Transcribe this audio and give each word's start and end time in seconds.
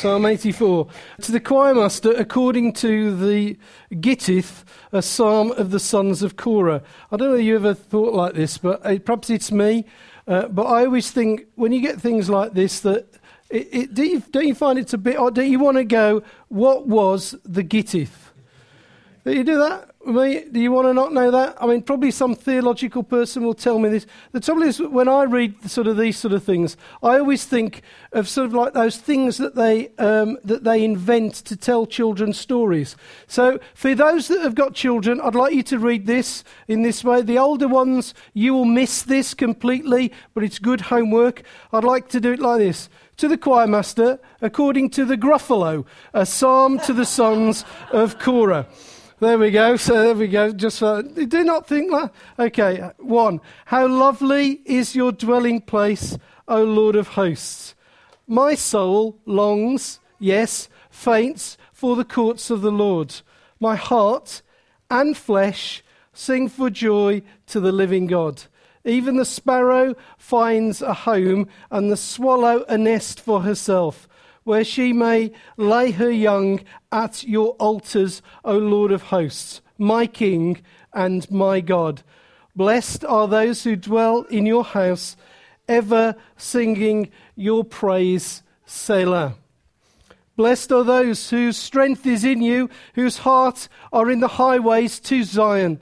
Psalm 0.00 0.24
84. 0.24 0.86
To 1.20 1.30
the 1.30 1.40
choir 1.40 1.74
master, 1.74 2.12
according 2.12 2.72
to 2.72 3.14
the 3.14 3.58
Gittith, 3.92 4.64
a 4.92 5.02
psalm 5.02 5.50
of 5.52 5.72
the 5.72 5.78
sons 5.78 6.22
of 6.22 6.36
Korah. 6.36 6.82
I 7.12 7.18
don't 7.18 7.28
know 7.28 7.34
if 7.34 7.44
you 7.44 7.54
ever 7.54 7.74
thought 7.74 8.14
like 8.14 8.32
this, 8.32 8.56
but 8.56 8.80
uh, 8.82 8.98
perhaps 8.98 9.28
it's 9.28 9.52
me. 9.52 9.84
Uh, 10.26 10.48
but 10.48 10.62
I 10.62 10.86
always 10.86 11.10
think 11.10 11.48
when 11.54 11.72
you 11.72 11.82
get 11.82 12.00
things 12.00 12.30
like 12.30 12.54
this 12.54 12.80
that 12.80 13.08
it, 13.50 13.68
it, 13.72 13.94
do 13.94 14.04
you, 14.04 14.20
don't 14.30 14.46
you 14.46 14.54
find 14.54 14.78
it's 14.78 14.94
a 14.94 14.98
bit 14.98 15.18
odd? 15.18 15.34
Don't 15.34 15.50
you 15.50 15.58
want 15.58 15.76
to 15.76 15.84
go, 15.84 16.22
what 16.48 16.86
was 16.86 17.34
the 17.44 17.62
Gittith? 17.62 18.32
Do 19.26 19.34
you 19.34 19.44
do 19.44 19.58
that? 19.58 19.89
Do 20.02 20.50
you 20.54 20.72
want 20.72 20.88
to 20.88 20.94
not 20.94 21.12
know 21.12 21.30
that? 21.30 21.62
I 21.62 21.66
mean, 21.66 21.82
probably 21.82 22.10
some 22.10 22.34
theological 22.34 23.02
person 23.02 23.44
will 23.44 23.52
tell 23.52 23.78
me 23.78 23.90
this. 23.90 24.06
The 24.32 24.40
trouble 24.40 24.62
is, 24.62 24.80
when 24.80 25.08
I 25.08 25.24
read 25.24 25.70
sort 25.70 25.86
of 25.86 25.98
these 25.98 26.16
sort 26.16 26.32
of 26.32 26.42
things, 26.42 26.78
I 27.02 27.18
always 27.18 27.44
think 27.44 27.82
of 28.12 28.26
sort 28.26 28.46
of 28.46 28.54
like 28.54 28.72
those 28.72 28.96
things 28.96 29.36
that 29.36 29.56
they 29.56 29.90
um, 29.98 30.38
that 30.42 30.64
they 30.64 30.82
invent 30.84 31.34
to 31.34 31.54
tell 31.54 31.84
children 31.84 32.32
stories. 32.32 32.96
So, 33.26 33.60
for 33.74 33.94
those 33.94 34.28
that 34.28 34.40
have 34.40 34.54
got 34.54 34.74
children, 34.74 35.20
I'd 35.20 35.34
like 35.34 35.52
you 35.52 35.62
to 35.64 35.78
read 35.78 36.06
this 36.06 36.44
in 36.66 36.80
this 36.80 37.04
way. 37.04 37.20
The 37.20 37.38
older 37.38 37.68
ones, 37.68 38.14
you 38.32 38.54
will 38.54 38.64
miss 38.64 39.02
this 39.02 39.34
completely, 39.34 40.12
but 40.32 40.42
it's 40.42 40.58
good 40.58 40.80
homework. 40.80 41.42
I'd 41.74 41.84
like 41.84 42.08
to 42.08 42.20
do 42.20 42.32
it 42.32 42.40
like 42.40 42.60
this 42.60 42.88
to 43.18 43.28
the 43.28 43.36
choir 43.36 43.66
master, 43.66 44.18
according 44.40 44.88
to 44.90 45.04
the 45.04 45.18
Gruffalo, 45.18 45.84
a 46.14 46.24
psalm 46.24 46.78
to 46.80 46.94
the 46.94 47.04
sons 47.04 47.66
of 47.92 48.18
Korah. 48.18 48.66
There 49.20 49.36
we 49.36 49.50
go. 49.50 49.76
So 49.76 50.02
there 50.02 50.14
we 50.14 50.28
go. 50.28 50.50
Just 50.50 50.82
uh, 50.82 51.02
do 51.02 51.44
not 51.44 51.66
think 51.66 51.90
that. 51.90 52.10
Okay. 52.38 52.90
One. 52.96 53.42
How 53.66 53.86
lovely 53.86 54.62
is 54.64 54.96
your 54.96 55.12
dwelling 55.12 55.60
place, 55.60 56.16
O 56.48 56.64
Lord 56.64 56.96
of 56.96 57.08
hosts. 57.08 57.74
My 58.26 58.54
soul 58.54 59.18
longs, 59.26 60.00
yes, 60.18 60.70
faints 60.88 61.58
for 61.70 61.96
the 61.96 62.04
courts 62.04 62.48
of 62.48 62.62
the 62.62 62.72
Lord. 62.72 63.20
My 63.60 63.76
heart 63.76 64.40
and 64.90 65.14
flesh 65.14 65.84
sing 66.14 66.48
for 66.48 66.70
joy 66.70 67.20
to 67.48 67.60
the 67.60 67.72
living 67.72 68.06
God. 68.06 68.44
Even 68.86 69.18
the 69.18 69.26
sparrow 69.26 69.96
finds 70.16 70.80
a 70.80 70.94
home, 70.94 71.46
and 71.70 71.92
the 71.92 71.96
swallow 71.98 72.64
a 72.70 72.78
nest 72.78 73.20
for 73.20 73.42
herself 73.42 74.08
where 74.44 74.64
she 74.64 74.92
may 74.92 75.32
lay 75.56 75.90
her 75.92 76.10
young 76.10 76.60
at 76.90 77.24
your 77.24 77.50
altars, 77.58 78.22
O 78.44 78.56
Lord 78.56 78.92
of 78.92 79.02
hosts, 79.04 79.60
my 79.78 80.06
King 80.06 80.60
and 80.92 81.30
my 81.30 81.60
God. 81.60 82.02
Blessed 82.56 83.04
are 83.04 83.28
those 83.28 83.64
who 83.64 83.76
dwell 83.76 84.22
in 84.24 84.46
your 84.46 84.64
house, 84.64 85.16
ever 85.68 86.16
singing 86.36 87.10
your 87.36 87.64
praise, 87.64 88.42
Selah. 88.66 89.34
Blessed 90.36 90.72
are 90.72 90.84
those 90.84 91.30
whose 91.30 91.56
strength 91.56 92.06
is 92.06 92.24
in 92.24 92.40
you, 92.40 92.70
whose 92.94 93.18
hearts 93.18 93.68
are 93.92 94.10
in 94.10 94.20
the 94.20 94.28
highways 94.28 94.98
to 95.00 95.22
Zion. 95.22 95.80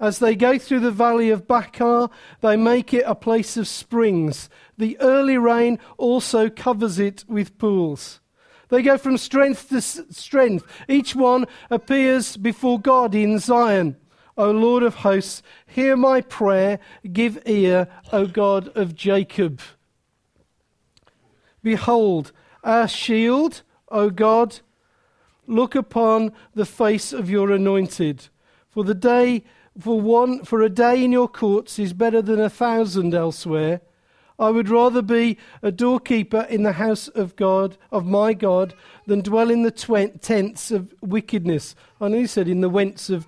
As 0.00 0.18
they 0.18 0.34
go 0.34 0.58
through 0.58 0.80
the 0.80 0.90
valley 0.90 1.30
of 1.30 1.46
Baca, 1.46 2.10
they 2.40 2.56
make 2.56 2.92
it 2.92 3.04
a 3.06 3.14
place 3.14 3.56
of 3.56 3.68
springs. 3.68 4.48
The 4.78 4.98
early 5.00 5.38
rain 5.38 5.78
also 5.98 6.48
covers 6.48 6.98
it 6.98 7.24
with 7.28 7.58
pools. 7.58 8.20
They 8.68 8.82
go 8.82 8.96
from 8.96 9.18
strength 9.18 9.68
to 9.68 9.82
strength. 9.82 10.66
Each 10.88 11.14
one 11.14 11.46
appears 11.70 12.36
before 12.36 12.80
God 12.80 13.14
in 13.14 13.38
Zion. 13.38 13.96
O 14.36 14.50
Lord 14.50 14.82
of 14.82 14.96
hosts, 14.96 15.42
hear 15.66 15.94
my 15.94 16.22
prayer. 16.22 16.78
Give 17.12 17.38
ear, 17.44 17.86
O 18.12 18.26
God 18.26 18.68
of 18.74 18.94
Jacob. 18.94 19.60
Behold, 21.62 22.32
our 22.64 22.88
shield, 22.88 23.62
O 23.88 24.08
God, 24.08 24.60
look 25.46 25.74
upon 25.74 26.32
the 26.54 26.64
face 26.64 27.12
of 27.12 27.28
your 27.28 27.52
anointed. 27.52 28.28
For 28.70 28.84
the 28.84 28.94
day 28.94 29.44
for 29.78 30.00
one 30.00 30.44
for 30.44 30.62
a 30.62 30.68
day 30.68 31.04
in 31.04 31.12
your 31.12 31.28
courts 31.28 31.78
is 31.78 31.92
better 31.92 32.22
than 32.22 32.40
a 32.40 32.50
thousand 32.50 33.14
elsewhere. 33.14 33.80
I 34.38 34.50
would 34.50 34.68
rather 34.68 35.02
be 35.02 35.38
a 35.62 35.70
doorkeeper 35.70 36.46
in 36.48 36.62
the 36.62 36.72
house 36.72 37.08
of 37.08 37.36
God, 37.36 37.76
of 37.90 38.06
my 38.06 38.34
God, 38.34 38.74
than 39.06 39.20
dwell 39.20 39.50
in 39.50 39.62
the 39.62 39.70
tents 40.20 40.70
of 40.70 40.94
wickedness. 41.00 41.74
I 42.00 42.08
you 42.08 42.26
said 42.26 42.48
in 42.48 42.60
the 42.60 42.68
wents 42.68 43.10
of 43.10 43.26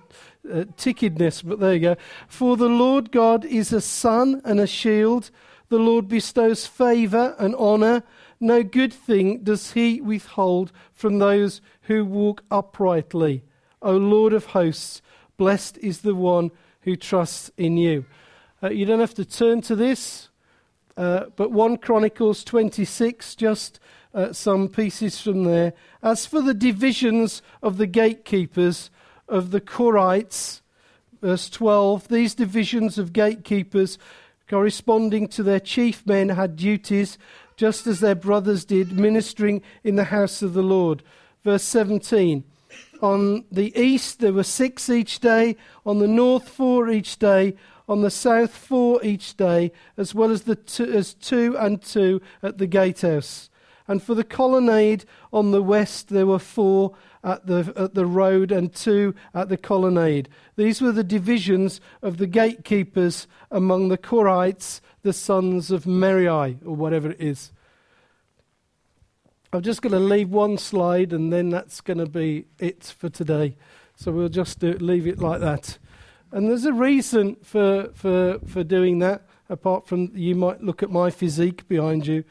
uh, 0.51 0.65
tickedness, 0.77 1.43
but 1.43 1.59
there 1.59 1.73
you 1.73 1.79
go. 1.79 1.95
For 2.27 2.57
the 2.57 2.69
Lord 2.69 3.11
God 3.11 3.45
is 3.45 3.71
a 3.71 3.81
sun 3.81 4.41
and 4.43 4.59
a 4.59 4.67
shield. 4.67 5.31
The 5.69 5.79
Lord 5.79 6.07
bestows 6.07 6.67
favor 6.67 7.35
and 7.39 7.55
honor. 7.55 8.03
No 8.39 8.63
good 8.63 8.93
thing 8.93 9.43
does 9.43 9.71
he 9.71 10.01
withhold 10.01 10.71
from 10.93 11.19
those 11.19 11.61
who 11.83 12.05
walk 12.05 12.43
uprightly. 12.51 13.43
O 13.81 13.97
Lord 13.97 14.33
of 14.33 14.47
hosts, 14.47 15.01
Blessed 15.37 15.77
is 15.79 16.01
the 16.01 16.15
one 16.15 16.51
who 16.81 16.95
trusts 16.95 17.51
in 17.57 17.77
you. 17.77 18.05
Uh, 18.63 18.69
you 18.69 18.85
don't 18.85 18.99
have 18.99 19.13
to 19.15 19.25
turn 19.25 19.61
to 19.61 19.75
this, 19.75 20.29
uh, 20.97 21.25
but 21.35 21.51
1 21.51 21.77
Chronicles 21.77 22.43
26, 22.43 23.35
just 23.35 23.79
uh, 24.13 24.31
some 24.31 24.69
pieces 24.69 25.19
from 25.19 25.43
there. 25.43 25.73
As 26.01 26.25
for 26.25 26.41
the 26.41 26.53
divisions 26.53 27.41
of 27.61 27.77
the 27.77 27.87
gatekeepers 27.87 28.89
of 29.27 29.51
the 29.51 29.61
Korahites, 29.61 30.61
verse 31.21 31.49
12, 31.49 32.07
these 32.07 32.35
divisions 32.35 32.97
of 32.97 33.13
gatekeepers 33.13 33.97
corresponding 34.47 35.27
to 35.27 35.43
their 35.43 35.59
chief 35.59 36.05
men 36.05 36.29
had 36.29 36.55
duties 36.55 37.17
just 37.57 37.87
as 37.87 37.99
their 37.99 38.15
brothers 38.15 38.65
did, 38.65 38.91
ministering 38.91 39.61
in 39.83 39.95
the 39.95 40.05
house 40.05 40.41
of 40.41 40.53
the 40.53 40.63
Lord. 40.63 41.03
Verse 41.43 41.63
17. 41.63 42.43
On 43.01 43.45
the 43.51 43.77
east, 43.79 44.19
there 44.19 44.33
were 44.33 44.43
six 44.43 44.89
each 44.89 45.19
day. 45.19 45.55
On 45.85 45.99
the 45.99 46.07
north, 46.07 46.49
four 46.49 46.89
each 46.89 47.17
day. 47.17 47.55
On 47.87 48.01
the 48.01 48.09
south, 48.09 48.55
four 48.55 49.03
each 49.03 49.37
day, 49.37 49.71
as 49.97 50.15
well 50.15 50.31
as, 50.31 50.43
the 50.43 50.55
two, 50.55 50.91
as 50.91 51.13
two 51.13 51.55
and 51.57 51.81
two 51.81 52.21
at 52.41 52.57
the 52.57 52.67
gatehouse. 52.67 53.49
And 53.87 54.01
for 54.01 54.15
the 54.15 54.23
colonnade 54.23 55.05
on 55.31 55.51
the 55.51 55.61
west, 55.61 56.09
there 56.09 56.25
were 56.25 56.39
four 56.39 56.95
at 57.23 57.45
the, 57.45 57.71
at 57.75 57.93
the 57.93 58.05
road 58.05 58.51
and 58.51 58.73
two 58.73 59.13
at 59.33 59.49
the 59.49 59.57
colonnade. 59.57 60.29
These 60.55 60.81
were 60.81 60.91
the 60.91 61.03
divisions 61.03 61.81
of 62.01 62.17
the 62.17 62.27
gatekeepers 62.27 63.27
among 63.51 63.89
the 63.89 63.97
Korahites, 63.97 64.81
the 65.03 65.13
sons 65.13 65.69
of 65.69 65.85
Merari, 65.85 66.57
or 66.65 66.75
whatever 66.75 67.11
it 67.11 67.21
is. 67.21 67.51
I'm 69.53 69.61
just 69.61 69.81
going 69.81 69.93
to 69.93 69.99
leave 69.99 70.29
one 70.29 70.57
slide 70.57 71.13
and 71.13 71.31
then 71.31 71.49
that's 71.49 71.79
going 71.79 71.99
to 71.99 72.07
be 72.07 72.45
it 72.59 72.93
for 72.97 73.09
today. 73.09 73.55
So 73.95 74.11
we'll 74.11 74.29
just 74.29 74.59
do, 74.59 74.73
leave 74.73 75.07
it 75.07 75.19
like 75.19 75.41
that. 75.41 75.77
And 76.35 76.49
there's 76.49 76.65
a 76.65 76.73
reason 76.73 77.37
for, 77.43 77.91
for, 77.93 78.39
for 78.45 78.61
doing 78.61 78.99
that, 78.99 79.21
apart 79.47 79.87
from 79.87 80.11
you 80.13 80.35
might 80.35 80.61
look 80.61 80.83
at 80.83 80.91
my 80.91 81.09
physique 81.09 81.65
behind 81.69 82.05
you. 82.05 82.25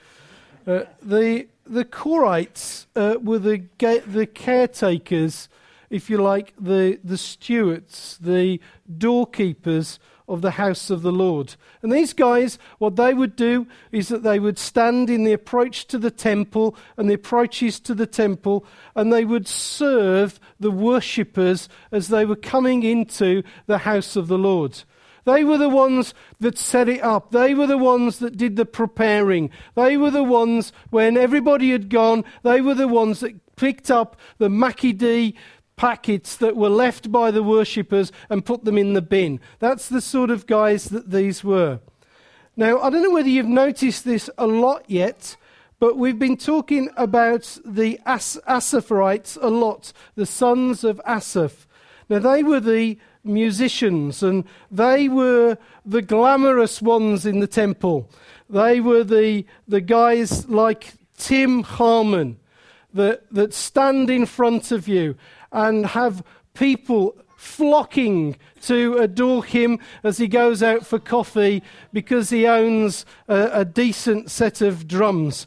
Uh, 0.67 0.83
the, 1.01 1.47
the 1.67 1.87
Korahites 1.87 2.85
uh, 2.97 3.17
were 3.19 3.39
the, 3.39 3.65
the 3.79 4.27
caretakers, 4.27 5.49
if 5.89 6.11
you 6.11 6.19
like, 6.19 6.53
the, 6.61 7.01
the 7.03 7.17
stewards, 7.17 8.19
the 8.21 8.61
doorkeepers 8.99 9.99
of 10.27 10.41
the 10.41 10.53
house 10.53 10.91
of 10.91 11.03
the 11.03 11.13
Lord. 11.13 11.55
And 11.83 11.93
these 11.93 12.13
guys, 12.13 12.59
what 12.79 12.97
they 12.97 13.13
would 13.13 13.37
do 13.37 13.67
is 13.93 14.09
that 14.09 14.23
they 14.23 14.39
would 14.39 14.59
stand 14.59 15.11
in 15.11 15.25
the 15.25 15.33
approach 15.33 15.87
to 15.89 15.99
the 15.99 16.11
temple 16.11 16.77
and 16.97 17.09
the 17.09 17.15
approaches 17.15 17.79
to 17.81 17.95
the 17.95 18.07
temple, 18.07 18.65
and 18.95 19.13
they 19.13 19.25
would 19.25 19.47
serve 19.47 20.41
the 20.59 20.71
worshippers 20.71 21.69
as 21.93 22.09
they 22.09 22.25
were 22.25 22.37
coming 22.37 22.83
into 22.83 23.43
the 23.67 23.79
house 23.79 24.17
of 24.17 24.29
the 24.29 24.39
Lord. 24.39 24.83
They 25.25 25.43
were 25.43 25.59
the 25.59 25.71
ones 25.71 26.13
that 26.41 26.59
set 26.59 26.89
it 26.89 27.03
up. 27.03 27.31
They 27.31 27.55
were 27.55 27.67
the 27.67 27.79
ones 27.79 28.19
that 28.19 28.37
did 28.37 28.57
the 28.57 28.67
preparing. 28.67 29.51
They 29.75 29.97
were 29.97 30.11
the 30.11 30.25
ones, 30.25 30.73
when 30.91 31.17
everybody 31.17 31.71
had 31.71 31.89
gone, 31.89 32.25
they 32.43 32.61
were 32.61 32.75
the 32.75 32.89
ones 32.89 33.21
that 33.21 33.57
picked 33.57 33.91
up 33.91 34.17
the 34.39 34.51
Mackie 34.51 34.93
D 34.93 35.35
packets 35.77 36.37
that 36.37 36.57
were 36.57 36.69
left 36.69 37.11
by 37.11 37.31
the 37.31 37.43
worshippers 37.43 38.13
and 38.31 38.45
put 38.45 38.65
them 38.65 38.79
in 38.79 38.93
the 38.93 39.03
bin. 39.03 39.41
That's 39.59 39.89
the 39.89 40.01
sort 40.01 40.31
of 40.31 40.47
guys 40.47 40.87
that 40.87 41.11
these 41.11 41.43
were. 41.43 41.81
Now, 42.57 42.81
I 42.81 42.91
don't 42.91 43.03
know 43.03 43.11
whether 43.11 43.29
you've 43.29 43.47
noticed 43.47 44.05
this 44.05 44.31
a 44.39 44.47
lot 44.47 44.85
yet, 44.87 45.37
but 45.81 45.97
we've 45.97 46.19
been 46.19 46.37
talking 46.37 46.89
about 46.97 47.59
the 47.65 47.99
As- 48.07 48.41
Asaphrites 48.49 49.37
a 49.41 49.49
lot, 49.49 49.93
the 50.15 50.27
sons 50.27 50.85
of 50.85 51.01
Asaph. 51.05 51.67
Now, 52.09 52.21
they 52.21 52.43
were 52.43 52.61
the 52.61 52.99
musicians 53.25 54.23
and 54.23 54.45
they 54.71 55.09
were 55.09 55.59
the 55.85 56.03
glamorous 56.03 56.81
ones 56.81 57.27
in 57.27 57.41
the 57.41 57.47
temple. 57.47 58.09
They 58.49 58.81
were 58.81 59.03
the, 59.03 59.47
the 59.67 59.81
guys 59.81 60.47
like 60.49 60.93
Tim 61.17 61.63
Harmon 61.63 62.39
that, 62.93 63.25
that 63.33 63.53
stand 63.53 64.11
in 64.11 64.27
front 64.27 64.71
of 64.71 64.87
you 64.87 65.17
and 65.55 65.87
have 65.87 66.23
people 66.53 67.17
flocking 67.37 68.37
to 68.63 68.97
adore 68.99 69.45
him 69.45 69.79
as 70.03 70.19
he 70.19 70.29
goes 70.29 70.63
out 70.63 70.87
for 70.87 70.99
coffee 70.99 71.63
because 71.93 72.31
he 72.31 72.47
owns 72.47 73.07
a, 73.29 73.61
a 73.61 73.65
decent 73.65 74.31
set 74.31 74.61
of 74.61 74.87
drums. 74.87 75.47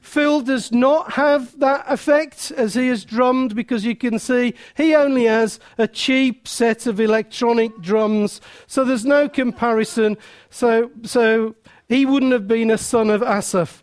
Phil 0.00 0.40
does 0.40 0.70
not 0.70 1.14
have 1.14 1.58
that 1.58 1.84
effect 1.88 2.52
as 2.52 2.74
he 2.74 2.88
has 2.88 3.04
drummed 3.04 3.56
because 3.56 3.84
you 3.84 3.96
can 3.96 4.20
see 4.20 4.54
he 4.76 4.94
only 4.94 5.24
has 5.24 5.58
a 5.78 5.88
cheap 5.88 6.46
set 6.46 6.86
of 6.86 7.00
electronic 7.00 7.80
drums, 7.80 8.40
so 8.68 8.84
there's 8.84 9.04
no 9.04 9.28
comparison. 9.28 10.16
So, 10.48 10.92
so 11.02 11.56
he 11.88 12.06
wouldn't 12.06 12.32
have 12.32 12.46
been 12.46 12.70
a 12.70 12.78
son 12.78 13.10
of 13.10 13.20
Asaph. 13.22 13.82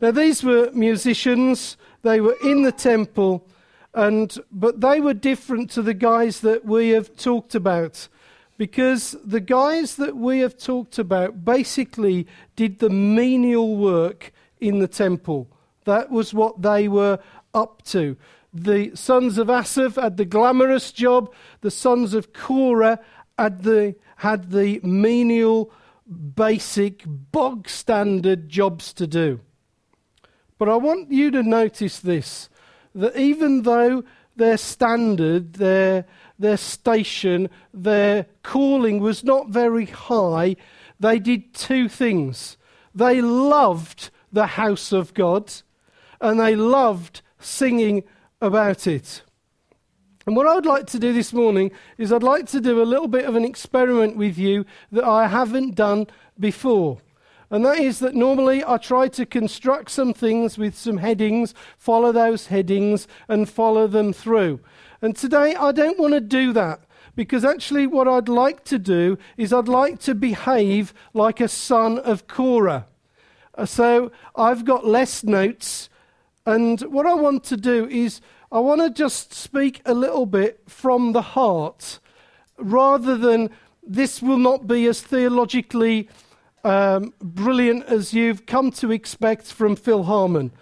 Now, 0.00 0.12
these 0.12 0.42
were 0.42 0.70
musicians, 0.72 1.76
they 2.02 2.22
were 2.22 2.36
in 2.42 2.62
the 2.62 2.72
temple, 2.72 3.46
and, 3.94 4.36
but 4.52 4.80
they 4.80 5.00
were 5.00 5.14
different 5.14 5.70
to 5.72 5.82
the 5.82 5.94
guys 5.94 6.40
that 6.40 6.64
we 6.64 6.90
have 6.90 7.16
talked 7.16 7.54
about 7.54 8.08
because 8.56 9.16
the 9.24 9.40
guys 9.40 9.96
that 9.96 10.16
we 10.16 10.40
have 10.40 10.56
talked 10.56 10.98
about 10.98 11.44
basically 11.44 12.26
did 12.56 12.78
the 12.78 12.90
menial 12.90 13.76
work 13.76 14.32
in 14.60 14.80
the 14.80 14.86
temple. 14.86 15.48
That 15.84 16.10
was 16.10 16.34
what 16.34 16.60
they 16.60 16.86
were 16.86 17.18
up 17.54 17.82
to. 17.84 18.18
The 18.52 18.94
sons 18.94 19.38
of 19.38 19.48
Asaph 19.48 19.94
had 19.94 20.18
the 20.18 20.24
glamorous 20.24 20.92
job, 20.92 21.32
the 21.62 21.70
sons 21.70 22.12
of 22.12 22.32
Korah 22.32 23.00
had 23.38 23.62
the, 23.62 23.94
had 24.16 24.50
the 24.50 24.80
menial, 24.82 25.72
basic, 26.34 27.04
bog 27.06 27.66
standard 27.66 28.48
jobs 28.48 28.92
to 28.92 29.06
do. 29.06 29.40
But 30.58 30.68
I 30.68 30.76
want 30.76 31.10
you 31.10 31.30
to 31.30 31.42
notice 31.42 31.98
this 31.98 32.49
that 32.94 33.16
even 33.16 33.62
though 33.62 34.04
their 34.36 34.56
standard, 34.56 35.54
their, 35.54 36.06
their 36.38 36.56
station, 36.56 37.48
their 37.72 38.26
calling 38.42 39.00
was 39.00 39.22
not 39.22 39.48
very 39.48 39.86
high, 39.86 40.56
they 40.98 41.18
did 41.18 41.54
two 41.54 41.88
things. 41.88 42.56
They 42.94 43.20
loved 43.20 44.10
the 44.32 44.46
house 44.46 44.92
of 44.92 45.14
God, 45.14 45.52
and 46.20 46.40
they 46.40 46.54
loved 46.54 47.22
singing 47.38 48.04
about 48.40 48.86
it. 48.86 49.22
And 50.26 50.36
what 50.36 50.46
I 50.46 50.54
would 50.54 50.66
like 50.66 50.86
to 50.88 50.98
do 50.98 51.12
this 51.12 51.32
morning 51.32 51.70
is 51.98 52.12
I'd 52.12 52.22
like 52.22 52.46
to 52.48 52.60
do 52.60 52.80
a 52.80 52.84
little 52.84 53.08
bit 53.08 53.24
of 53.24 53.34
an 53.34 53.44
experiment 53.44 54.16
with 54.16 54.38
you 54.38 54.64
that 54.92 55.04
I 55.04 55.26
haven't 55.26 55.74
done 55.74 56.06
before. 56.38 56.98
And 57.50 57.64
that 57.64 57.80
is 57.80 57.98
that 57.98 58.14
normally 58.14 58.64
I 58.64 58.76
try 58.76 59.08
to 59.08 59.26
construct 59.26 59.90
some 59.90 60.14
things 60.14 60.56
with 60.56 60.76
some 60.76 60.98
headings, 60.98 61.52
follow 61.76 62.12
those 62.12 62.46
headings, 62.46 63.08
and 63.28 63.48
follow 63.48 63.88
them 63.88 64.12
through. 64.12 64.60
And 65.02 65.16
today 65.16 65.56
I 65.56 65.72
don't 65.72 65.98
want 65.98 66.14
to 66.14 66.20
do 66.20 66.52
that 66.52 66.80
because 67.16 67.44
actually 67.44 67.86
what 67.86 68.06
I'd 68.06 68.28
like 68.28 68.64
to 68.64 68.78
do 68.78 69.18
is 69.36 69.52
I'd 69.52 69.68
like 69.68 69.98
to 70.00 70.14
behave 70.14 70.94
like 71.12 71.40
a 71.40 71.48
son 71.48 71.98
of 71.98 72.28
Korah. 72.28 72.86
Uh, 73.54 73.66
so 73.66 74.12
I've 74.36 74.64
got 74.64 74.86
less 74.86 75.24
notes, 75.24 75.88
and 76.46 76.80
what 76.82 77.06
I 77.06 77.14
want 77.14 77.44
to 77.44 77.56
do 77.56 77.88
is 77.88 78.20
I 78.52 78.60
want 78.60 78.80
to 78.80 78.90
just 78.90 79.34
speak 79.34 79.82
a 79.84 79.92
little 79.92 80.24
bit 80.24 80.62
from 80.66 81.12
the 81.12 81.22
heart 81.22 81.98
rather 82.58 83.16
than 83.16 83.50
this 83.82 84.22
will 84.22 84.38
not 84.38 84.66
be 84.66 84.86
as 84.86 85.00
theologically 85.00 86.08
um, 86.64 87.14
brilliant 87.20 87.84
as 87.84 88.12
you've 88.12 88.46
come 88.46 88.70
to 88.72 88.92
expect 88.92 89.52
from 89.52 89.76
Phil 89.76 90.04
Harmon. 90.04 90.52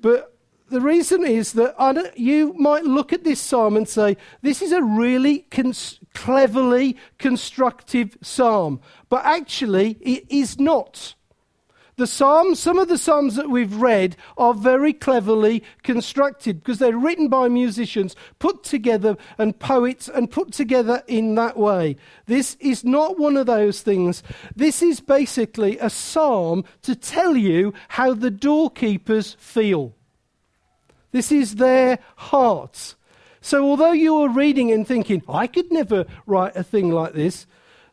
But 0.00 0.36
the 0.68 0.80
reason 0.80 1.24
is 1.24 1.52
that 1.54 1.74
you 2.16 2.54
might 2.54 2.84
look 2.84 3.12
at 3.12 3.24
this 3.24 3.40
psalm 3.40 3.76
and 3.76 3.88
say, 3.88 4.16
this 4.42 4.62
is 4.62 4.72
a 4.72 4.82
really 4.82 5.40
cons- 5.50 5.98
cleverly 6.14 6.96
constructive 7.18 8.16
psalm. 8.22 8.80
But 9.08 9.24
actually, 9.24 9.98
it 10.00 10.26
is 10.30 10.58
not. 10.58 11.14
The 12.00 12.06
Psalms, 12.06 12.58
some 12.58 12.78
of 12.78 12.88
the 12.88 12.96
Psalms 12.96 13.36
that 13.36 13.50
we've 13.50 13.76
read 13.76 14.16
are 14.38 14.54
very 14.54 14.94
cleverly 14.94 15.62
constructed 15.82 16.60
because 16.60 16.78
they're 16.78 16.96
written 16.96 17.28
by 17.28 17.48
musicians, 17.48 18.16
put 18.38 18.64
together, 18.64 19.18
and 19.36 19.58
poets, 19.58 20.08
and 20.08 20.30
put 20.30 20.50
together 20.50 21.02
in 21.06 21.34
that 21.34 21.58
way. 21.58 21.96
This 22.24 22.56
is 22.58 22.84
not 22.84 23.18
one 23.18 23.36
of 23.36 23.44
those 23.44 23.82
things. 23.82 24.22
This 24.56 24.80
is 24.80 25.00
basically 25.00 25.76
a 25.76 25.90
psalm 25.90 26.64
to 26.84 26.96
tell 26.96 27.36
you 27.36 27.74
how 27.88 28.14
the 28.14 28.30
doorkeepers 28.30 29.36
feel. 29.38 29.94
This 31.12 31.30
is 31.30 31.56
their 31.56 31.98
hearts. 32.16 32.96
So, 33.42 33.62
although 33.62 33.92
you 33.92 34.16
are 34.22 34.30
reading 34.30 34.72
and 34.72 34.88
thinking, 34.88 35.22
I 35.28 35.46
could 35.46 35.70
never 35.70 36.06
write 36.24 36.56
a 36.56 36.64
thing 36.64 36.92
like 36.92 37.12
this, 37.12 37.46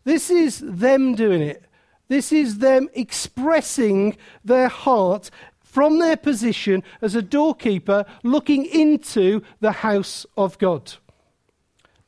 this 0.06 0.30
is 0.30 0.64
them 0.64 1.14
doing 1.14 1.42
it. 1.42 1.67
This 2.08 2.32
is 2.32 2.60
them 2.60 2.90
expressing 2.94 4.18
their 4.44 4.68
heart 4.68 5.30
from 5.62 6.00
their 6.00 6.18
position 6.18 6.84
as 7.02 7.14
a 7.14 7.22
doorkeeper 7.22 8.06
looking 8.24 8.66
into 8.66 9.42
the 9.60 9.72
house 9.72 10.26
of 10.38 10.58
God. 10.58 10.94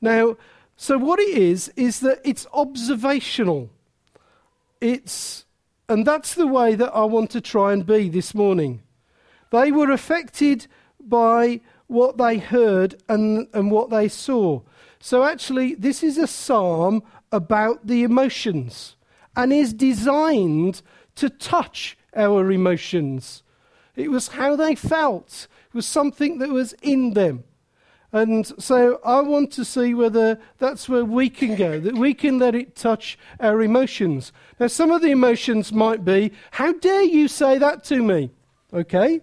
Now, 0.02 0.38
so 0.76 0.98
what 0.98 1.20
it 1.20 1.38
is, 1.38 1.68
is 1.76 2.00
that 2.00 2.22
it's 2.24 2.48
observational. 2.54 3.70
It's, 4.80 5.46
and 5.90 6.06
that's 6.06 6.36
the 6.36 6.48
way 6.48 6.76
that 6.76 6.96
I 6.96 7.04
want 7.04 7.32
to 7.32 7.42
try 7.42 7.74
and 7.74 7.86
be 7.86 8.08
this 8.08 8.34
morning. 8.34 8.82
They 9.52 9.74
were 9.74 9.92
affected 9.92 10.68
by 11.00 11.60
what 11.88 12.18
they 12.18 12.38
heard 12.38 13.02
and, 13.10 13.48
and 13.54 13.72
what 13.72 13.90
they 13.90 14.08
saw. 14.08 14.62
So, 15.02 15.24
actually, 15.24 15.76
this 15.76 16.02
is 16.02 16.18
a 16.18 16.28
psalm 16.28 17.04
about 17.32 17.88
the 17.88 18.04
emotions 18.04 18.96
and 19.36 19.54
is 19.54 19.74
designed 19.74 20.82
to 21.16 21.30
touch 21.30 21.98
our 22.16 22.52
emotions. 22.52 23.44
It 23.96 24.12
was 24.12 24.30
how 24.30 24.56
they 24.56 24.76
felt, 24.76 25.48
it 25.68 25.76
was 25.76 25.86
something 25.86 26.40
that 26.40 26.50
was 26.50 26.74
in 26.82 27.14
them. 27.14 27.44
And 28.12 28.48
so 28.62 29.00
I 29.04 29.22
want 29.22 29.52
to 29.54 29.66
see 29.66 29.94
whether 29.94 30.40
that's 30.58 30.90
where 30.90 31.06
we 31.06 31.30
can 31.30 31.56
go, 31.56 31.80
that 31.80 31.96
we 31.96 32.16
can 32.16 32.40
let 32.40 32.56
it 32.56 32.76
touch 32.76 33.20
our 33.40 33.62
emotions. 33.62 34.32
Now, 34.60 34.68
some 34.68 34.90
of 34.90 35.04
the 35.04 35.12
emotions 35.12 35.72
might 35.72 36.04
be, 36.04 36.32
How 36.52 36.74
dare 36.74 37.04
you 37.04 37.28
say 37.28 37.60
that 37.60 37.84
to 37.86 38.02
me? 38.02 38.32
Okay, 38.74 39.22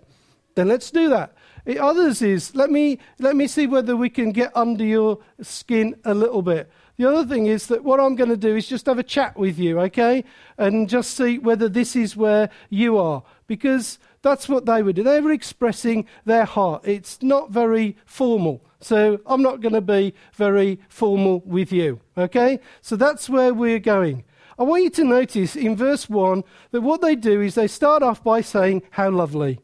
then 0.54 0.68
let's 0.68 0.90
do 0.90 1.08
that. 1.08 1.34
Others 1.66 2.22
is, 2.22 2.54
let 2.54 2.70
me, 2.70 2.98
let 3.18 3.34
me 3.34 3.48
see 3.48 3.66
whether 3.66 3.96
we 3.96 4.08
can 4.08 4.30
get 4.30 4.56
under 4.56 4.84
your 4.84 5.18
skin 5.42 5.96
a 6.04 6.14
little 6.14 6.42
bit. 6.42 6.70
The 6.96 7.08
other 7.08 7.26
thing 7.26 7.46
is 7.46 7.66
that 7.66 7.84
what 7.84 8.00
I'm 8.00 8.14
going 8.14 8.30
to 8.30 8.36
do 8.36 8.56
is 8.56 8.66
just 8.66 8.86
have 8.86 8.98
a 8.98 9.02
chat 9.02 9.36
with 9.36 9.58
you, 9.58 9.78
okay? 9.80 10.24
And 10.56 10.88
just 10.88 11.14
see 11.14 11.38
whether 11.38 11.68
this 11.68 11.94
is 11.94 12.16
where 12.16 12.48
you 12.70 12.96
are. 12.96 13.22
Because 13.46 13.98
that's 14.22 14.48
what 14.48 14.64
they 14.64 14.82
were 14.82 14.92
doing. 14.92 15.06
They 15.06 15.20
were 15.20 15.32
expressing 15.32 16.06
their 16.24 16.46
heart. 16.46 16.82
It's 16.86 17.22
not 17.22 17.50
very 17.50 17.96
formal. 18.06 18.64
So 18.80 19.20
I'm 19.26 19.42
not 19.42 19.60
going 19.60 19.74
to 19.74 19.80
be 19.80 20.14
very 20.34 20.80
formal 20.88 21.40
with 21.44 21.70
you, 21.70 22.00
okay? 22.16 22.60
So 22.80 22.96
that's 22.96 23.28
where 23.28 23.52
we're 23.52 23.78
going. 23.78 24.24
I 24.58 24.62
want 24.62 24.84
you 24.84 24.90
to 24.90 25.04
notice 25.04 25.54
in 25.54 25.76
verse 25.76 26.08
1 26.08 26.42
that 26.70 26.80
what 26.80 27.02
they 27.02 27.14
do 27.14 27.42
is 27.42 27.56
they 27.56 27.68
start 27.68 28.02
off 28.02 28.24
by 28.24 28.40
saying, 28.40 28.82
How 28.90 29.10
lovely. 29.10 29.60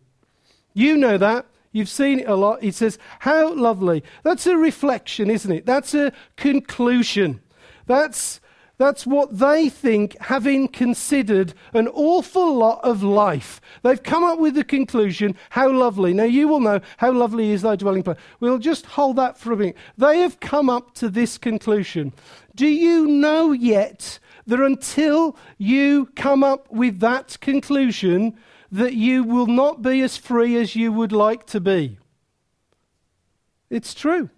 You 0.75 0.99
know 0.99 1.16
that. 1.18 1.47
You've 1.73 1.88
seen 1.88 2.21
it 2.21 2.29
a 2.29 2.35
lot. 2.35 2.62
He 2.62 2.71
says, 2.71 2.99
How 3.21 3.52
lovely. 3.55 4.05
That's 4.23 4.47
a 4.47 4.57
reflection, 4.57 5.31
isn't 5.31 5.50
it? 5.50 5.67
That's 5.67 5.95
a 5.95 6.12
conclusion. 6.37 7.41
That's, 7.87 8.41
that's 8.76 9.07
what 9.07 9.38
they 9.38 9.71
think, 9.71 10.17
having 10.21 10.69
considered 10.69 11.55
an 11.73 11.88
awful 11.88 12.55
lot 12.57 12.81
of 12.85 13.02
life. 13.02 13.61
They've 13.83 14.02
come 14.02 14.23
up 14.23 14.38
with 14.38 14.55
the 14.55 14.64
conclusion, 14.64 15.35
How 15.50 15.71
lovely. 15.71 16.12
Now, 16.12 16.25
you 16.25 16.47
will 16.47 16.61
know 16.61 16.81
how 16.99 17.11
lovely 17.11 17.50
is 17.50 17.62
thy 17.62 17.76
dwelling 17.76 18.02
place. 18.02 18.19
We'll 18.41 18.59
just 18.59 18.85
hold 18.85 19.17
that 19.17 19.38
for 19.38 19.52
a 19.52 19.57
minute. 19.57 19.76
They 19.97 20.19
have 20.19 20.41
come 20.41 20.69
up 20.69 20.95
to 20.97 21.09
this 21.09 21.38
conclusion. 21.38 22.12
Do 22.55 22.67
you 22.67 23.07
know 23.07 23.52
yet 23.52 24.19
that 24.47 24.61
until 24.61 25.37
you 25.57 26.11
come 26.17 26.45
up 26.45 26.71
with 26.71 27.00
that 27.00 27.38
conclusion, 27.41 28.37
that 28.73 28.95
you 28.95 29.23
will 29.23 29.47
not 29.47 29.83
be 29.83 30.00
as 30.00 30.17
free 30.17 30.57
as 30.57 30.75
you 30.75 30.91
would 30.91 31.12
like 31.12 31.47
to 31.47 31.61
be. 31.61 31.99
It's 33.69 33.95
true. 33.95 34.31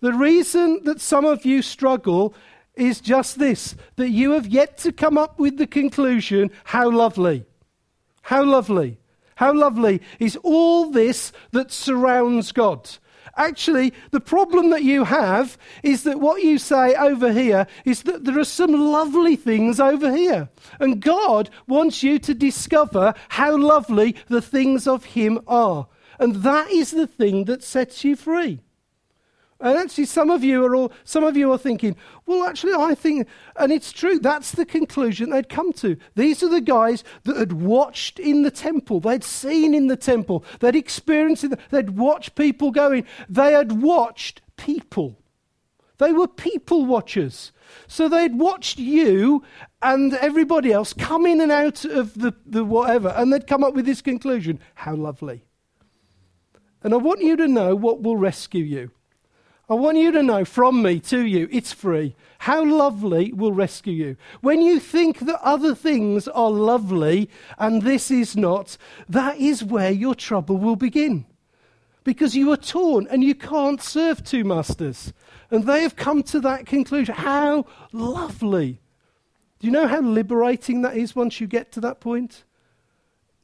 The 0.00 0.12
reason 0.12 0.80
that 0.84 1.00
some 1.00 1.24
of 1.24 1.46
you 1.46 1.62
struggle 1.62 2.34
is 2.74 3.00
just 3.00 3.38
this 3.38 3.76
that 3.96 4.10
you 4.10 4.32
have 4.32 4.46
yet 4.46 4.76
to 4.78 4.92
come 4.92 5.16
up 5.16 5.38
with 5.38 5.56
the 5.56 5.66
conclusion 5.66 6.50
how 6.64 6.90
lovely. 6.90 7.46
How 8.22 8.44
lovely. 8.44 8.98
How 9.36 9.52
lovely 9.52 10.02
is 10.18 10.36
all 10.42 10.90
this 10.90 11.32
that 11.52 11.70
surrounds 11.70 12.52
God. 12.52 12.90
Actually, 13.36 13.92
the 14.10 14.20
problem 14.20 14.70
that 14.70 14.82
you 14.82 15.04
have 15.04 15.58
is 15.82 16.04
that 16.04 16.20
what 16.20 16.42
you 16.42 16.58
say 16.58 16.94
over 16.94 17.32
here 17.32 17.66
is 17.84 18.02
that 18.04 18.24
there 18.24 18.38
are 18.38 18.44
some 18.44 18.72
lovely 18.72 19.36
things 19.36 19.80
over 19.80 20.14
here. 20.14 20.48
And 20.78 21.00
God 21.00 21.50
wants 21.66 22.02
you 22.02 22.18
to 22.20 22.34
discover 22.34 23.14
how 23.30 23.56
lovely 23.56 24.16
the 24.28 24.42
things 24.42 24.86
of 24.86 25.04
Him 25.04 25.40
are. 25.46 25.88
And 26.18 26.36
that 26.36 26.70
is 26.70 26.92
the 26.92 27.06
thing 27.06 27.44
that 27.46 27.64
sets 27.64 28.04
you 28.04 28.16
free. 28.16 28.60
And 29.60 29.78
actually, 29.78 30.06
some 30.06 30.30
of 30.30 30.42
you 30.42 30.64
are 30.64 30.74
all, 30.74 30.92
some 31.04 31.24
of 31.24 31.36
you 31.36 31.50
are 31.52 31.58
thinking, 31.58 31.96
well, 32.26 32.44
actually, 32.44 32.74
I 32.74 32.94
think, 32.94 33.28
and 33.56 33.72
it's 33.72 33.92
true. 33.92 34.18
That's 34.18 34.52
the 34.52 34.66
conclusion 34.66 35.30
they'd 35.30 35.48
come 35.48 35.72
to. 35.74 35.96
These 36.16 36.42
are 36.42 36.48
the 36.48 36.60
guys 36.60 37.04
that 37.22 37.36
had 37.36 37.52
watched 37.52 38.18
in 38.18 38.42
the 38.42 38.50
temple. 38.50 39.00
They'd 39.00 39.24
seen 39.24 39.74
in 39.74 39.86
the 39.86 39.96
temple. 39.96 40.44
They'd 40.60 40.76
experienced 40.76 41.44
it. 41.44 41.58
They'd 41.70 41.90
watched 41.90 42.34
people 42.34 42.72
going. 42.72 43.06
They 43.28 43.52
had 43.52 43.80
watched 43.80 44.42
people. 44.56 45.18
They 45.98 46.12
were 46.12 46.28
people 46.28 46.84
watchers. 46.84 47.52
So 47.86 48.08
they'd 48.08 48.38
watched 48.38 48.78
you 48.78 49.44
and 49.80 50.14
everybody 50.14 50.72
else 50.72 50.92
come 50.92 51.26
in 51.26 51.40
and 51.40 51.52
out 51.52 51.84
of 51.84 52.14
the, 52.14 52.34
the 52.44 52.64
whatever, 52.64 53.08
and 53.08 53.32
they'd 53.32 53.46
come 53.46 53.62
up 53.62 53.74
with 53.74 53.86
this 53.86 54.02
conclusion. 54.02 54.58
How 54.74 54.94
lovely. 54.94 55.44
And 56.82 56.92
I 56.92 56.98
want 56.98 57.22
you 57.22 57.36
to 57.36 57.48
know 57.48 57.74
what 57.74 58.02
will 58.02 58.16
rescue 58.16 58.64
you. 58.64 58.90
I 59.68 59.74
want 59.74 59.96
you 59.96 60.12
to 60.12 60.22
know 60.22 60.44
from 60.44 60.82
me 60.82 61.00
to 61.00 61.24
you, 61.24 61.48
it's 61.50 61.72
free. 61.72 62.14
How 62.40 62.62
lovely 62.64 63.32
will 63.32 63.52
rescue 63.52 63.94
you. 63.94 64.16
When 64.42 64.60
you 64.60 64.78
think 64.78 65.20
that 65.20 65.40
other 65.42 65.74
things 65.74 66.28
are 66.28 66.50
lovely 66.50 67.30
and 67.58 67.80
this 67.80 68.10
is 68.10 68.36
not, 68.36 68.76
that 69.08 69.38
is 69.38 69.64
where 69.64 69.90
your 69.90 70.14
trouble 70.14 70.58
will 70.58 70.76
begin. 70.76 71.24
Because 72.04 72.36
you 72.36 72.52
are 72.52 72.58
torn 72.58 73.06
and 73.10 73.24
you 73.24 73.34
can't 73.34 73.80
serve 73.80 74.22
two 74.22 74.44
masters. 74.44 75.14
And 75.50 75.64
they 75.64 75.80
have 75.80 75.96
come 75.96 76.22
to 76.24 76.40
that 76.40 76.66
conclusion. 76.66 77.14
How 77.14 77.64
lovely. 77.92 78.80
Do 79.60 79.66
you 79.66 79.72
know 79.72 79.86
how 79.86 80.02
liberating 80.02 80.82
that 80.82 80.98
is 80.98 81.16
once 81.16 81.40
you 81.40 81.46
get 81.46 81.72
to 81.72 81.80
that 81.80 82.00
point? 82.00 82.44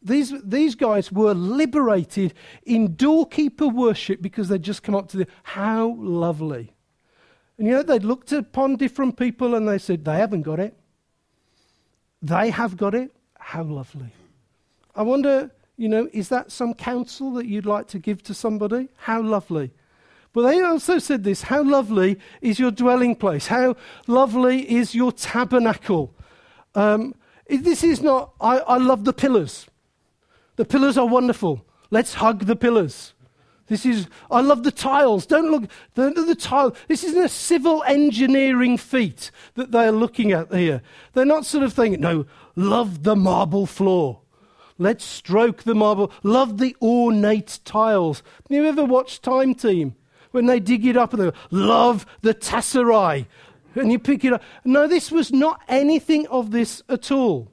These, 0.02 0.33
these 0.42 0.75
guys 0.75 1.12
were 1.12 1.35
liberated 1.35 2.35
in 2.64 2.95
doorkeeper 2.95 3.69
worship 3.69 4.23
because 4.23 4.49
they'd 4.49 4.62
just 4.62 4.83
come 4.83 4.95
up 4.95 5.09
to 5.11 5.19
the, 5.19 5.26
how 5.42 5.95
lovely. 5.99 6.73
And 7.59 7.66
you 7.66 7.75
know, 7.75 7.83
they'd 7.83 8.04
looked 8.04 8.33
upon 8.33 8.76
different 8.76 9.19
people 9.19 9.54
and 9.54 9.69
they 9.69 9.76
said, 9.76 10.04
they 10.04 10.16
haven't 10.16 10.42
got 10.42 10.59
it. 10.59 10.75
They 12.23 12.50
have 12.50 12.76
got 12.76 12.95
it. 12.95 13.12
How 13.38 13.62
lovely. 13.62 14.12
I 14.95 15.02
wonder, 15.02 15.50
you 15.76 15.88
know, 15.88 16.09
is 16.12 16.28
that 16.30 16.50
some 16.50 16.73
counsel 16.75 17.33
that 17.33 17.47
you'd 17.47 17.66
like 17.66 17.87
to 17.88 17.99
give 17.99 18.23
to 18.25 18.35
somebody? 18.35 18.88
How 18.97 19.21
lovely. 19.21 19.71
But 20.33 20.42
they 20.42 20.62
also 20.62 20.99
said 20.99 21.25
this 21.25 21.42
How 21.42 21.62
lovely 21.62 22.19
is 22.40 22.59
your 22.59 22.71
dwelling 22.71 23.16
place? 23.16 23.49
How 23.49 23.76
lovely 24.07 24.71
is 24.71 24.95
your 24.95 25.12
tabernacle? 25.12 26.14
Um, 26.75 27.14
this 27.49 27.83
is 27.83 28.00
not, 28.00 28.33
I, 28.40 28.59
I 28.59 28.76
love 28.76 29.04
the 29.04 29.12
pillars. 29.12 29.66
The 30.61 30.67
pillars 30.67 30.99
are 30.99 31.07
wonderful. 31.07 31.64
Let's 31.90 32.12
hug 32.12 32.45
the 32.45 32.55
pillars. 32.55 33.14
This 33.69 33.87
is, 33.87 34.09
I 34.31 34.43
love 34.43 34.62
the 34.62 34.71
tiles. 34.71 35.25
Don't 35.25 35.50
look, 35.50 35.71
the, 35.95 36.11
the 36.11 36.35
tile. 36.35 36.76
This 36.87 37.02
isn't 37.02 37.25
a 37.25 37.31
civil 37.31 37.83
engineering 37.85 38.76
feat 38.76 39.31
that 39.55 39.71
they're 39.71 39.90
looking 39.90 40.33
at 40.33 40.52
here. 40.52 40.83
They're 41.14 41.25
not 41.25 41.47
sort 41.47 41.64
of 41.64 41.73
thinking, 41.73 42.02
no, 42.02 42.26
love 42.57 43.05
the 43.05 43.17
marble 43.17 43.64
floor. 43.64 44.21
Let's 44.76 45.02
stroke 45.02 45.62
the 45.62 45.75
marble. 45.75 46.12
Love 46.23 46.59
the 46.59 46.76
ornate 46.83 47.61
tiles. 47.64 48.23
You 48.50 48.67
ever 48.67 48.85
watched 48.85 49.23
Time 49.23 49.55
Team? 49.55 49.95
When 50.31 50.45
they 50.45 50.61
dig 50.61 50.85
it 50.85 50.99
up 50.99 51.14
and 51.14 51.23
they 51.23 51.31
go, 51.31 51.37
love 51.50 52.05
the 52.21 52.35
tesserae. 52.35 53.25
And 53.76 53.90
you 53.90 53.99
pick 53.99 54.26
it 54.26 54.35
up. 54.35 54.43
No, 54.67 54.87
this 54.87 55.11
was 55.11 55.33
not 55.33 55.62
anything 55.69 56.26
of 56.26 56.50
this 56.50 56.83
at 56.87 57.11
all. 57.11 57.50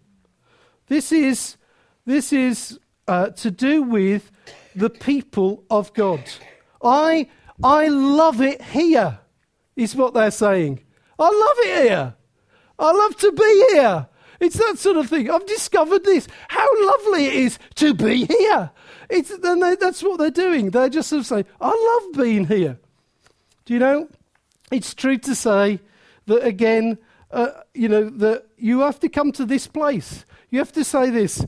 This 0.88 1.14
is, 1.14 1.56
this 2.06 2.34
is 2.34 2.82
uh, 3.08 3.30
to 3.30 3.52
do 3.52 3.84
with 3.84 4.32
the 4.76 4.90
people 4.90 5.64
of 5.70 5.94
God. 5.94 6.22
I, 6.84 7.30
I 7.64 7.88
love 7.88 8.42
it 8.42 8.62
here, 8.62 9.20
is 9.76 9.96
what 9.96 10.14
they're 10.14 10.32
saying. 10.32 10.82
I 11.18 11.26
love 11.26 11.66
it 11.68 11.90
here. 11.90 12.14
I 12.80 12.92
love 12.92 13.18
to 13.18 13.32
be 13.32 13.68
here. 13.72 14.08
It's 14.40 14.58
that 14.58 14.78
sort 14.78 14.98
of 14.98 15.10
thing. 15.10 15.32
I've 15.32 15.48
discovered 15.48 16.04
this. 16.04 16.28
How 16.48 16.68
lovely 16.88 17.26
it 17.26 17.34
is 17.34 17.60
to 17.76 17.94
be 17.96 18.26
here. 18.26 18.70
It's, 19.10 19.32
and 19.32 19.64
they, 19.64 19.76
that's 19.76 20.04
what 20.04 20.20
they're 20.20 20.30
doing. 20.30 20.70
They're 20.70 20.90
just 20.90 21.10
sort 21.10 21.22
of 21.22 21.26
saying, 21.26 21.46
I 21.60 22.02
love 22.04 22.24
being 22.24 22.46
here. 22.46 22.78
Do 23.66 23.74
you 23.74 23.80
know? 23.80 24.10
It's 24.72 24.94
true 24.94 25.18
to 25.18 25.34
say 25.34 25.80
that, 26.28 26.46
again, 26.46 27.00
uh, 27.32 27.50
you 27.74 27.90
know, 27.90 28.10
that 28.10 28.46
you 28.58 28.82
have 28.82 29.00
to 29.00 29.10
come 29.10 29.32
to 29.34 29.46
this 29.46 29.66
place. 29.66 30.26
You 30.50 30.60
have 30.60 30.74
to 30.74 30.84
say 30.84 31.10
this 31.10 31.46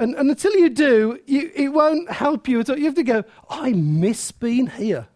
and, 0.00 0.14
and 0.14 0.30
until 0.30 0.54
you 0.56 0.70
do, 0.70 1.20
you, 1.26 1.50
it 1.54 1.68
won't 1.68 2.10
help 2.10 2.48
you 2.48 2.58
at 2.60 2.70
all. 2.70 2.78
You 2.78 2.86
have 2.86 2.94
to 2.94 3.02
go, 3.02 3.22
I 3.50 3.72
miss 3.72 4.32
being 4.32 4.66
here. 4.66 5.08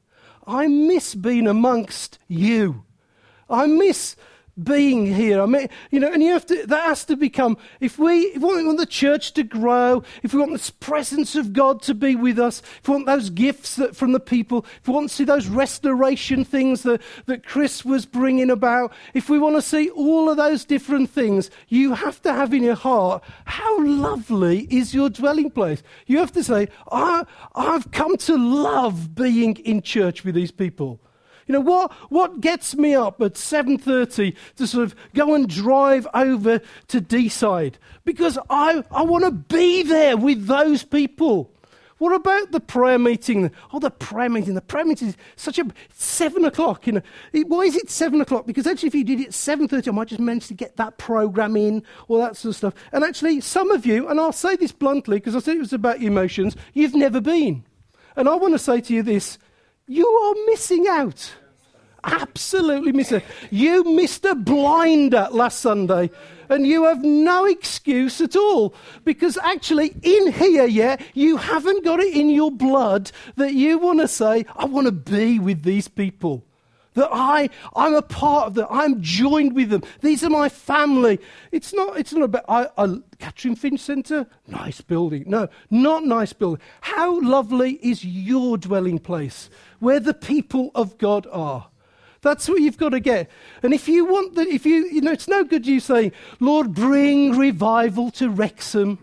I 0.47 0.67
miss 0.67 1.15
being 1.15 1.47
amongst 1.47 2.19
you. 2.29 2.85
I 3.49 3.67
miss 3.67 4.15
being 4.63 5.13
here. 5.13 5.43
I 5.43 5.47
mean, 5.47 5.69
you 5.91 5.99
know, 5.99 6.13
and 6.13 6.23
you 6.23 6.33
have 6.33 6.47
to, 6.47 6.67
that 6.67 6.85
has 6.85 7.05
to 7.07 7.17
become, 7.17 7.57
if 7.81 7.99
we, 7.99 8.21
if 8.27 8.43
we 8.43 8.65
want 8.65 8.79
the 8.79 8.87
church 8.87 9.33
to 9.35 9.43
grow, 9.43 10.03
if 10.23 10.33
we 10.33 10.41
want 10.41 10.53
the 10.53 10.73
presence 10.75 11.35
of 11.35 11.53
God 11.53 11.83
to 11.83 11.95
be 11.95 12.15
with 12.15 12.39
us, 12.39 12.63
if 12.79 12.89
we 12.89 12.95
want 12.95 13.07
those 13.07 13.31
gifts 13.31 13.77
that, 13.77 13.97
from 13.97 14.13
the 14.13 14.21
people, 14.21 14.65
if 14.81 14.89
we 14.89 14.95
want 14.95 15.09
to 15.09 15.15
see 15.15 15.25
those 15.25 15.49
restoration 15.49 16.45
things 16.45 16.83
that, 16.85 17.03
that 17.27 17.45
Chris 17.45 17.85
was 17.85 18.07
bringing 18.07 18.51
about, 18.51 18.93
if 19.13 19.29
we 19.29 19.39
want 19.39 19.57
to 19.57 19.63
see 19.63 19.91
all 19.91 20.31
of 20.31 20.37
those 20.37 20.65
different 20.65 21.11
things, 21.11 21.51
you 21.69 21.95
have 21.95 22.23
to 22.23 22.33
have 22.33 22.55
in 22.55 22.63
your 22.63 22.75
heart, 22.77 23.25
how 23.47 23.85
lovely 23.85 24.69
is 24.71 24.95
your 24.95 25.11
dwelling 25.11 25.51
place? 25.51 25.83
You 26.07 26.19
have 26.19 26.33
to 26.33 26.45
say, 26.45 26.69
I, 26.93 27.25
I've 27.55 27.91
come 27.91 28.17
to 28.19 28.37
love 28.37 29.15
being 29.15 29.57
in 29.57 29.83
church 29.83 30.25
with 30.25 30.35
these 30.35 30.53
people. 30.53 31.01
You 31.47 31.53
know, 31.53 31.61
what, 31.61 31.93
what 32.11 32.41
gets 32.41 32.75
me 32.75 32.95
up 32.95 33.21
at 33.21 33.35
7.30 33.35 34.35
to 34.57 34.67
sort 34.67 34.85
of 34.85 34.95
go 35.15 35.35
and 35.35 35.49
drive 35.49 36.07
over 36.15 36.61
to 36.89 37.01
Deeside? 37.01 37.75
Because 38.05 38.39
I, 38.51 38.83
I 38.91 39.03
want 39.03 39.25
to 39.25 39.31
be 39.31 39.83
there 39.83 40.17
with 40.17 40.47
those 40.47 40.85
people. 40.85 41.51
What 41.99 42.15
about 42.15 42.51
the 42.51 42.61
prayer 42.61 42.99
meeting? 42.99 43.51
Oh, 43.73 43.79
the 43.79 43.91
prayer 43.91 44.29
meeting. 44.29 44.55
The 44.55 44.61
prayer 44.61 44.85
meeting 44.85 45.09
is 45.09 45.17
such 45.37 45.59
a 45.59 45.67
seven 45.95 46.45
o'clock. 46.45 46.87
You 46.87 46.95
know, 46.95 47.03
why 47.47 47.61
is 47.63 47.77
it 47.77 47.89
seven 47.89 48.21
o'clock? 48.21 48.47
Because 48.47 48.67
actually, 48.67 48.89
if 48.89 48.95
you 48.95 49.05
did 49.05 49.21
it 49.21 49.29
at 49.29 49.35
seven 49.35 49.69
thirty, 49.69 49.91
I 49.91 49.93
might 49.93 50.09
just 50.09 50.21
manage 50.21 50.49
to 50.49 50.55
get 50.55 50.77
that 50.77 50.99
program 50.99 51.57
in, 51.57 51.85
all 52.09 52.19
that 52.19 52.37
sort 52.37 52.51
of 52.51 52.57
stuff. 52.57 52.75
And 52.93 53.05
actually, 53.05 53.41
some 53.41 53.71
of 53.71 53.87
you, 53.87 54.09
and 54.09 54.21
I'll 54.21 54.33
say 54.33 54.57
this 54.57 54.73
bluntly 54.73 55.19
because 55.19 55.37
I 55.37 55.39
said 55.39 55.57
it 55.57 55.61
was 55.61 55.73
about 55.73 56.03
emotions. 56.03 56.57
You've 56.73 56.95
never 56.95 57.21
been, 57.21 57.65
and 58.17 58.29
I 58.29 58.35
want 58.35 58.55
to 58.55 58.59
say 58.59 58.81
to 58.81 58.93
you 58.93 59.03
this: 59.03 59.39
you 59.87 60.07
are 60.07 60.35
missing 60.47 60.87
out. 60.89 61.33
Absolutely 62.05 62.93
missing. 62.93 63.23
You 63.51 63.85
missed 63.85 64.25
a 64.25 64.35
blinder 64.35 65.29
last 65.31 65.61
Sunday, 65.61 66.11
and 66.49 66.67
you 66.67 66.85
have 66.85 67.03
no 67.03 67.47
excuse 67.47 68.21
at 68.21 68.37
all 68.37 68.75
because 69.05 69.39
actually, 69.39 69.95
in 70.03 70.33
here, 70.33 70.67
yeah, 70.67 70.97
you 71.15 71.39
haven't 71.39 71.85
got 71.85 72.01
it 72.01 72.15
in 72.15 72.29
your 72.29 72.51
blood 72.51 73.11
that 73.37 73.55
you 73.55 73.79
want 73.79 74.01
to 74.01 74.09
say, 74.09 74.45
I 74.55 74.67
want 74.67 74.87
to 74.87 74.93
be 74.93 75.39
with 75.39 75.63
these 75.63 75.89
people. 75.89 76.45
That 76.95 77.09
I, 77.13 77.51
I'm 77.75 77.95
a 77.95 78.03
part 78.03 78.49
of 78.49 78.55
them. 78.55 78.67
I'm 78.71 79.03
joined 79.03 79.55
with 79.55 79.71
them. 79.71 79.83
These 80.01 80.23
are 80.25 80.31
my 80.31 80.49
family. 80.49 81.21
It's 81.53 81.73
not, 81.75 81.99
it's 81.99 82.13
not 82.13 82.23
about, 82.23 82.45
I, 82.49 82.69
I, 82.79 82.97
Catherine 83.19 83.57
Finch 83.57 83.81
Centre, 83.81 84.27
nice 84.47 84.81
building. 84.81 85.25
No, 85.27 85.49
not 85.71 86.05
nice 86.05 86.33
building. 86.33 86.63
How 86.81 87.21
lovely 87.21 87.73
is 87.83 88.05
your 88.05 88.57
dwelling 88.57 88.99
place 88.99 89.51
where 89.81 90.01
the 90.01 90.15
people 90.15 90.71
of 90.75 90.97
God 90.99 91.27
are? 91.33 91.69
That's 92.23 92.49
what 92.49 92.63
you've 92.63 92.79
got 92.79 92.91
to 92.91 93.01
get. 93.01 93.31
And 93.63 93.75
if 93.75 93.87
you 93.87 94.07
want 94.07 94.35
that, 94.37 94.49
if 94.49 94.65
you, 94.65 94.87
you 94.87 95.03
know, 95.03 95.13
it's 95.13 95.29
no 95.29 95.45
good 95.45 95.67
you 95.67 95.79
saying, 95.79 96.13
Lord, 96.41 96.75
bring 96.75 97.37
revival 97.37 98.11
to 98.13 98.31
Wrexham. 98.31 98.99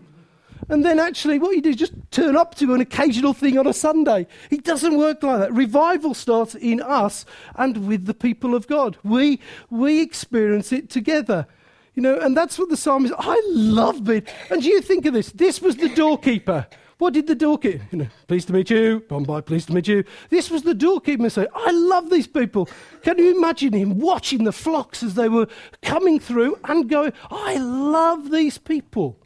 And 0.68 0.84
then 0.84 0.98
actually, 0.98 1.38
what 1.38 1.54
you 1.54 1.60
do 1.60 1.70
is 1.70 1.76
just 1.76 1.92
turn 2.10 2.36
up 2.36 2.54
to 2.56 2.74
an 2.74 2.80
occasional 2.80 3.34
thing 3.34 3.58
on 3.58 3.66
a 3.66 3.72
Sunday. 3.72 4.26
It 4.50 4.64
doesn't 4.64 4.96
work 4.96 5.22
like 5.22 5.40
that. 5.40 5.52
Revival 5.52 6.14
starts 6.14 6.54
in 6.54 6.80
us 6.80 7.24
and 7.56 7.88
with 7.88 8.06
the 8.06 8.14
people 8.14 8.54
of 8.54 8.66
God. 8.66 8.96
We, 9.02 9.40
we 9.70 10.00
experience 10.00 10.72
it 10.72 10.88
together. 10.88 11.46
You 11.94 12.02
know, 12.02 12.18
and 12.18 12.36
that's 12.36 12.58
what 12.58 12.70
the 12.70 12.76
psalm 12.76 13.04
is. 13.04 13.12
I 13.18 13.40
love 13.48 14.08
it. 14.08 14.28
And 14.50 14.62
do 14.62 14.68
you 14.68 14.80
think 14.80 15.04
of 15.04 15.12
this. 15.12 15.32
This 15.32 15.60
was 15.60 15.76
the 15.76 15.90
doorkeeper. 15.90 16.66
What 16.98 17.14
did 17.14 17.26
the 17.26 17.34
doorkeeper? 17.34 17.84
You 17.90 17.98
know, 17.98 18.08
pleased 18.28 18.46
to 18.46 18.52
meet 18.52 18.70
you. 18.70 19.00
Bombay, 19.08 19.42
pleased 19.42 19.66
to 19.66 19.74
meet 19.74 19.88
you. 19.88 20.04
This 20.30 20.50
was 20.50 20.62
the 20.62 20.72
doorkeeper 20.72 21.28
saying, 21.28 21.48
I 21.52 21.72
love 21.72 22.10
these 22.10 22.28
people. 22.28 22.68
Can 23.02 23.18
you 23.18 23.36
imagine 23.36 23.72
him 23.72 23.98
watching 23.98 24.44
the 24.44 24.52
flocks 24.52 25.02
as 25.02 25.14
they 25.14 25.28
were 25.28 25.48
coming 25.82 26.20
through 26.20 26.60
and 26.64 26.88
going, 26.88 27.12
I 27.30 27.58
love 27.58 28.30
these 28.30 28.56
people. 28.56 29.18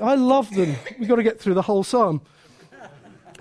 I 0.00 0.14
love 0.14 0.54
them. 0.54 0.76
We've 0.98 1.08
got 1.08 1.16
to 1.16 1.22
get 1.22 1.40
through 1.40 1.54
the 1.54 1.62
whole 1.62 1.82
psalm. 1.82 2.22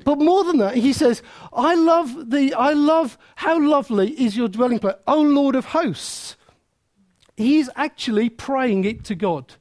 But 0.04 0.20
more 0.20 0.44
than 0.44 0.58
that, 0.58 0.76
he 0.76 0.94
says, 0.94 1.22
I 1.52 1.76
love 1.76 2.30
the 2.30 2.54
I 2.54 2.72
love 2.74 3.18
how 3.36 3.60
lovely 3.60 4.12
is 4.12 4.38
your 4.38 4.48
dwelling 4.48 4.80
place, 4.80 4.96
O 5.06 5.22
Lord 5.22 5.56
of 5.56 5.66
hosts. 5.66 6.38
He's 7.36 7.70
actually 7.76 8.30
praying 8.30 8.86
it 8.86 9.04
to 9.06 9.16
God. 9.16 9.56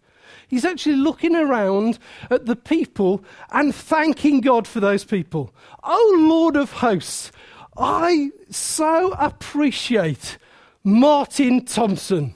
He's 0.48 0.64
actually 0.64 0.96
looking 0.96 1.34
around 1.34 1.98
at 2.30 2.46
the 2.46 2.56
people 2.56 3.24
and 3.50 3.74
thanking 3.74 4.40
God 4.40 4.68
for 4.68 4.80
those 4.80 5.04
people. 5.04 5.52
Oh, 5.82 6.16
Lord 6.28 6.56
of 6.56 6.72
hosts, 6.74 7.32
I 7.76 8.30
so 8.48 9.12
appreciate 9.18 10.38
Martin 10.84 11.64
Thompson. 11.64 12.34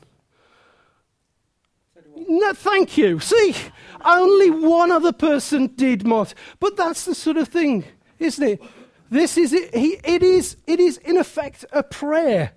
No, 2.30 2.52
thank 2.52 2.96
you. 2.96 3.18
See, 3.18 3.56
only 4.04 4.50
one 4.50 4.92
other 4.92 5.10
person 5.10 5.66
did 5.66 6.06
Martin. 6.06 6.38
But 6.60 6.76
that's 6.76 7.04
the 7.04 7.14
sort 7.16 7.36
of 7.36 7.48
thing, 7.48 7.84
isn't 8.20 8.46
it? 8.46 8.62
This 9.10 9.36
is 9.36 9.52
it. 9.52 9.74
He, 9.74 9.98
it 10.04 10.22
is. 10.22 10.56
It 10.68 10.78
is 10.78 10.98
in 10.98 11.16
effect 11.16 11.64
a 11.72 11.82
prayer. 11.82 12.52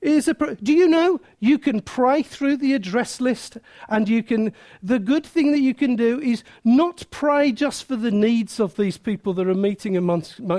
It 0.00 0.10
is 0.10 0.26
a. 0.26 0.32
Do 0.32 0.72
you 0.72 0.88
know 0.88 1.20
you 1.38 1.58
can 1.58 1.82
pray 1.82 2.22
through 2.22 2.56
the 2.56 2.72
address 2.72 3.20
list, 3.20 3.58
and 3.90 4.08
you 4.08 4.22
can. 4.22 4.54
The 4.82 4.98
good 4.98 5.26
thing 5.26 5.52
that 5.52 5.60
you 5.60 5.74
can 5.74 5.96
do 5.96 6.18
is 6.18 6.42
not 6.64 7.04
pray 7.10 7.52
just 7.52 7.84
for 7.84 7.96
the 7.96 8.10
needs 8.10 8.58
of 8.58 8.76
these 8.76 8.96
people 8.96 9.34
that 9.34 9.46
are 9.46 9.52
meeting 9.52 10.02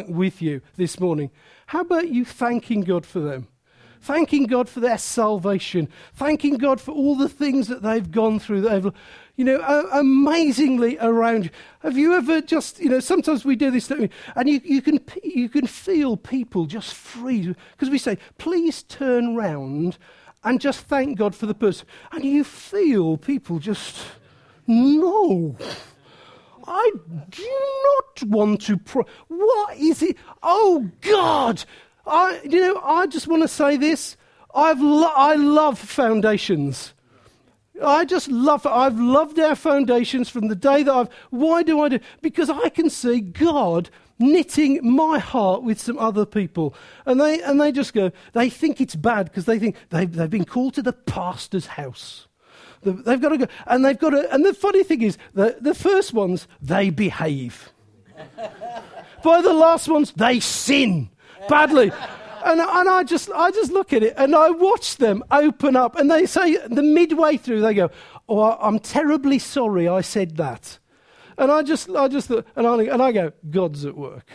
with 0.08 0.42
you 0.44 0.62
this 0.76 1.00
morning. 1.00 1.32
How 1.66 1.82
about 1.82 2.10
you 2.10 2.24
thanking 2.24 2.82
God 2.82 3.08
for 3.08 3.22
them? 3.22 3.48
Thanking 4.06 4.44
God 4.46 4.70
for 4.70 4.80
their 4.80 5.00
salvation, 5.00 5.90
thanking 6.14 6.58
God 6.58 6.80
for 6.80 6.92
all 6.92 7.16
the 7.16 7.28
things 7.28 7.68
that 7.68 7.82
they've 7.82 8.12
gone 8.12 8.40
through, 8.40 8.62
that 8.62 8.70
they've, 8.70 8.94
you 9.36 9.44
know, 9.44 9.58
uh, 9.58 9.88
amazingly 9.94 10.98
around 11.00 11.46
you. 11.46 11.50
Have 11.80 11.98
you 11.98 12.14
ever 12.14 12.40
just, 12.40 12.80
you 12.80 12.88
know, 12.88 13.00
sometimes 13.00 13.44
we 13.44 13.56
do 13.56 13.72
this, 13.72 13.88
thing, 13.88 14.12
and 14.36 14.48
you, 14.48 14.62
you, 14.64 14.82
can, 14.82 15.00
you 15.24 15.50
can 15.50 15.66
feel 15.66 16.18
people 16.18 16.68
just 16.68 16.94
freeze 16.94 17.56
because 17.72 17.90
we 17.90 17.98
say, 17.98 18.20
please 18.38 18.84
turn 18.84 19.36
round 19.36 19.98
and 20.44 20.62
just 20.62 20.82
thank 20.82 21.18
God 21.18 21.34
for 21.34 21.48
the 21.48 21.56
person. 21.56 21.88
And 22.12 22.24
you 22.24 22.44
feel 22.44 23.18
people 23.18 23.58
just, 23.58 23.98
no. 24.68 25.58
I 26.68 26.92
do 27.30 27.62
not 27.84 28.30
want 28.30 28.62
to 28.64 28.78
pray. 28.78 29.04
What 29.28 29.78
is 29.78 30.02
it? 30.02 30.18
Oh, 30.42 30.90
God, 31.02 31.64
I, 32.08 32.40
you 32.44 32.62
know, 32.62 32.82
I 32.84 33.08
just 33.08 33.28
want 33.28 33.42
to 33.42 33.48
say 33.48 33.78
this. 33.78 34.18
I've 34.54 34.82
lo- 34.82 35.12
I 35.16 35.36
love 35.36 35.80
foundations. 35.80 36.94
I 37.84 38.06
just 38.06 38.30
love, 38.30 38.66
I've 38.66 39.00
loved 39.00 39.38
our 39.38 39.56
foundations 39.56 40.30
from 40.30 40.48
the 40.48 40.56
day 40.56 40.84
that 40.84 40.94
I've, 40.94 41.10
why 41.30 41.62
do 41.64 41.82
I 41.82 41.90
do? 41.90 42.00
Because 42.22 42.50
I 42.50 42.70
can 42.70 42.90
see 42.90 43.20
God 43.20 43.90
knitting 44.18 44.80
my 44.90 45.20
heart 45.20 45.64
with 45.64 45.80
some 45.80 46.00
other 46.00 46.26
people. 46.26 46.74
And 47.06 47.20
they, 47.20 47.42
and 47.42 47.60
they 47.60 47.74
just 47.74 47.94
go, 47.94 48.12
they 48.32 48.50
think 48.50 48.80
it's 48.80 48.96
bad 48.96 49.26
because 49.26 49.46
they 49.46 49.60
think 49.60 49.76
they've, 49.90 50.12
they've 50.12 50.30
been 50.30 50.46
called 50.46 50.76
to 50.76 50.82
the 50.82 50.94
pastor's 50.94 51.66
house. 51.66 52.28
They've 52.82 53.20
got 53.20 53.30
to 53.30 53.38
go, 53.40 53.48
and 53.66 53.84
they've 53.84 53.98
got 53.98 54.12
to, 54.12 54.32
and 54.34 54.46
the 54.46 54.54
funny 54.54 54.84
thing 54.84 55.02
is, 55.02 55.18
the, 55.34 55.58
the 55.60 55.74
first 55.74 56.14
ones, 56.14 56.48
they 56.62 56.92
behave. 56.92 57.74
By 59.24 59.42
the 59.42 59.54
last 59.54 59.88
ones, 59.88 60.14
they 60.14 60.40
sin 60.40 61.10
badly. 61.50 61.92
And, 62.46 62.60
and 62.60 62.90
I, 62.90 63.04
just, 63.04 63.32
I 63.32 63.50
just 63.50 63.72
look 63.72 63.92
at 63.92 64.04
it 64.04 64.14
and 64.18 64.36
I 64.36 64.52
watch 64.52 64.98
them 64.98 65.24
open 65.32 65.76
up. 65.76 65.96
And 65.96 66.12
they 66.12 66.28
say, 66.28 66.58
the 66.68 66.84
midway 66.84 67.38
through, 67.38 67.62
they 67.62 67.74
go, 67.74 67.90
Oh, 68.30 68.58
I'm 68.60 68.80
terribly 68.80 69.40
sorry 69.40 69.88
I 69.88 70.02
said 70.02 70.38
that. 70.38 70.80
And 71.38 71.52
I 71.52 71.64
just, 71.64 71.90
I 71.90 72.08
just, 72.08 72.30
and 72.30 72.68
I, 72.68 72.84
and 72.84 73.02
I 73.02 73.12
go, 73.12 73.32
God's 73.50 73.86
at 73.86 73.98
work. 73.98 74.30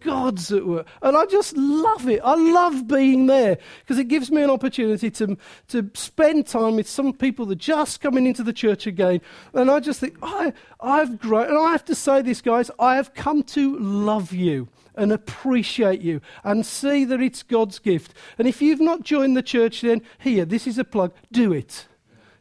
God's 0.00 0.52
at 0.52 0.66
work. 0.66 0.86
And 1.02 1.16
I 1.16 1.26
just 1.26 1.56
love 1.56 2.08
it. 2.08 2.20
I 2.24 2.34
love 2.34 2.88
being 2.88 3.26
there 3.26 3.58
because 3.80 3.98
it 3.98 4.08
gives 4.08 4.30
me 4.30 4.42
an 4.42 4.50
opportunity 4.50 5.10
to, 5.12 5.36
to 5.68 5.90
spend 5.94 6.46
time 6.46 6.76
with 6.76 6.88
some 6.88 7.12
people 7.12 7.46
that 7.46 7.52
are 7.52 7.60
just 7.60 8.00
coming 8.00 8.26
into 8.26 8.42
the 8.42 8.52
church 8.52 8.86
again. 8.86 9.20
And 9.52 9.70
I 9.70 9.80
just 9.80 10.00
think, 10.00 10.16
I, 10.22 10.52
I've 10.80 11.18
grown. 11.18 11.48
And 11.48 11.58
I 11.58 11.70
have 11.72 11.84
to 11.86 11.94
say 11.94 12.22
this, 12.22 12.40
guys, 12.40 12.70
I 12.78 12.96
have 12.96 13.14
come 13.14 13.42
to 13.44 13.78
love 13.78 14.32
you 14.32 14.68
and 14.94 15.12
appreciate 15.12 16.00
you 16.00 16.20
and 16.44 16.66
see 16.66 17.04
that 17.04 17.20
it's 17.20 17.42
God's 17.42 17.78
gift. 17.78 18.14
And 18.38 18.46
if 18.46 18.60
you've 18.60 18.80
not 18.80 19.02
joined 19.02 19.36
the 19.36 19.42
church, 19.42 19.80
then 19.80 20.02
here, 20.18 20.44
this 20.44 20.66
is 20.66 20.78
a 20.78 20.84
plug. 20.84 21.12
Do 21.30 21.52
it. 21.52 21.86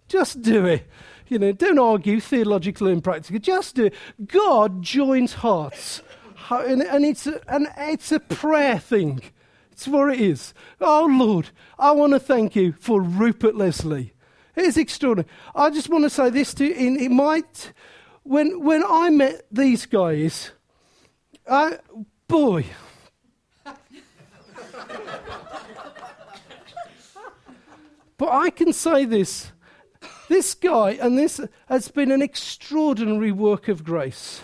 Just 0.08 0.42
do 0.42 0.66
it. 0.66 0.88
You 1.28 1.40
know, 1.40 1.54
don't 1.54 1.80
argue 1.80 2.20
theologically 2.20 2.92
and 2.92 3.04
practically. 3.04 3.40
Just 3.40 3.76
do 3.76 3.86
it. 3.86 3.94
God 4.26 4.82
joins 4.82 5.36
hearts. 5.36 6.02
And, 6.50 6.82
and 6.82 7.06
it's, 7.06 7.26
a, 7.28 7.40
and 7.48 7.68
it's 7.78 8.12
a 8.12 8.20
prayer 8.20 8.80
thing. 8.80 9.22
It's 9.72 9.88
what 9.88 10.14
it 10.14 10.20
is. 10.20 10.54
Oh, 10.82 11.08
Lord, 11.10 11.50
I 11.80 11.92
want 11.92 12.12
to 12.14 12.20
thank 12.20 12.56
you 12.56 12.74
for 12.74 13.02
Rupert 13.02 13.56
Leslie. 13.56 14.14
It's 14.56 14.76
extraordinary. 14.76 15.30
I 15.56 15.70
just 15.70 15.90
want 15.90 16.04
to 16.04 16.10
say 16.10 16.30
this 16.30 16.54
to 16.56 16.66
you. 16.66 16.98
It 16.98 17.10
might, 17.10 17.72
when, 18.24 18.62
when 18.64 18.84
I 18.86 19.10
met 19.10 19.44
these 19.50 19.86
guys, 19.86 20.52
I, 21.50 21.80
boy. 22.32 22.66
but 28.18 28.30
I 28.30 28.50
can 28.50 28.72
say 28.72 29.06
this 29.06 29.52
this 30.30 30.54
guy, 30.54 30.92
and 30.92 31.18
this 31.18 31.42
has 31.68 31.90
been 31.90 32.10
an 32.10 32.22
extraordinary 32.22 33.34
work 33.34 33.68
of 33.68 33.84
grace. 33.84 34.44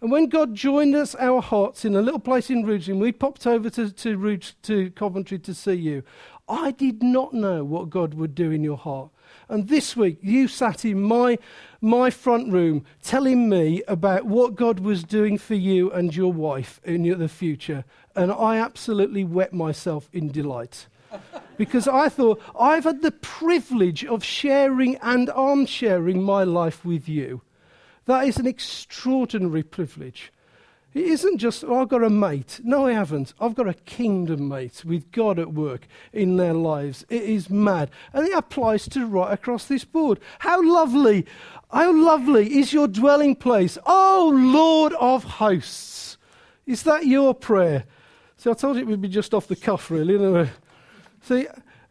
And 0.00 0.12
when 0.12 0.28
God 0.28 0.54
joined 0.54 0.94
us, 0.94 1.16
our 1.16 1.42
hearts, 1.42 1.84
in 1.84 1.96
a 1.96 2.02
little 2.02 2.20
place 2.20 2.50
in 2.50 2.64
Rugeley, 2.64 2.92
we 2.92 3.10
popped 3.10 3.44
over 3.46 3.68
to, 3.70 3.90
to, 3.90 4.38
to 4.62 4.90
Coventry 4.90 5.40
to 5.40 5.54
see 5.54 5.72
you. 5.72 6.04
I 6.48 6.70
did 6.70 7.02
not 7.02 7.34
know 7.34 7.64
what 7.64 7.90
God 7.90 8.14
would 8.14 8.36
do 8.36 8.52
in 8.52 8.62
your 8.62 8.76
heart. 8.76 9.10
And 9.48 9.68
this 9.68 9.96
week, 9.96 10.18
you 10.22 10.48
sat 10.48 10.84
in 10.84 11.02
my, 11.02 11.38
my 11.80 12.10
front 12.10 12.52
room 12.52 12.84
telling 13.02 13.48
me 13.48 13.82
about 13.86 14.24
what 14.24 14.54
God 14.54 14.80
was 14.80 15.04
doing 15.04 15.38
for 15.38 15.54
you 15.54 15.90
and 15.90 16.14
your 16.14 16.32
wife 16.32 16.80
in 16.84 17.02
the 17.18 17.28
future. 17.28 17.84
And 18.16 18.32
I 18.32 18.58
absolutely 18.58 19.24
wet 19.24 19.52
myself 19.52 20.08
in 20.12 20.30
delight. 20.30 20.86
because 21.56 21.86
I 21.86 22.08
thought, 22.08 22.40
I've 22.58 22.84
had 22.84 23.02
the 23.02 23.12
privilege 23.12 24.04
of 24.04 24.24
sharing 24.24 24.96
and 24.96 25.30
arm 25.30 25.66
sharing 25.66 26.22
my 26.22 26.44
life 26.44 26.84
with 26.84 27.08
you. 27.08 27.42
That 28.06 28.26
is 28.26 28.36
an 28.36 28.46
extraordinary 28.46 29.62
privilege. 29.62 30.32
It 30.94 31.06
isn't 31.06 31.38
just, 31.38 31.64
oh, 31.64 31.82
I've 31.82 31.88
got 31.88 32.04
a 32.04 32.10
mate. 32.10 32.60
No, 32.62 32.86
I 32.86 32.92
haven't. 32.92 33.34
I've 33.40 33.56
got 33.56 33.68
a 33.68 33.74
kingdom 33.74 34.46
mate 34.46 34.84
with 34.84 35.10
God 35.10 35.40
at 35.40 35.52
work 35.52 35.88
in 36.12 36.36
their 36.36 36.54
lives. 36.54 37.04
It 37.08 37.24
is 37.24 37.50
mad. 37.50 37.90
And 38.12 38.28
it 38.28 38.32
applies 38.32 38.88
to 38.90 39.04
right 39.04 39.32
across 39.32 39.66
this 39.66 39.84
board. 39.84 40.20
How 40.38 40.62
lovely, 40.62 41.26
how 41.72 41.92
lovely 41.92 42.58
is 42.58 42.72
your 42.72 42.86
dwelling 42.86 43.34
place, 43.34 43.76
oh 43.84 44.32
Lord 44.32 44.92
of 45.00 45.24
hosts. 45.24 46.16
Is 46.64 46.84
that 46.84 47.06
your 47.06 47.34
prayer? 47.34 47.84
See, 48.36 48.48
I 48.48 48.54
told 48.54 48.76
you 48.76 48.82
it 48.82 48.86
would 48.86 49.00
be 49.00 49.08
just 49.08 49.34
off 49.34 49.48
the 49.48 49.56
cuff, 49.56 49.90
really. 49.90 50.14
Anyway. 50.14 50.50
See, 51.22 51.48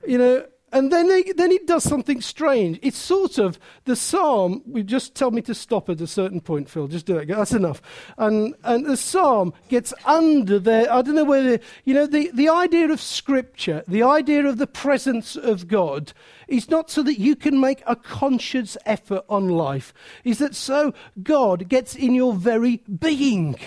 you 0.08 0.18
know, 0.18 0.46
and 0.74 0.92
then, 0.92 1.08
they, 1.08 1.22
then 1.24 1.52
it 1.52 1.68
does 1.68 1.84
something 1.84 2.20
strange. 2.20 2.80
It's 2.82 2.98
sort 2.98 3.38
of 3.38 3.60
the 3.86 3.96
psalm. 3.96 4.64
We 4.66 4.82
just 4.82 5.14
tell 5.14 5.30
me 5.30 5.42
to 5.44 5.54
stop 5.54 5.88
at 5.90 6.02
a 6.02 6.08
certain 6.08 6.42
point, 6.42 6.68
Phil. 6.68 6.88
Just 6.88 7.06
do 7.06 7.18
it. 7.18 7.28
That's 7.28 7.54
enough. 7.54 7.82
And, 8.18 8.56
and 8.64 8.86
the 8.86 8.98
psalm 8.98 9.54
gets 9.70 9.94
under 10.06 10.58
there. 10.58 10.92
I 10.92 11.04
don't 11.04 11.16
know 11.16 11.24
whether, 11.24 11.60
you 11.86 11.94
know, 11.94 12.08
the, 12.08 12.32
the 12.34 12.50
idea 12.50 12.90
of 12.92 13.00
scripture, 13.00 13.84
the 13.88 14.02
idea 14.02 14.46
of 14.48 14.58
the 14.58 14.68
presence 14.68 15.36
of 15.36 15.68
God, 15.68 16.12
is 16.48 16.70
not 16.70 16.90
so 16.90 17.04
that 17.04 17.20
you 17.20 17.36
can 17.36 17.60
make 17.60 17.84
a 17.86 17.96
conscious 17.96 18.76
effort 18.86 19.24
on 19.30 19.50
life, 19.50 19.94
is 20.24 20.40
that 20.40 20.56
so 20.56 20.94
God 21.22 21.70
gets 21.70 21.96
in 21.96 22.16
your 22.16 22.34
very 22.34 22.78
being. 22.78 23.58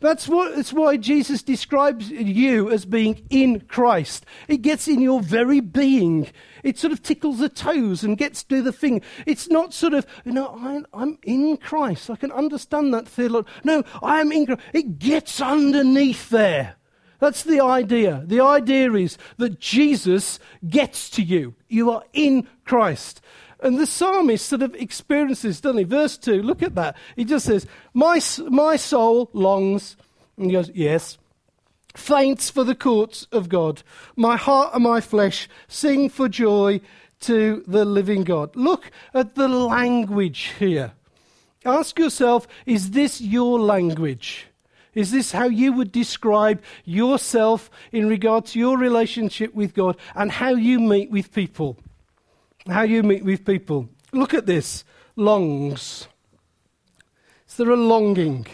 That's, 0.00 0.28
what, 0.28 0.54
that's 0.54 0.72
why 0.72 0.96
Jesus 0.96 1.42
describes 1.42 2.10
you 2.10 2.70
as 2.70 2.84
being 2.84 3.26
in 3.30 3.60
Christ. 3.62 4.24
It 4.46 4.62
gets 4.62 4.86
in 4.86 5.00
your 5.00 5.20
very 5.20 5.60
being. 5.60 6.28
It 6.62 6.78
sort 6.78 6.92
of 6.92 7.02
tickles 7.02 7.38
the 7.38 7.48
toes 7.48 8.04
and 8.04 8.16
gets 8.16 8.44
to 8.44 8.62
the 8.62 8.72
thing. 8.72 9.02
It's 9.26 9.48
not 9.48 9.74
sort 9.74 9.94
of, 9.94 10.06
you 10.24 10.32
know, 10.32 10.56
I, 10.56 10.82
I'm 10.92 11.18
in 11.24 11.56
Christ. 11.56 12.10
I 12.10 12.16
can 12.16 12.30
understand 12.30 12.94
that 12.94 13.08
theology. 13.08 13.48
No, 13.64 13.82
I 14.02 14.20
am 14.20 14.30
in 14.30 14.46
Christ. 14.46 14.62
It 14.72 14.98
gets 14.98 15.40
underneath 15.40 16.30
there. 16.30 16.76
That's 17.18 17.42
the 17.42 17.60
idea. 17.60 18.22
The 18.24 18.40
idea 18.40 18.92
is 18.92 19.18
that 19.38 19.58
Jesus 19.58 20.38
gets 20.68 21.10
to 21.10 21.22
you. 21.22 21.56
You 21.68 21.90
are 21.90 22.04
in 22.12 22.46
Christ. 22.64 23.20
And 23.60 23.78
the 23.78 23.86
psalmist 23.86 24.46
sort 24.46 24.62
of 24.62 24.74
experiences, 24.76 25.60
doesn't 25.60 25.78
he? 25.78 25.84
Verse 25.84 26.16
2, 26.16 26.42
look 26.42 26.62
at 26.62 26.76
that. 26.76 26.96
He 27.16 27.24
just 27.24 27.46
says, 27.46 27.66
My, 27.92 28.20
my 28.48 28.76
soul 28.76 29.30
longs, 29.32 29.96
and 30.36 30.46
he 30.46 30.52
goes, 30.52 30.70
Yes, 30.74 31.18
faints 31.94 32.50
for 32.50 32.64
the 32.64 32.74
courts 32.74 33.26
of 33.32 33.48
God. 33.48 33.82
My 34.16 34.36
heart 34.36 34.74
and 34.74 34.84
my 34.84 35.00
flesh 35.00 35.48
sing 35.66 36.08
for 36.08 36.28
joy 36.28 36.80
to 37.20 37.64
the 37.66 37.84
living 37.84 38.24
God. 38.24 38.54
Look 38.54 38.90
at 39.12 39.34
the 39.34 39.48
language 39.48 40.52
here. 40.58 40.92
Ask 41.64 41.98
yourself, 41.98 42.46
is 42.66 42.92
this 42.92 43.20
your 43.20 43.58
language? 43.58 44.46
Is 44.94 45.10
this 45.10 45.32
how 45.32 45.48
you 45.48 45.72
would 45.72 45.92
describe 45.92 46.62
yourself 46.84 47.70
in 47.92 48.08
regard 48.08 48.46
to 48.46 48.58
your 48.58 48.78
relationship 48.78 49.54
with 49.54 49.74
God 49.74 49.96
and 50.14 50.30
how 50.30 50.50
you 50.50 50.80
meet 50.80 51.10
with 51.10 51.32
people? 51.32 51.76
How 52.68 52.82
you 52.82 53.02
meet 53.02 53.24
with 53.24 53.44
people. 53.44 53.88
Look 54.12 54.34
at 54.34 54.46
this 54.46 54.84
longs. 55.16 56.08
Is 57.48 57.56
there 57.56 57.70
a 57.70 57.76
longing? 57.76 58.46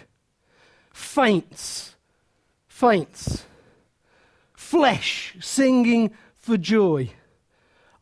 Faints. 0.92 1.94
Faints. 2.68 3.44
flesh 4.55 5.37
singing 5.40 6.11
for 6.35 6.57
joy. 6.57 7.11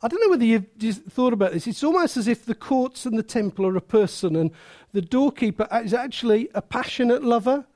I 0.00 0.08
don't 0.08 0.20
know 0.20 0.30
whether 0.30 0.44
you've 0.44 0.66
thought 1.10 1.32
about 1.32 1.52
this. 1.52 1.66
It's 1.66 1.84
almost 1.84 2.16
as 2.16 2.26
if 2.26 2.44
the 2.44 2.54
courts 2.54 3.04
and 3.04 3.18
the 3.18 3.22
temple 3.22 3.66
are 3.66 3.76
a 3.76 3.82
person 3.82 4.34
and 4.34 4.50
the 4.92 5.02
doorkeeper 5.02 5.68
is 5.84 5.94
actually 5.94 6.48
a 6.54 6.62
passionate 6.62 7.22
lover. 7.22 7.66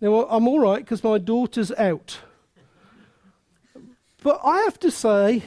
Now, 0.00 0.26
I'm 0.28 0.48
all 0.48 0.60
right 0.60 0.84
because 0.84 1.04
my 1.04 1.18
daughter's 1.18 1.70
out. 1.72 2.20
But 4.22 4.40
I 4.42 4.62
have 4.62 4.80
to 4.80 4.90
say, 4.90 5.42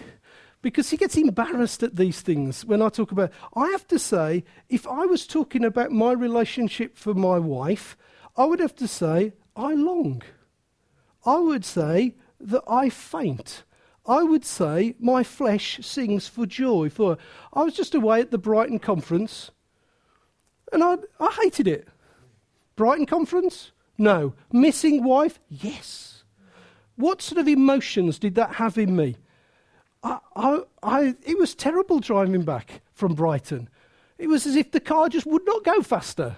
because 0.62 0.89
he 0.89 0.97
gets 0.97 1.17
embarrassed 1.17 1.84
at 1.84 1.95
these 1.95 2.21
things 2.21 2.63
when 2.65 2.82
I 2.82 2.89
talk 2.89 3.12
about. 3.12 3.32
I 3.56 3.67
have 3.69 3.88
to 3.88 4.00
say, 4.00 4.43
if 4.69 4.88
I 4.88 5.06
was 5.06 5.26
talking 5.26 5.65
about 5.65 5.91
my 5.91 6.12
relationship 6.12 6.97
for 6.97 7.13
my 7.13 7.39
wife, 7.39 7.97
I 8.38 8.45
would 8.45 8.60
have 8.60 8.76
to 8.78 8.88
say, 8.88 9.34
I 9.56 9.74
long. 9.74 10.21
I 11.26 11.38
would 11.38 11.65
say 11.65 12.15
that 12.39 12.63
I 12.67 12.89
faint. 12.89 13.63
I 14.06 14.24
would 14.24 14.45
say 14.45 14.95
my 15.00 15.24
flesh 15.24 15.80
sings 15.82 16.28
for 16.28 16.45
joy. 16.45 16.89
For 16.89 17.17
I 17.54 17.63
was 17.63 17.76
just 17.76 17.93
away 17.93 18.21
at 18.21 18.32
the 18.32 18.38
Brighton 18.38 18.80
conference, 18.80 19.52
and 20.71 20.84
I, 20.84 20.97
I 21.19 21.38
hated 21.43 21.67
it. 21.67 21.88
Brighton 22.76 23.06
conference? 23.06 23.71
No. 23.97 24.34
Missing 24.52 25.04
wife? 25.04 25.39
Yes. 25.50 26.24
What 26.95 27.21
sort 27.21 27.39
of 27.39 27.47
emotions 27.47 28.17
did 28.17 28.36
that 28.36 28.56
have 28.56 28.78
in 28.78 28.95
me? 28.95 29.17
I, 30.04 30.20
I, 30.36 30.60
I, 30.84 31.16
it 31.24 31.38
was 31.38 31.56
terrible 31.56 32.00
driving 32.00 32.44
back 32.44 32.82
from 32.94 33.14
Brighton. 33.14 33.70
It 34.18 34.28
was 34.28 34.46
as 34.46 34.56
if 34.56 34.72
the 34.72 34.80
car 34.80 35.10
just 35.10 35.26
would 35.26 35.46
not 35.46 35.64
go 35.64 35.82
faster. 35.82 36.36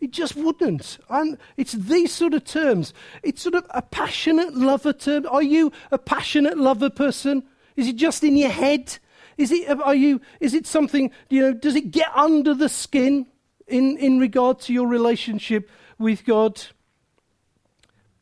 It 0.00 0.10
just 0.10 0.36
wouldn't. 0.36 0.98
And 1.08 1.38
it's 1.56 1.72
these 1.72 2.12
sort 2.12 2.34
of 2.34 2.44
terms. 2.44 2.94
It's 3.22 3.42
sort 3.42 3.54
of 3.54 3.66
a 3.70 3.82
passionate 3.82 4.54
lover 4.54 4.92
term. 4.92 5.26
Are 5.28 5.42
you 5.42 5.72
a 5.90 5.98
passionate 5.98 6.56
lover 6.56 6.90
person? 6.90 7.42
Is 7.76 7.88
it 7.88 7.96
just 7.96 8.22
in 8.22 8.36
your 8.36 8.50
head? 8.50 8.98
Is 9.36 9.50
it, 9.52 9.68
are 9.68 9.94
you, 9.94 10.20
is 10.40 10.54
it 10.54 10.66
something, 10.66 11.10
you 11.30 11.40
know, 11.40 11.52
does 11.52 11.74
it 11.74 11.90
get 11.90 12.08
under 12.14 12.54
the 12.54 12.68
skin 12.68 13.26
in, 13.66 13.96
in 13.98 14.18
regard 14.18 14.60
to 14.60 14.72
your 14.72 14.86
relationship 14.86 15.70
with 15.98 16.24
God? 16.24 16.62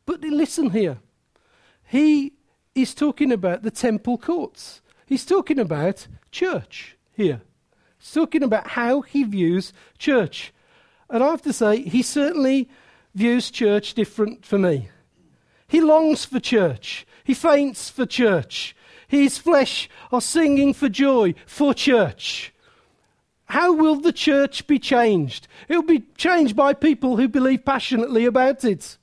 But 0.05 0.21
listen 0.21 0.69
here. 0.71 0.99
He 1.85 2.33
is 2.81 2.93
talking 2.93 3.31
about 3.31 3.63
the 3.63 3.71
temple 3.71 4.17
courts. 4.17 4.81
He's 5.05 5.25
talking 5.25 5.59
about 5.59 6.07
church 6.31 6.97
here. 7.13 7.41
He's 7.97 8.11
talking 8.11 8.43
about 8.43 8.67
how 8.67 9.01
he 9.01 9.23
views 9.23 9.73
church. 9.97 10.53
And 11.09 11.23
I 11.23 11.29
have 11.29 11.41
to 11.43 11.53
say, 11.53 11.81
he 11.81 12.01
certainly 12.01 12.69
views 13.15 13.49
church 13.49 13.93
different 13.93 14.45
for 14.45 14.59
me. 14.59 14.89
He 15.67 15.81
longs 15.81 16.25
for 16.25 16.39
church. 16.39 17.05
He 17.23 17.33
faints 17.33 17.89
for 17.89 18.05
church. 18.05 18.75
His 19.07 19.37
flesh 19.37 19.89
are 20.11 20.21
singing 20.21 20.73
for 20.73 20.89
joy 20.89 21.33
for 21.45 21.73
church. 21.73 22.53
How 23.45 23.73
will 23.73 23.95
the 23.95 24.11
church 24.11 24.67
be 24.67 24.77
changed? 24.77 25.47
It 25.69 25.75
will 25.75 25.83
be 25.83 26.03
changed 26.17 26.55
by 26.55 26.73
people 26.73 27.15
who 27.15 27.29
believe 27.29 27.63
passionately 27.63 28.25
about 28.25 28.65
it. 28.65 28.97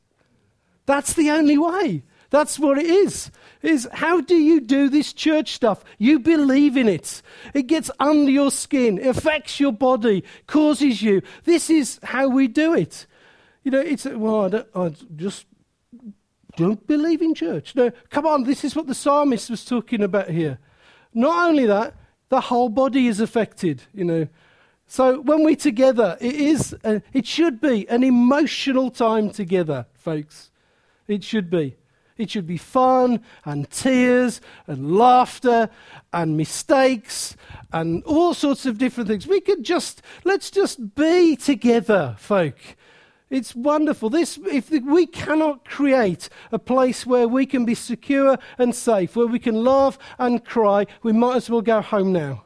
That's 0.84 1.14
the 1.14 1.30
only 1.30 1.56
way. 1.56 2.02
That's 2.34 2.58
what 2.58 2.78
it 2.78 2.86
is. 2.86 3.30
Is 3.62 3.88
how 3.92 4.20
do 4.20 4.34
you 4.34 4.60
do 4.60 4.88
this 4.88 5.12
church 5.12 5.52
stuff? 5.52 5.84
You 5.98 6.18
believe 6.18 6.76
in 6.76 6.88
it. 6.88 7.22
It 7.54 7.68
gets 7.68 7.92
under 8.00 8.28
your 8.28 8.50
skin, 8.50 8.98
affects 9.06 9.60
your 9.60 9.70
body, 9.70 10.24
causes 10.48 11.00
you. 11.00 11.22
This 11.44 11.70
is 11.70 12.00
how 12.02 12.26
we 12.26 12.48
do 12.48 12.74
it. 12.74 13.06
You 13.62 13.70
know, 13.70 13.78
it's 13.78 14.04
well, 14.04 14.46
I, 14.46 14.48
don't, 14.48 14.68
I 14.74 14.92
just 15.14 15.46
don't 16.56 16.84
believe 16.88 17.22
in 17.22 17.36
church. 17.36 17.76
No, 17.76 17.92
come 18.10 18.26
on, 18.26 18.42
this 18.42 18.64
is 18.64 18.74
what 18.74 18.88
the 18.88 18.96
psalmist 18.96 19.48
was 19.48 19.64
talking 19.64 20.02
about 20.02 20.28
here. 20.28 20.58
Not 21.14 21.50
only 21.50 21.66
that, 21.66 21.94
the 22.30 22.40
whole 22.40 22.68
body 22.68 23.06
is 23.06 23.20
affected, 23.20 23.84
you 23.94 24.04
know. 24.04 24.26
So 24.88 25.20
when 25.20 25.44
we're 25.44 25.54
together, 25.54 26.18
it 26.20 26.34
is, 26.34 26.74
a, 26.82 27.00
it 27.12 27.28
should 27.28 27.60
be 27.60 27.88
an 27.88 28.02
emotional 28.02 28.90
time 28.90 29.30
together, 29.30 29.86
folks. 29.94 30.50
It 31.06 31.22
should 31.22 31.48
be. 31.48 31.76
It 32.16 32.30
should 32.30 32.46
be 32.46 32.56
fun 32.56 33.20
and 33.44 33.68
tears 33.70 34.40
and 34.66 34.96
laughter 34.96 35.68
and 36.12 36.36
mistakes 36.36 37.36
and 37.72 38.04
all 38.04 38.34
sorts 38.34 38.66
of 38.66 38.78
different 38.78 39.08
things. 39.08 39.26
We 39.26 39.40
could 39.40 39.64
just, 39.64 40.00
let's 40.22 40.50
just 40.50 40.94
be 40.94 41.34
together, 41.34 42.14
folk. 42.18 42.56
It's 43.30 43.56
wonderful. 43.56 44.10
This, 44.10 44.38
if 44.46 44.70
we 44.70 45.06
cannot 45.06 45.64
create 45.64 46.28
a 46.52 46.58
place 46.58 47.04
where 47.04 47.26
we 47.26 47.46
can 47.46 47.64
be 47.64 47.74
secure 47.74 48.38
and 48.58 48.72
safe, 48.72 49.16
where 49.16 49.26
we 49.26 49.40
can 49.40 49.64
laugh 49.64 49.98
and 50.18 50.44
cry, 50.44 50.86
we 51.02 51.12
might 51.12 51.36
as 51.36 51.50
well 51.50 51.62
go 51.62 51.80
home 51.80 52.12
now. 52.12 52.44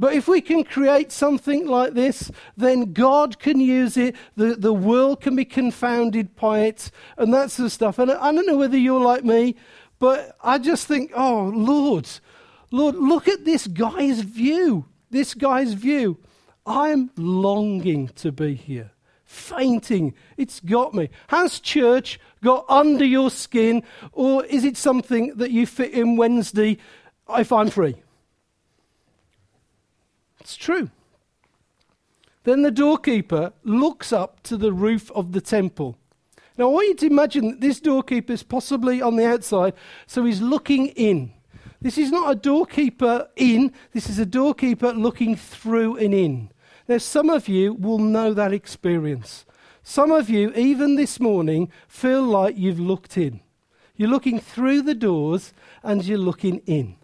But 0.00 0.14
if 0.14 0.26
we 0.26 0.40
can 0.40 0.64
create 0.64 1.12
something 1.12 1.66
like 1.66 1.92
this, 1.92 2.30
then 2.56 2.94
God 2.94 3.38
can 3.38 3.60
use 3.60 3.98
it. 3.98 4.16
The, 4.34 4.54
the 4.54 4.72
world 4.72 5.20
can 5.20 5.36
be 5.36 5.44
confounded 5.44 6.34
by 6.36 6.60
it 6.60 6.90
and 7.18 7.34
that 7.34 7.50
sort 7.50 7.66
of 7.66 7.72
stuff. 7.72 7.98
And 7.98 8.10
I 8.10 8.32
don't 8.32 8.46
know 8.46 8.56
whether 8.56 8.78
you're 8.78 8.98
like 8.98 9.26
me, 9.26 9.56
but 9.98 10.38
I 10.42 10.56
just 10.56 10.86
think, 10.86 11.12
oh, 11.14 11.52
Lord, 11.54 12.08
Lord, 12.70 12.94
look 12.94 13.28
at 13.28 13.44
this 13.44 13.66
guy's 13.66 14.20
view. 14.20 14.86
This 15.10 15.34
guy's 15.34 15.74
view. 15.74 16.16
I'm 16.64 17.10
longing 17.18 18.08
to 18.16 18.32
be 18.32 18.54
here, 18.54 18.92
fainting. 19.26 20.14
It's 20.38 20.60
got 20.60 20.94
me. 20.94 21.10
Has 21.28 21.60
church 21.60 22.18
got 22.42 22.64
under 22.70 23.04
your 23.04 23.30
skin, 23.30 23.82
or 24.12 24.46
is 24.46 24.64
it 24.64 24.78
something 24.78 25.36
that 25.36 25.50
you 25.50 25.66
fit 25.66 25.92
in 25.92 26.16
Wednesday 26.16 26.78
if 27.28 27.52
I'm 27.52 27.68
free? 27.68 27.96
It's 30.50 30.56
true. 30.56 30.90
Then 32.42 32.62
the 32.62 32.72
doorkeeper 32.72 33.52
looks 33.62 34.12
up 34.12 34.42
to 34.42 34.56
the 34.56 34.72
roof 34.72 35.08
of 35.12 35.30
the 35.30 35.40
temple. 35.40 35.96
Now, 36.58 36.64
I 36.64 36.72
want 36.72 36.88
you 36.88 36.94
to 36.96 37.06
imagine 37.06 37.50
that 37.50 37.60
this 37.60 37.78
doorkeeper 37.78 38.32
is 38.32 38.42
possibly 38.42 39.00
on 39.00 39.14
the 39.14 39.28
outside, 39.28 39.74
so 40.08 40.24
he's 40.24 40.40
looking 40.42 40.88
in. 40.88 41.32
This 41.80 41.96
is 41.96 42.10
not 42.10 42.32
a 42.32 42.34
doorkeeper 42.34 43.28
in, 43.36 43.72
this 43.92 44.10
is 44.10 44.18
a 44.18 44.26
doorkeeper 44.26 44.92
looking 44.92 45.36
through 45.36 45.98
and 45.98 46.12
in. 46.12 46.50
Now, 46.88 46.98
some 46.98 47.30
of 47.30 47.46
you 47.46 47.74
will 47.74 48.00
know 48.00 48.34
that 48.34 48.52
experience. 48.52 49.46
Some 49.84 50.10
of 50.10 50.28
you, 50.28 50.52
even 50.54 50.96
this 50.96 51.20
morning, 51.20 51.70
feel 51.86 52.24
like 52.24 52.58
you've 52.58 52.80
looked 52.80 53.16
in. 53.16 53.38
You're 53.94 54.10
looking 54.10 54.40
through 54.40 54.82
the 54.82 54.96
doors 54.96 55.52
and 55.84 56.04
you're 56.04 56.18
looking 56.18 56.56
in. 56.66 56.96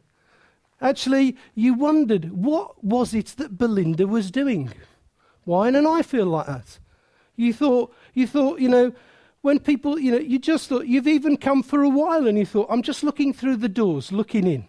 Actually, 0.80 1.36
you 1.54 1.74
wondered 1.74 2.32
what 2.32 2.82
was 2.84 3.14
it 3.14 3.34
that 3.38 3.56
Belinda 3.56 4.06
was 4.06 4.30
doing? 4.30 4.72
Why 5.44 5.70
didn't 5.70 5.86
I 5.86 6.02
feel 6.02 6.26
like 6.26 6.46
that? 6.46 6.78
You 7.36 7.52
thought, 7.52 7.94
you 8.14 8.26
thought, 8.26 8.60
you 8.60 8.68
know, 8.68 8.92
when 9.42 9.58
people, 9.58 9.98
you 9.98 10.10
know, 10.10 10.18
you 10.18 10.38
just 10.38 10.68
thought, 10.68 10.86
you've 10.86 11.06
even 11.06 11.36
come 11.36 11.62
for 11.62 11.82
a 11.82 11.88
while 11.88 12.26
and 12.26 12.36
you 12.36 12.44
thought, 12.44 12.66
I'm 12.68 12.82
just 12.82 13.02
looking 13.02 13.32
through 13.32 13.56
the 13.56 13.68
doors, 13.68 14.10
looking 14.10 14.46
in. 14.46 14.66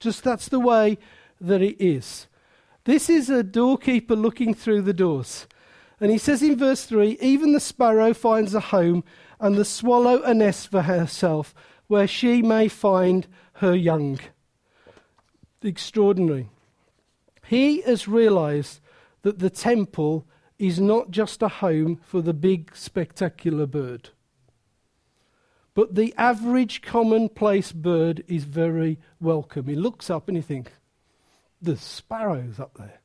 Just 0.00 0.24
that's 0.24 0.48
the 0.48 0.60
way 0.60 0.98
that 1.40 1.62
it 1.62 1.82
is. 1.82 2.26
This 2.84 3.08
is 3.08 3.30
a 3.30 3.42
doorkeeper 3.42 4.16
looking 4.16 4.52
through 4.52 4.82
the 4.82 4.92
doors. 4.92 5.46
And 6.00 6.10
he 6.10 6.18
says 6.18 6.42
in 6.42 6.56
verse 6.56 6.84
3 6.84 7.18
even 7.20 7.52
the 7.52 7.60
sparrow 7.60 8.12
finds 8.12 8.54
a 8.54 8.60
home, 8.60 9.04
and 9.40 9.56
the 9.56 9.64
swallow 9.64 10.22
a 10.22 10.34
nest 10.34 10.68
for 10.68 10.82
herself, 10.82 11.54
where 11.86 12.06
she 12.06 12.42
may 12.42 12.68
find 12.68 13.26
her 13.54 13.74
young 13.74 14.18
extraordinary. 15.64 16.48
He 17.46 17.82
has 17.82 18.08
realized 18.08 18.80
that 19.22 19.38
the 19.38 19.50
temple 19.50 20.26
is 20.58 20.80
not 20.80 21.10
just 21.10 21.42
a 21.42 21.48
home 21.48 22.00
for 22.04 22.22
the 22.22 22.34
big, 22.34 22.74
spectacular 22.74 23.66
bird. 23.66 24.10
But 25.74 25.96
the 25.96 26.14
average 26.16 26.82
commonplace 26.82 27.72
bird 27.72 28.22
is 28.28 28.44
very 28.44 28.98
welcome. 29.20 29.66
He 29.66 29.74
looks 29.74 30.08
up 30.08 30.28
and 30.28 30.36
he 30.36 30.42
thinks, 30.42 30.70
there's 31.60 31.80
sparrows 31.80 32.60
up 32.60 32.74
there. 32.78 33.00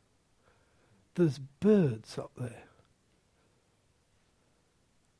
There's 1.16 1.40
birds 1.40 2.18
up 2.18 2.32
there. 2.38 2.64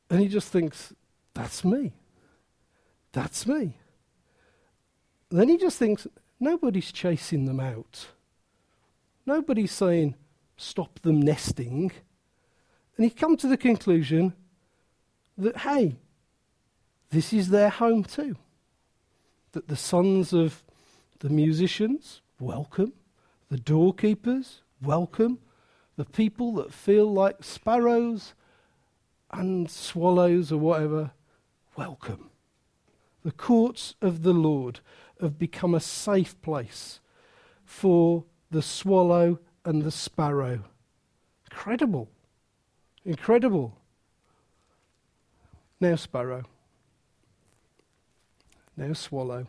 And 0.08 0.20
he 0.20 0.28
just 0.28 0.48
thinks, 0.48 0.92
that's 1.34 1.64
me. 1.64 1.92
That's 3.12 3.46
me. 3.46 3.76
then 5.30 5.48
he 5.48 5.56
just 5.56 5.78
thinks, 5.78 6.06
Nobody's 6.40 6.90
chasing 6.90 7.44
them 7.44 7.60
out. 7.60 8.08
Nobody's 9.26 9.72
saying, 9.72 10.14
stop 10.56 10.98
them 11.00 11.20
nesting. 11.20 11.92
And 12.96 13.04
he 13.04 13.10
come 13.10 13.36
to 13.36 13.46
the 13.46 13.58
conclusion 13.58 14.32
that, 15.36 15.58
hey, 15.58 15.96
this 17.10 17.32
is 17.32 17.50
their 17.50 17.68
home 17.68 18.04
too. 18.04 18.36
That 19.52 19.68
the 19.68 19.76
sons 19.76 20.32
of 20.32 20.64
the 21.18 21.28
musicians, 21.28 22.22
welcome. 22.38 22.94
The 23.50 23.58
doorkeepers, 23.58 24.62
welcome. 24.80 25.40
The 25.96 26.04
people 26.04 26.54
that 26.54 26.72
feel 26.72 27.12
like 27.12 27.44
sparrows 27.44 28.32
and 29.30 29.70
swallows 29.70 30.50
or 30.50 30.58
whatever, 30.58 31.10
welcome. 31.76 32.30
the 33.22 33.32
courts 33.32 33.94
of 34.00 34.22
the 34.22 34.32
Lord 34.32 34.80
have 35.20 35.38
become 35.38 35.74
a 35.74 35.80
safe 35.80 36.40
place 36.42 37.00
for 37.64 38.24
the 38.50 38.62
swallow 38.62 39.38
and 39.64 39.82
the 39.82 39.90
sparrow. 39.90 40.64
Incredible. 41.50 42.08
Incredible. 43.04 43.76
Now, 45.80 45.96
sparrow. 45.96 46.44
Now, 48.76 48.92
swallow. 48.92 49.46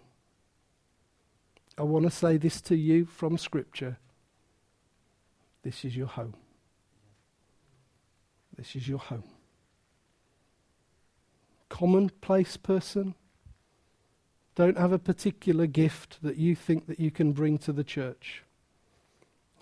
I 1.77 1.83
want 1.83 2.05
to 2.05 2.11
say 2.11 2.37
this 2.37 2.61
to 2.61 2.75
you 2.75 3.05
from 3.05 3.37
Scripture. 3.37 3.97
This 5.63 5.85
is 5.85 5.95
your 5.95 6.07
home. 6.07 6.35
This 8.57 8.75
is 8.75 8.87
your 8.87 8.99
home. 8.99 9.23
Commonplace 11.69 12.57
person, 12.57 13.15
don't 14.61 14.77
have 14.77 14.91
a 14.91 14.99
particular 14.99 15.65
gift 15.65 16.19
that 16.21 16.37
you 16.37 16.55
think 16.55 16.85
that 16.85 16.99
you 16.99 17.09
can 17.09 17.31
bring 17.31 17.57
to 17.57 17.73
the 17.73 17.83
church. 17.83 18.43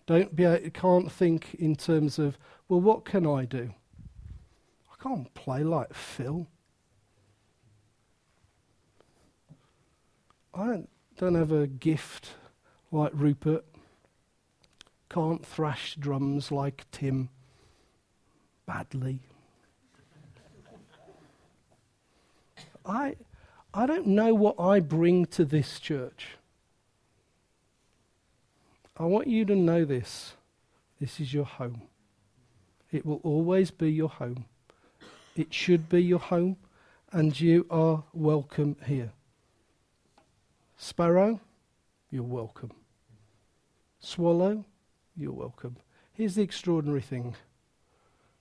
Don't 0.05 0.35
be, 0.35 0.45
uh, 0.45 0.59
can't 0.73 1.09
think 1.09 1.53
in 1.53 1.77
terms 1.77 2.19
of, 2.19 2.37
well, 2.67 2.81
what 2.81 3.05
can 3.05 3.25
I 3.25 3.45
do? 3.45 3.73
I 4.91 5.01
can't 5.01 5.33
play 5.33 5.63
like 5.63 5.93
Phil. 5.93 6.47
I 10.53 10.65
don't, 10.65 10.89
don't 11.17 11.35
have 11.35 11.53
a 11.53 11.65
gift 11.65 12.33
like 12.91 13.13
Rupert. 13.13 13.63
Can't 15.09 15.45
thrash 15.45 15.95
drums 15.95 16.51
like 16.51 16.85
Tim 16.91 17.29
badly. 18.65 19.21
I, 22.85 23.15
I 23.73 23.85
don't 23.85 24.07
know 24.07 24.33
what 24.33 24.59
I 24.59 24.79
bring 24.79 25.25
to 25.27 25.45
this 25.45 25.79
church. 25.79 26.29
I 28.97 29.03
want 29.05 29.27
you 29.27 29.45
to 29.45 29.55
know 29.55 29.85
this. 29.85 30.33
This 30.99 31.19
is 31.19 31.33
your 31.33 31.45
home. 31.45 31.83
It 32.91 33.05
will 33.05 33.21
always 33.23 33.69
be 33.69 33.91
your 33.91 34.09
home. 34.09 34.45
It 35.35 35.53
should 35.53 35.87
be 35.87 36.01
your 36.01 36.19
home, 36.19 36.57
and 37.11 37.39
you 37.39 37.67
are 37.69 38.03
welcome 38.11 38.75
here. 38.85 39.11
Sparrow, 40.75 41.39
you're 42.09 42.23
welcome. 42.23 42.71
Swallow, 43.99 44.65
you're 45.15 45.31
welcome. 45.31 45.77
Here's 46.13 46.35
the 46.35 46.41
extraordinary 46.41 47.01
thing. 47.01 47.35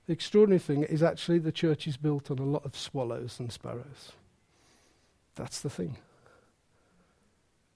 The 0.07 0.15
extraordinary 0.15 0.59
thing 0.59 0.85
is 0.85 1.03
actually 1.03 1.39
the 1.39 1.53
church 1.53 1.87
is 1.87 1.99
built 1.99 2.31
on 2.31 2.39
a 2.39 2.45
lot 2.45 2.65
of 2.65 2.77
swallows 2.77 3.39
and 3.39 3.53
sparrows. 3.53 4.13
That's 5.39 5.61
the 5.61 5.71
thing. 5.71 5.97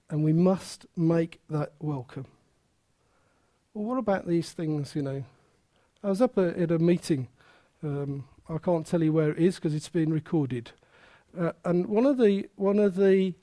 And 0.09 0.21
we 0.21 0.33
must 0.33 0.85
make 0.97 1.39
that 1.49 1.71
welcome. 1.79 2.25
Well, 3.73 3.85
what 3.85 3.97
about 3.97 4.27
these 4.27 4.51
things, 4.51 4.95
you 4.95 5.01
know? 5.01 5.23
I 6.03 6.09
was 6.09 6.21
up 6.21 6.37
at 6.37 6.71
a 6.71 6.77
meeting. 6.77 7.29
Um, 7.81 8.25
I 8.49 8.57
can't 8.57 8.85
tell 8.85 9.01
you 9.01 9.13
where 9.13 9.31
it 9.31 9.39
is 9.39 9.55
because 9.55 9.73
it's 9.73 9.87
been 9.87 10.11
recorded. 10.11 10.71
Uh, 11.39 11.53
and 11.63 11.87
one 11.87 12.05
of 12.05 12.17
the 12.17 12.49
one 12.57 12.77
of 12.77 12.95
the 12.95 13.33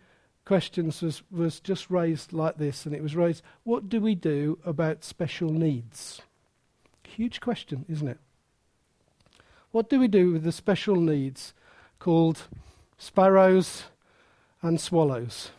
questions 0.45 1.01
was, 1.01 1.23
was 1.31 1.59
just 1.59 1.91
raised 1.91 2.35
like 2.35 2.59
this, 2.59 2.85
and 2.85 2.95
it 2.95 3.03
was 3.03 3.17
raised: 3.17 3.43
What 3.65 3.89
do 3.89 4.01
we 4.01 4.15
do 4.15 4.59
about 4.67 5.03
special 5.03 5.49
needs? 5.49 6.21
Huge 7.05 7.41
question, 7.41 7.87
isn't 7.89 8.07
it? 8.07 8.19
What 9.71 9.89
do 9.89 9.99
we 9.99 10.09
do 10.09 10.33
with 10.33 10.45
the 10.45 10.53
special 10.53 10.97
needs 10.97 11.55
called 11.99 12.43
sparrows, 12.99 13.85
and 14.63 14.81
swallows. 14.81 15.51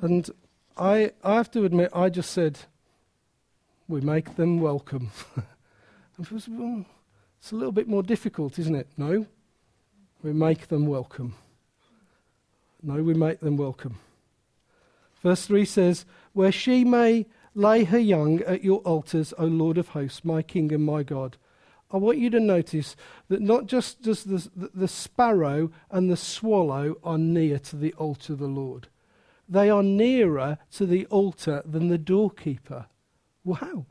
And 0.00 0.28
I, 0.76 1.12
I 1.22 1.34
have 1.34 1.50
to 1.52 1.64
admit, 1.64 1.90
I 1.94 2.08
just 2.08 2.30
said, 2.30 2.58
we 3.88 4.00
make 4.00 4.36
them 4.36 4.60
welcome. 4.60 5.10
and 6.16 6.26
was, 6.28 6.48
well, 6.48 6.84
it's 7.38 7.52
a 7.52 7.56
little 7.56 7.72
bit 7.72 7.88
more 7.88 8.02
difficult, 8.02 8.58
isn't 8.58 8.74
it? 8.74 8.88
No, 8.96 9.26
we 10.22 10.32
make 10.32 10.68
them 10.68 10.86
welcome. 10.86 11.34
No, 12.82 13.02
we 13.02 13.14
make 13.14 13.40
them 13.40 13.56
welcome. 13.56 13.98
Verse 15.22 15.46
3 15.46 15.64
says, 15.64 16.04
Where 16.32 16.52
she 16.52 16.84
may 16.84 17.26
lay 17.54 17.84
her 17.84 17.98
young 17.98 18.40
at 18.42 18.64
your 18.64 18.80
altars, 18.80 19.32
O 19.38 19.44
Lord 19.44 19.78
of 19.78 19.88
hosts, 19.88 20.24
my 20.24 20.42
King 20.42 20.72
and 20.72 20.84
my 20.84 21.02
God. 21.02 21.36
I 21.92 21.98
want 21.98 22.18
you 22.18 22.30
to 22.30 22.40
notice 22.40 22.96
that 23.28 23.42
not 23.42 23.66
just 23.66 24.02
does 24.02 24.24
the, 24.24 24.70
the, 24.74 24.88
sparrow 24.88 25.70
and 25.90 26.10
the 26.10 26.16
swallow 26.16 26.96
are 27.04 27.18
near 27.18 27.58
to 27.58 27.76
the 27.76 27.92
altar 27.94 28.32
of 28.32 28.38
the 28.38 28.46
Lord, 28.46 28.88
they 29.48 29.68
are 29.68 29.82
nearer 29.82 30.58
to 30.72 30.86
the 30.86 31.04
altar 31.06 31.62
than 31.66 31.88
the 31.88 31.98
doorkeeper. 31.98 32.86
Wow. 33.44 33.86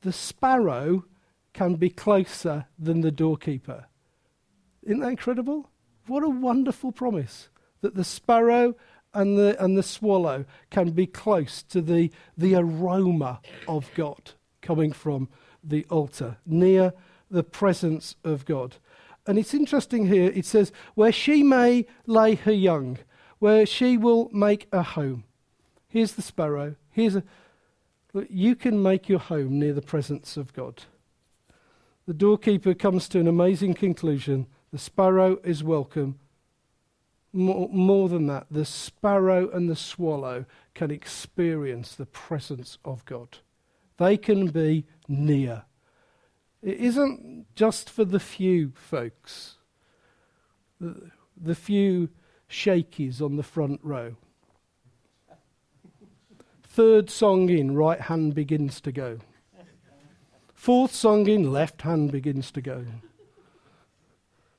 The 0.00 0.12
sparrow 0.12 1.04
can 1.52 1.74
be 1.74 1.90
closer 1.90 2.66
than 2.78 3.02
the 3.02 3.10
doorkeeper. 3.10 3.86
Isn't 4.82 5.00
that 5.00 5.08
incredible? 5.08 5.70
What 6.06 6.22
a 6.22 6.28
wonderful 6.28 6.92
promise 6.92 7.48
that 7.82 7.94
the 7.94 8.04
sparrow 8.04 8.74
and 9.12 9.38
the, 9.38 9.62
and 9.62 9.76
the 9.76 9.82
swallow 9.82 10.44
can 10.70 10.90
be 10.90 11.06
close 11.06 11.62
to 11.64 11.80
the, 11.80 12.10
the 12.36 12.54
aroma 12.54 13.40
of 13.68 13.90
God 13.94 14.32
coming 14.60 14.92
from 14.92 15.28
the 15.64 15.86
altar, 15.90 16.36
near 16.44 16.92
the 17.30 17.42
presence 17.42 18.16
of 18.22 18.44
God. 18.44 18.76
And 19.26 19.38
it's 19.38 19.54
interesting 19.54 20.06
here, 20.06 20.30
it 20.34 20.44
says, 20.44 20.70
where 20.94 21.12
she 21.12 21.42
may 21.42 21.86
lay 22.06 22.34
her 22.34 22.52
young, 22.52 22.98
where 23.38 23.64
she 23.64 23.96
will 23.96 24.28
make 24.32 24.68
a 24.72 24.82
home. 24.82 25.24
Here's 25.88 26.12
the 26.12 26.22
sparrow. 26.22 26.76
Here's 26.90 27.16
a. 27.16 27.22
You 28.28 28.54
can 28.54 28.82
make 28.82 29.08
your 29.08 29.18
home 29.18 29.58
near 29.58 29.72
the 29.72 29.82
presence 29.82 30.36
of 30.36 30.52
God. 30.52 30.82
The 32.06 32.14
doorkeeper 32.14 32.74
comes 32.74 33.08
to 33.08 33.20
an 33.20 33.26
amazing 33.26 33.74
conclusion. 33.74 34.46
The 34.72 34.78
sparrow 34.78 35.38
is 35.42 35.64
welcome. 35.64 36.18
More, 37.32 37.68
more 37.70 38.08
than 38.08 38.26
that, 38.26 38.46
the 38.50 38.64
sparrow 38.64 39.50
and 39.50 39.68
the 39.68 39.76
swallow 39.76 40.44
can 40.74 40.90
experience 40.90 41.94
the 41.94 42.06
presence 42.06 42.78
of 42.84 43.04
God. 43.04 43.38
They 43.96 44.16
can 44.16 44.48
be 44.48 44.86
near. 45.08 45.64
It 46.62 46.78
isn't 46.78 47.46
just 47.54 47.90
for 47.90 48.04
the 48.04 48.20
few 48.20 48.72
folks, 48.74 49.56
the, 50.80 51.10
the 51.36 51.54
few 51.54 52.08
shakies 52.48 53.20
on 53.20 53.36
the 53.36 53.42
front 53.42 53.80
row. 53.82 54.16
Third 56.62 57.10
song 57.10 57.50
in, 57.50 57.76
right 57.76 58.00
hand 58.00 58.34
begins 58.34 58.80
to 58.80 58.90
go. 58.90 59.18
Fourth 60.54 60.94
song 60.94 61.28
in, 61.28 61.52
left 61.52 61.82
hand 61.82 62.10
begins 62.10 62.50
to 62.52 62.62
go. 62.62 62.86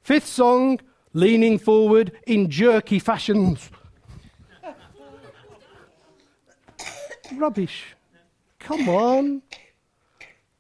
Fifth 0.02 0.28
song, 0.28 0.80
leaning 1.13 1.58
forward 1.58 2.12
in 2.28 2.50
jerky 2.50 3.00
fashions. 3.00 3.71
Rubbish. 7.36 7.94
Come 8.65 8.89
on. 8.89 9.43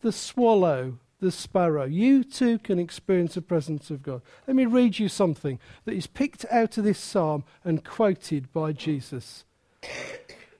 The 0.01 0.11
swallow, 0.11 0.99
the 1.19 1.31
sparrow. 1.31 1.85
You 1.85 2.23
too 2.23 2.59
can 2.59 2.77
experience 2.77 3.33
the 3.33 3.41
presence 3.41 3.89
of 3.89 4.03
God. 4.03 4.21
Let 4.45 4.55
me 4.55 4.67
read 4.67 4.99
you 4.99 5.09
something 5.09 5.59
that 5.85 5.95
is 5.95 6.05
picked 6.05 6.45
out 6.51 6.77
of 6.77 6.83
this 6.83 6.99
psalm 6.99 7.45
and 7.63 7.83
quoted 7.83 8.53
by 8.53 8.73
Jesus. 8.73 9.43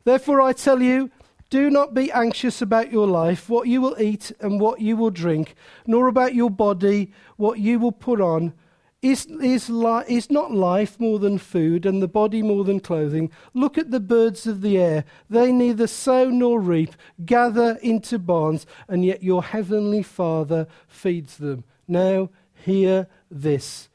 Therefore, 0.06 0.42
I 0.42 0.54
tell 0.54 0.82
you, 0.82 1.12
do 1.52 1.70
not 1.70 1.94
be 1.94 2.12
anxious 2.12 2.64
about 2.64 2.92
your 2.92 3.06
life, 3.06 3.48
what 3.48 3.68
you 3.68 3.80
will 3.80 3.96
eat 4.02 4.32
and 4.40 4.60
what 4.60 4.82
you 4.82 4.98
will 4.98 5.12
drink, 5.12 5.54
nor 5.86 6.08
about 6.08 6.34
your 6.34 6.50
body, 6.50 7.14
what 7.38 7.60
you 7.60 7.78
will 7.78 7.92
put 7.92 8.20
on. 8.20 8.54
Is, 9.02 9.26
is, 9.28 9.70
li- 9.70 10.04
is 10.08 10.32
not 10.32 10.52
life 10.52 11.00
more 11.00 11.20
than 11.20 11.38
food, 11.38 11.86
and 11.86 12.02
the 12.02 12.08
body 12.08 12.42
more 12.42 12.64
than 12.64 12.80
clothing? 12.80 13.32
Look 13.54 13.78
at 13.78 13.92
the 13.92 14.00
birds 14.00 14.48
of 14.48 14.62
the 14.62 14.78
air. 14.78 15.06
They 15.30 15.52
neither 15.52 15.86
sow 15.86 16.30
nor 16.30 16.60
reap, 16.60 16.96
gather 17.24 17.78
into 17.84 18.18
barns, 18.18 18.66
and 18.88 19.06
yet 19.06 19.22
your 19.22 19.44
heavenly 19.44 20.02
Father 20.02 20.68
feeds 20.88 21.38
them. 21.38 21.66
Now, 21.88 22.30
hear 22.54 23.08
this 23.30 23.90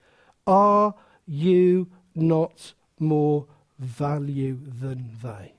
Are 0.47 0.95
you 1.27 1.89
not 2.15 2.75
more 2.99 3.47
value 3.79 4.59
than 4.63 5.11
they? 5.23 5.55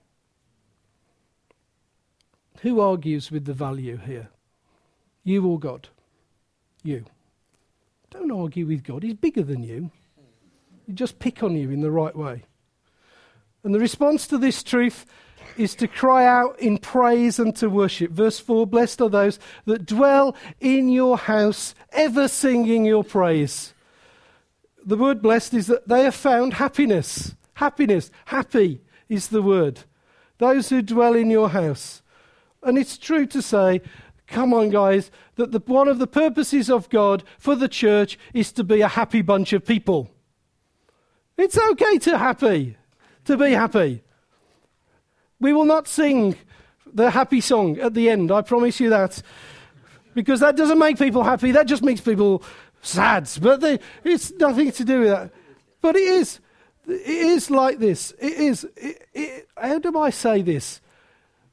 Who 2.62 2.80
argues 2.80 3.32
with 3.32 3.46
the 3.46 3.54
value 3.54 3.98
here? 3.98 4.30
You 5.24 5.46
or 5.48 5.60
God? 5.60 5.90
You. 6.84 7.06
Don't 8.12 8.32
argue 8.32 8.68
with 8.68 8.84
God. 8.84 9.04
He's 9.04 9.16
bigger 9.16 9.44
than 9.44 9.64
you. 9.64 9.90
He 10.86 10.94
just 10.94 11.20
pick 11.20 11.42
on 11.42 11.56
you 11.56 11.72
in 11.72 11.82
the 11.82 11.92
right 11.92 12.16
way. 12.16 12.44
And 13.64 13.74
the 13.74 13.80
response 13.80 14.28
to 14.28 14.38
this 14.38 14.64
truth 14.64 15.06
is 15.58 15.76
to 15.76 15.88
cry 15.88 16.26
out 16.26 16.60
in 16.60 16.78
praise 16.78 17.40
and 17.40 17.56
to 17.58 17.70
worship. 17.70 18.12
Verse 18.12 18.40
4 18.40 18.68
Blessed 18.68 19.02
are 19.02 19.10
those 19.10 19.40
that 19.66 19.86
dwell 19.86 20.36
in 20.60 20.90
your 20.90 21.18
house, 21.18 21.76
ever 21.92 22.28
singing 22.28 22.86
your 22.86 23.04
praise. 23.04 23.74
the 24.84 24.98
word 24.98 25.22
blessed 25.22 25.54
is 25.54 25.68
that 25.68 25.88
they 25.88 26.04
have 26.04 26.16
found 26.16 26.56
happiness. 26.56 27.36
Happiness. 27.56 28.10
Happy 28.26 28.82
is 29.08 29.28
the 29.28 29.42
word. 29.42 29.82
Those 30.40 30.70
who 30.70 30.82
dwell 30.82 31.14
in 31.14 31.30
your 31.30 31.50
house. 31.50 32.02
And 32.64 32.78
it's 32.78 32.98
true 32.98 33.26
to 33.28 33.42
say, 33.42 33.82
come 34.32 34.54
on, 34.54 34.70
guys, 34.70 35.12
that 35.36 35.52
the, 35.52 35.60
one 35.66 35.88
of 35.88 36.00
the 36.00 36.08
purposes 36.08 36.70
of 36.70 36.90
God 36.90 37.24
for 37.38 37.56
the 37.56 37.68
church 37.68 38.18
is 38.34 38.52
to 38.54 38.64
be 38.64 38.82
a 38.82 38.88
happy 38.88 39.22
bunch 39.22 39.54
of 39.54 39.66
people. 39.66 40.10
It's 41.38 41.58
okay 41.58 41.98
to 42.00 42.18
happy, 42.18 42.78
to 43.26 43.38
be 43.38 43.52
happy. 43.52 44.04
We 45.40 45.54
will 45.54 45.66
not 45.66 45.88
sing 45.88 46.36
the 46.92 47.12
happy 47.12 47.42
song 47.42 47.80
at 47.80 47.94
the 47.94 48.10
end, 48.10 48.32
I 48.32 48.42
promise 48.42 48.80
you 48.80 48.90
that. 48.90 49.22
Because 50.14 50.42
that 50.42 50.58
doesn't 50.58 50.80
make 50.80 50.98
people 50.98 51.24
happy, 51.24 51.52
that 51.52 51.68
just 51.68 51.84
makes 51.84 52.02
people 52.02 52.44
sad. 52.82 53.30
But 53.42 53.62
they, 53.62 53.80
it's 54.04 54.32
nothing 54.34 54.72
to 54.72 54.84
do 54.84 55.00
with 55.02 55.10
that. 55.10 55.32
But 55.82 55.96
it 55.96 56.04
is. 56.04 56.40
It 56.88 57.08
is 57.08 57.50
like 57.50 57.80
this. 57.80 58.12
It 58.20 58.34
is. 58.34 58.68
It, 58.76 59.08
it, 59.14 59.48
how 59.56 59.80
do 59.80 59.98
I 59.98 60.10
say 60.10 60.42
this? 60.42 60.82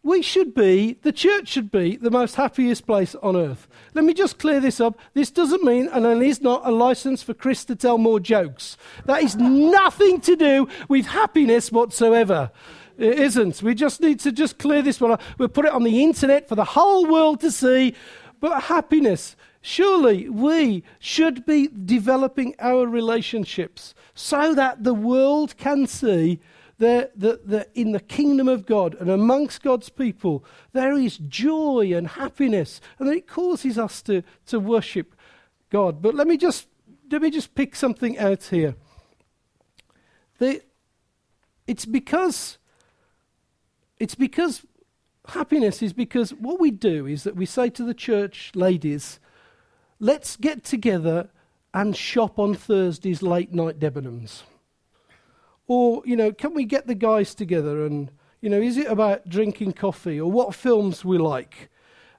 We 0.09 0.23
should 0.23 0.55
be, 0.55 0.97
the 1.03 1.13
church 1.13 1.49
should 1.49 1.71
be, 1.71 1.97
the 1.97 2.11
most 2.11 2.37
happiest 2.37 2.87
place 2.87 3.15
on 3.17 3.37
earth. 3.37 3.69
Let 3.93 4.07
me 4.07 4.15
just 4.15 4.39
clear 4.39 4.59
this 4.59 4.81
up. 4.81 4.99
This 5.13 5.31
doesn't 5.31 5.63
mean, 5.63 5.87
and 5.89 6.07
it 6.07 6.27
is 6.27 6.41
not 6.41 6.67
a 6.67 6.71
license 6.71 7.23
for 7.23 7.35
Chris 7.35 7.63
to 7.67 7.77
tell 7.77 7.99
more 7.99 8.19
jokes. 8.19 8.79
That 9.05 9.23
is 9.23 9.37
nothing 9.37 10.23
to 10.23 10.35
do 10.35 10.67
with 10.89 11.09
happiness 11.09 11.71
whatsoever. 11.71 12.51
It 12.97 13.19
isn't. 13.19 13.63
We 13.63 13.75
just 13.75 14.01
need 14.01 14.19
to 14.21 14.33
just 14.33 14.57
clear 14.57 14.81
this 14.81 14.99
one 14.99 15.11
up. 15.11 15.21
We'll 15.37 15.49
put 15.49 15.67
it 15.67 15.73
on 15.73 15.85
the 15.85 16.03
internet 16.03 16.49
for 16.49 16.55
the 16.55 16.65
whole 16.65 17.05
world 17.05 17.41
to 17.41 17.51
see. 17.51 17.95
But 18.41 18.63
happiness, 18.63 19.37
surely 19.61 20.27
we 20.31 20.85
should 20.99 21.45
be 21.45 21.69
developing 21.69 22.55
our 22.61 22.87
relationships 22.87 23.95
so 24.15 24.55
that 24.55 24.85
the 24.85 24.95
world 24.95 25.59
can 25.59 25.87
see 25.87 26.41
that, 26.79 27.19
that, 27.19 27.49
that 27.49 27.71
in 27.75 27.93
the 27.93 28.01
kingdom 28.01 28.49
of 28.49 28.65
God 28.65 28.95
and 29.01 29.11
amongst 29.11 29.63
God's 29.63 29.89
people, 29.89 30.45
there 30.73 30.95
is 30.95 31.19
joy 31.19 31.93
and 31.95 32.07
happiness, 32.07 32.81
and 32.99 33.09
it 33.09 33.27
causes 33.27 33.79
us 33.79 34.01
to, 34.03 34.23
to 34.47 34.61
worship 34.61 35.15
God. 35.71 36.01
But 36.01 36.15
let 36.15 36.27
me 36.27 36.37
just 36.37 36.67
let 37.11 37.23
me 37.23 37.31
just 37.31 37.55
pick 37.55 37.75
something 37.75 38.19
out 38.19 38.45
here. 38.45 38.75
The, 40.39 40.63
it's 41.67 41.85
because 41.85 42.59
it's 43.99 44.15
because 44.15 44.65
happiness 45.29 45.83
is 45.83 45.93
because 45.93 46.31
what 46.31 46.61
we 46.61 46.71
do 46.71 47.07
is 47.07 47.25
that 47.25 47.37
we 47.37 47.47
say 47.47 47.71
to 47.71 47.85
the 47.85 47.95
church 47.95 48.53
ladies, 48.55 49.19
let's 49.99 50.37
get 50.37 50.65
together 50.65 51.31
and 51.75 51.97
shop 51.97 52.39
on 52.39 52.55
Thursdays 52.55 53.23
late 53.23 53.53
night 53.53 53.79
Debenhams. 53.79 54.43
Or, 55.69 56.03
you 56.07 56.17
know, 56.17 56.33
can 56.33 56.55
we 56.55 56.65
get 56.65 56.87
the 56.87 56.95
guys 56.95 57.35
together 57.35 57.85
and, 57.85 58.11
you 58.41 58.49
know, 58.49 58.61
is 58.61 58.79
it 58.79 58.87
about 58.87 59.29
drinking 59.29 59.75
coffee 59.75 60.19
or 60.19 60.31
what 60.31 60.55
films 60.55 61.05
we 61.05 61.19
like? 61.19 61.69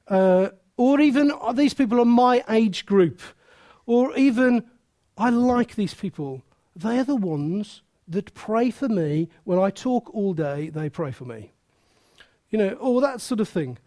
Uh, 0.07 0.49
or 0.77 1.01
even, 1.01 1.31
are 1.31 1.53
these 1.53 1.73
people 1.73 1.99
are 1.99 2.05
my 2.05 2.43
age 2.47 2.85
group? 2.85 3.21
Or 3.87 4.15
even, 4.15 4.65
I 5.17 5.31
like 5.31 5.75
these 5.75 5.95
people. 5.95 6.43
They're 6.75 7.03
the 7.03 7.15
ones 7.15 7.81
that 8.07 8.33
pray 8.35 8.69
for 8.69 8.87
me. 8.87 9.29
When 9.43 9.59
I 9.59 9.71
talk 9.71 10.13
all 10.13 10.33
day, 10.33 10.69
they 10.69 10.89
pray 10.89 11.11
for 11.11 11.25
me. 11.25 11.51
You 12.51 12.59
know, 12.59 12.73
all 12.73 13.01
that 13.01 13.19
sort 13.19 13.39
of 13.39 13.49
thing. 13.49 13.79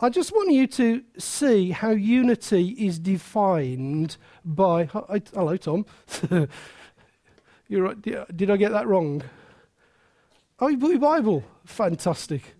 I 0.00 0.08
just 0.08 0.32
want 0.32 0.50
you 0.50 0.66
to 0.66 1.04
see 1.18 1.72
how 1.72 1.90
unity 1.90 2.70
is 2.70 2.98
defined 2.98 4.16
by. 4.46 4.86
Hello, 4.86 5.56
Tom. 5.58 5.84
You're 7.70 7.84
right. 7.84 8.02
Did 8.02 8.50
I 8.50 8.56
get 8.56 8.72
that 8.72 8.88
wrong? 8.88 9.22
Oh, 10.58 10.66
you 10.66 10.76
your 10.88 10.98
Bible. 10.98 11.44
Fantastic. 11.64 12.56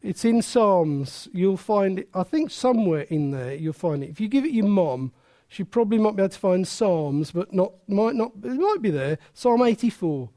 It's 0.00 0.24
in 0.24 0.40
Psalms. 0.40 1.28
You'll 1.34 1.58
find 1.58 1.98
it, 1.98 2.08
I 2.14 2.22
think 2.22 2.50
somewhere 2.50 3.02
in 3.02 3.30
there 3.30 3.54
you'll 3.54 3.74
find 3.74 4.02
it. 4.02 4.08
If 4.08 4.18
you 4.18 4.28
give 4.28 4.46
it 4.46 4.52
your 4.52 4.64
mom, 4.64 5.12
she 5.48 5.64
probably 5.64 5.98
might 5.98 6.16
be 6.16 6.22
able 6.22 6.30
to 6.30 6.38
find 6.38 6.66
Psalms, 6.66 7.30
but 7.30 7.52
not, 7.52 7.72
might 7.88 8.14
not, 8.14 8.32
it 8.42 8.54
might 8.54 8.80
be 8.80 8.88
there. 8.88 9.18
Psalm 9.34 9.62
84. 9.62 10.30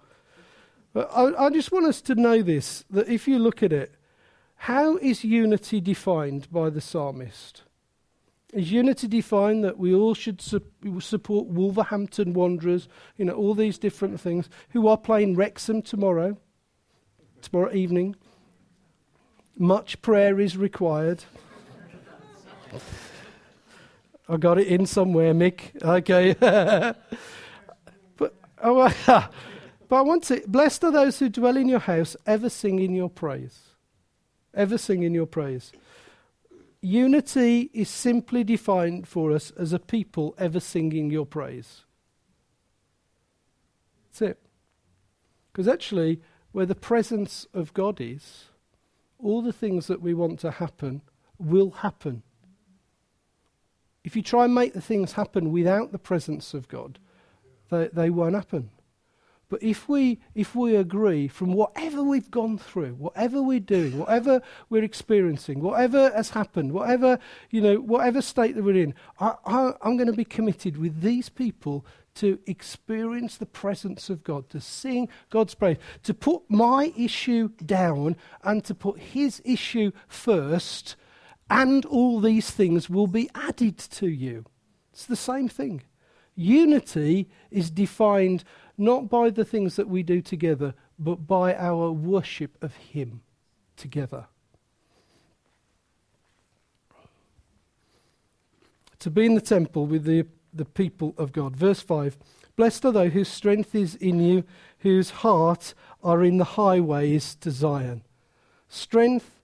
But 0.91 1.09
I, 1.15 1.45
I 1.45 1.49
just 1.49 1.71
want 1.71 1.85
us 1.85 2.01
to 2.01 2.15
know 2.15 2.41
this 2.41 2.83
that 2.89 3.07
if 3.07 3.29
you 3.29 3.39
look 3.39 3.63
at 3.63 3.71
it, 3.71 3.95
how 4.57 4.97
is 4.97 5.23
unity 5.23 5.79
defined 5.79 6.51
by 6.51 6.69
the 6.69 6.81
psalmist? 6.81 7.63
Is 8.51 8.71
unity 8.71 9.07
defined 9.07 9.63
that 9.63 9.77
we 9.77 9.93
all 9.93 10.15
should 10.15 10.41
su- 10.41 10.63
support 10.99 11.47
Wolverhampton 11.47 12.33
Wanderers, 12.33 12.88
you 13.15 13.25
know, 13.25 13.33
all 13.33 13.53
these 13.53 13.77
different 13.77 14.19
things, 14.19 14.49
who 14.69 14.88
are 14.88 14.97
playing 14.97 15.35
Wrexham 15.35 15.83
tomorrow, 15.83 16.35
tomorrow 17.41 17.71
evening? 17.73 18.15
Much 19.55 20.01
prayer 20.01 20.39
is 20.39 20.57
required. 20.57 21.25
I 24.27 24.38
got 24.38 24.57
it 24.57 24.67
in 24.67 24.88
somewhere, 24.88 25.33
Mick. 25.33 25.79
Okay. 25.83 26.33
but, 28.17 28.35
oh, 28.63 28.95
but 29.88 29.95
I 29.95 30.01
want 30.01 30.23
to, 30.25 30.41
blessed 30.47 30.83
are 30.85 30.91
those 30.91 31.19
who 31.19 31.29
dwell 31.29 31.55
in 31.55 31.67
your 31.67 31.79
house, 31.79 32.15
ever 32.25 32.49
sing 32.49 32.79
in 32.79 32.95
your 32.95 33.09
praise. 33.09 33.59
Ever 34.55 34.79
sing 34.79 35.03
in 35.03 35.13
your 35.13 35.27
praise 35.27 35.71
unity 36.81 37.69
is 37.73 37.89
simply 37.89 38.43
defined 38.43 39.07
for 39.07 39.31
us 39.31 39.51
as 39.51 39.73
a 39.73 39.79
people 39.79 40.35
ever 40.37 40.59
singing 40.59 41.09
your 41.09 41.25
praise. 41.25 41.83
That's 44.05 44.21
it. 44.21 44.39
Because 45.51 45.67
actually, 45.67 46.21
where 46.51 46.65
the 46.65 46.75
presence 46.75 47.47
of 47.53 47.73
God 47.73 47.99
is, 47.99 48.45
all 49.17 49.41
the 49.41 49.53
things 49.53 49.87
that 49.87 50.01
we 50.01 50.13
want 50.13 50.39
to 50.39 50.51
happen 50.51 51.01
will 51.37 51.71
happen. 51.71 52.23
If 54.03 54.15
you 54.15 54.21
try 54.21 54.45
and 54.45 54.55
make 54.55 54.73
the 54.73 54.81
things 54.81 55.13
happen 55.13 55.51
without 55.51 55.91
the 55.91 55.99
presence 55.99 56.53
of 56.53 56.67
God, 56.67 56.99
they, 57.69 57.89
they 57.91 58.09
won't 58.09 58.35
happen. 58.35 58.69
But 59.49 59.63
if 59.63 59.89
we, 59.89 60.19
if 60.35 60.55
we 60.55 60.75
agree 60.75 61.27
from 61.27 61.53
whatever 61.53 62.03
we've 62.03 62.29
gone 62.29 62.59
through, 62.59 62.93
whatever 62.93 63.41
we're 63.41 63.59
doing, 63.59 63.97
whatever 63.97 64.41
we're 64.69 64.83
experiencing, 64.83 65.59
whatever 65.59 66.12
has 66.12 66.29
happened, 66.29 66.71
whatever, 66.71 67.17
you 67.49 67.59
know, 67.59 67.77
whatever 67.77 68.21
state 68.21 68.55
that 68.55 68.63
we're 68.63 68.83
in, 68.83 68.93
I, 69.19 69.33
I, 69.45 69.73
I'm 69.81 69.97
going 69.97 70.07
to 70.07 70.13
be 70.13 70.23
committed 70.23 70.77
with 70.77 71.01
these 71.01 71.29
people 71.29 71.83
to 72.15 72.38
experience 72.45 73.38
the 73.38 73.47
presence 73.47 74.09
of 74.09 74.23
God, 74.23 74.49
to 74.49 74.62
sing 74.62 75.09
God's 75.31 75.55
praise, 75.55 75.77
to 76.03 76.13
put 76.13 76.43
my 76.47 76.93
issue 76.95 77.49
down 77.65 78.17
and 78.43 78.63
to 78.65 78.75
put 78.75 78.99
his 78.99 79.41
issue 79.43 79.91
first, 80.07 80.95
and 81.49 81.85
all 81.85 82.19
these 82.19 82.51
things 82.51 82.88
will 82.88 83.07
be 83.07 83.29
added 83.33 83.79
to 83.79 84.07
you. 84.07 84.45
It's 84.93 85.05
the 85.07 85.15
same 85.15 85.47
thing. 85.47 85.81
Unity 86.35 87.29
is 87.51 87.71
defined 87.71 88.43
not 88.79 89.09
by 89.09 89.29
the 89.29 89.45
things 89.45 89.75
that 89.75 89.89
we 89.89 90.01
do 90.03 90.21
together, 90.21 90.73
but 90.97 91.27
by 91.27 91.53
our 91.55 91.91
worship 91.91 92.57
of 92.61 92.73
Him 92.75 93.21
together. 93.75 94.25
To 98.99 99.09
be 99.09 99.25
in 99.25 99.35
the 99.35 99.41
temple 99.41 99.85
with 99.85 100.03
the, 100.03 100.25
the 100.53 100.65
people 100.65 101.13
of 101.17 101.31
God. 101.31 101.55
Verse 101.55 101.81
5 101.81 102.17
Blessed 102.55 102.85
are 102.85 102.91
those 102.91 103.13
whose 103.13 103.29
strength 103.29 103.73
is 103.73 103.95
in 103.95 104.19
you, 104.19 104.43
whose 104.79 105.09
hearts 105.11 105.73
are 106.03 106.23
in 106.23 106.37
the 106.37 106.43
highways 106.43 107.35
to 107.35 107.51
Zion. 107.51 108.03
Strength, 108.67 109.39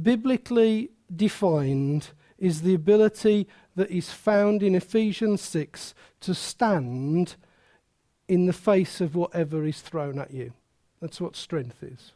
biblically 0.00 0.90
defined, 1.14 2.10
is 2.38 2.62
the 2.62 2.74
ability 2.74 3.48
that 3.74 3.90
is 3.90 4.12
found 4.12 4.62
in 4.62 4.74
Ephesians 4.74 5.40
6 5.40 5.94
to 6.20 6.34
stand 6.34 7.34
in 8.32 8.46
the 8.46 8.52
face 8.54 9.02
of 9.02 9.14
whatever 9.14 9.62
is 9.66 9.82
thrown 9.82 10.18
at 10.18 10.30
you. 10.30 10.54
That's 11.02 11.20
what 11.20 11.36
strength 11.36 11.82
is. 11.82 12.12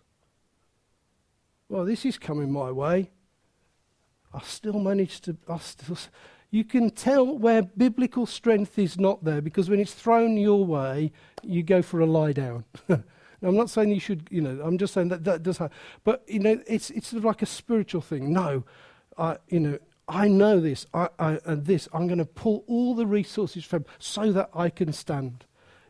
Well, 1.68 1.85
this 1.85 2.07
is 2.07 2.16
coming 2.16 2.50
my 2.50 2.70
way. 2.70 3.11
I 4.33 4.40
still 4.40 4.79
manage 4.79 5.20
to. 5.22 5.36
I 5.47 5.59
still, 5.59 5.99
you 6.51 6.64
can 6.64 6.88
tell 6.88 7.26
where 7.26 7.61
biblical 7.61 8.24
strength 8.24 8.78
is 8.78 8.99
not 8.99 9.24
there 9.24 9.43
because 9.43 9.68
when 9.68 9.78
it's 9.78 9.93
thrown 9.93 10.38
your 10.38 10.64
way, 10.64 11.12
you 11.43 11.62
go 11.62 11.82
for 11.82 12.01
a 12.01 12.07
lie 12.07 12.32
down. 12.32 12.64
I'm 12.88 13.05
not 13.55 13.68
saying 13.68 13.91
you 13.91 14.01
should, 14.01 14.26
you 14.30 14.41
know, 14.41 14.59
I'm 14.64 14.78
just 14.78 14.95
saying 14.95 15.09
that 15.09 15.24
that 15.24 15.43
does 15.43 15.59
happen. 15.59 15.76
But, 16.03 16.24
you 16.26 16.38
know, 16.38 16.62
it's, 16.66 16.88
it's 16.88 17.09
sort 17.09 17.18
of 17.18 17.26
like 17.26 17.43
a 17.43 17.47
spiritual 17.47 18.01
thing. 18.01 18.32
No, 18.32 18.64
I, 19.18 19.36
you 19.49 19.61
know, 19.61 19.78
I 20.09 20.28
know 20.28 20.61
this, 20.61 20.86
I, 20.95 21.11
I, 21.18 21.41
and 21.45 21.66
this. 21.66 21.91
I'm 21.93 22.07
going 22.07 22.20
to 22.20 22.24
pull 22.24 22.64
all 22.66 22.95
the 22.95 23.07
resources 23.07 23.66
from 23.66 23.84
so 23.99 24.32
that 24.32 24.49
I 24.55 24.70
can 24.70 24.95
stand. 24.95 25.45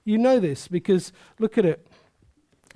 You 0.06 0.18
know 0.18 0.38
this 0.38 0.68
because 0.68 1.12
look 1.38 1.58
at 1.58 1.66
it. 1.66 1.86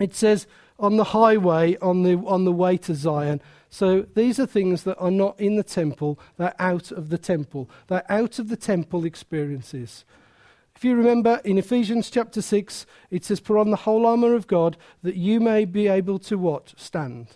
It 0.00 0.14
says 0.14 0.46
on 0.80 0.96
the 0.96 1.04
highway, 1.04 1.76
on 1.78 2.02
the, 2.02 2.16
on 2.26 2.44
the 2.44 2.52
way 2.52 2.76
to 2.78 2.94
Zion. 2.94 3.40
So 3.68 4.02
these 4.14 4.40
are 4.40 4.46
things 4.46 4.82
that 4.82 4.98
are 4.98 5.10
not 5.10 5.38
in 5.38 5.56
the 5.56 5.62
temple, 5.62 6.18
they're 6.38 6.54
out 6.58 6.90
of 6.90 7.08
the 7.08 7.18
temple. 7.18 7.70
They're 7.86 8.10
out 8.10 8.38
of 8.38 8.48
the 8.48 8.56
temple 8.56 9.04
experiences. 9.04 10.04
If 10.74 10.84
you 10.84 10.96
remember 10.96 11.40
in 11.44 11.58
Ephesians 11.58 12.10
chapter 12.10 12.42
6, 12.42 12.86
it 13.10 13.24
says, 13.24 13.38
Put 13.38 13.60
on 13.60 13.70
the 13.70 13.76
whole 13.76 14.06
armour 14.06 14.34
of 14.34 14.46
God 14.46 14.76
that 15.02 15.14
you 15.14 15.38
may 15.38 15.66
be 15.66 15.86
able 15.86 16.18
to 16.20 16.38
what? 16.38 16.72
Stand. 16.76 17.28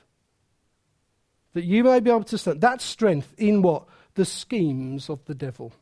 That 1.52 1.64
you 1.64 1.84
may 1.84 2.00
be 2.00 2.10
able 2.10 2.24
to 2.24 2.38
stand. 2.38 2.60
That's 2.60 2.84
strength 2.84 3.34
in 3.36 3.62
what? 3.62 3.84
The 4.14 4.24
schemes 4.24 5.08
of 5.10 5.24
the 5.26 5.34
devil. 5.34 5.72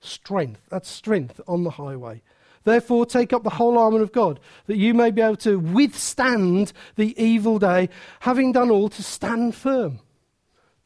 Strength. 0.00 0.60
That's 0.68 0.88
strength 0.88 1.40
on 1.48 1.64
the 1.64 1.70
highway. 1.70 2.22
Therefore, 2.64 3.06
take 3.06 3.32
up 3.32 3.42
the 3.42 3.50
whole 3.50 3.78
armour 3.78 4.02
of 4.02 4.12
God, 4.12 4.38
that 4.66 4.76
you 4.76 4.92
may 4.92 5.10
be 5.10 5.22
able 5.22 5.36
to 5.36 5.58
withstand 5.58 6.72
the 6.96 7.20
evil 7.22 7.58
day, 7.58 7.88
having 8.20 8.52
done 8.52 8.70
all 8.70 8.88
to 8.90 9.02
stand 9.02 9.54
firm. 9.54 10.00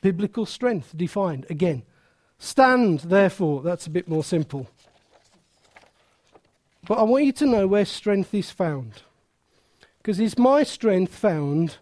Biblical 0.00 0.46
strength 0.46 0.96
defined 0.96 1.46
again. 1.50 1.82
Stand, 2.38 3.00
therefore. 3.00 3.62
That's 3.62 3.86
a 3.86 3.90
bit 3.90 4.08
more 4.08 4.22
simple. 4.22 4.68
But 6.86 6.98
I 6.98 7.02
want 7.02 7.24
you 7.24 7.32
to 7.32 7.46
know 7.46 7.66
where 7.66 7.84
strength 7.84 8.34
is 8.34 8.50
found. 8.50 9.02
Because 9.98 10.20
is 10.20 10.38
my 10.38 10.62
strength 10.62 11.14
found 11.14 11.78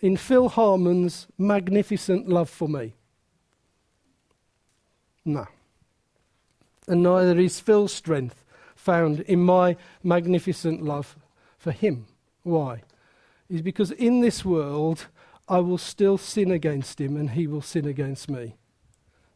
in 0.00 0.16
Phil 0.16 0.48
Harmon's 0.48 1.26
magnificent 1.36 2.28
love 2.28 2.48
for 2.48 2.68
me? 2.68 2.94
No. 5.24 5.46
And 6.88 7.02
neither 7.02 7.38
is 7.38 7.60
Phil's 7.60 7.92
strength 7.92 8.42
found 8.80 9.20
in 9.20 9.40
my 9.40 9.76
magnificent 10.02 10.82
love 10.82 11.16
for 11.58 11.70
him. 11.70 12.06
Why? 12.42 12.82
Is 13.48 13.60
because 13.62 13.90
in 13.92 14.20
this 14.20 14.44
world 14.44 15.06
I 15.48 15.58
will 15.58 15.78
still 15.78 16.16
sin 16.16 16.50
against 16.50 17.00
him 17.00 17.16
and 17.16 17.30
he 17.30 17.46
will 17.46 17.60
sin 17.62 17.86
against 17.86 18.30
me. 18.30 18.56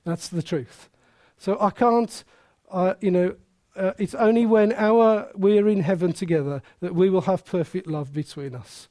That's 0.04 0.28
the 0.28 0.42
truth. 0.42 0.88
So 1.36 1.58
I 1.60 1.70
can't, 1.70 2.24
uh, 2.70 2.94
you 3.00 3.10
know, 3.10 3.36
uh, 3.76 3.92
it's 3.98 4.14
only 4.14 4.46
when 4.46 4.72
our, 4.72 5.28
we're 5.34 5.68
in 5.68 5.80
heaven 5.80 6.12
together 6.12 6.62
that 6.80 6.94
we 6.94 7.10
will 7.10 7.22
have 7.22 7.44
perfect 7.44 7.86
love 7.86 8.12
between 8.12 8.54
us. 8.54 8.88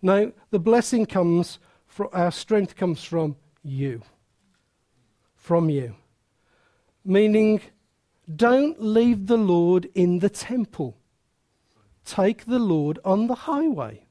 Now, 0.00 0.32
the 0.50 0.58
blessing 0.58 1.06
comes 1.06 1.58
from, 1.86 2.08
our 2.12 2.32
strength 2.32 2.74
comes 2.74 3.04
from 3.04 3.36
you. 3.62 4.02
From 5.36 5.68
you. 5.68 5.94
Meaning, 7.04 7.60
don't 8.36 8.82
leave 8.82 9.26
the 9.26 9.36
Lord 9.36 9.88
in 9.94 10.20
the 10.20 10.30
temple. 10.30 10.96
Take 12.04 12.46
the 12.46 12.58
Lord 12.58 12.98
on 13.04 13.26
the 13.26 13.34
highway. 13.34 14.06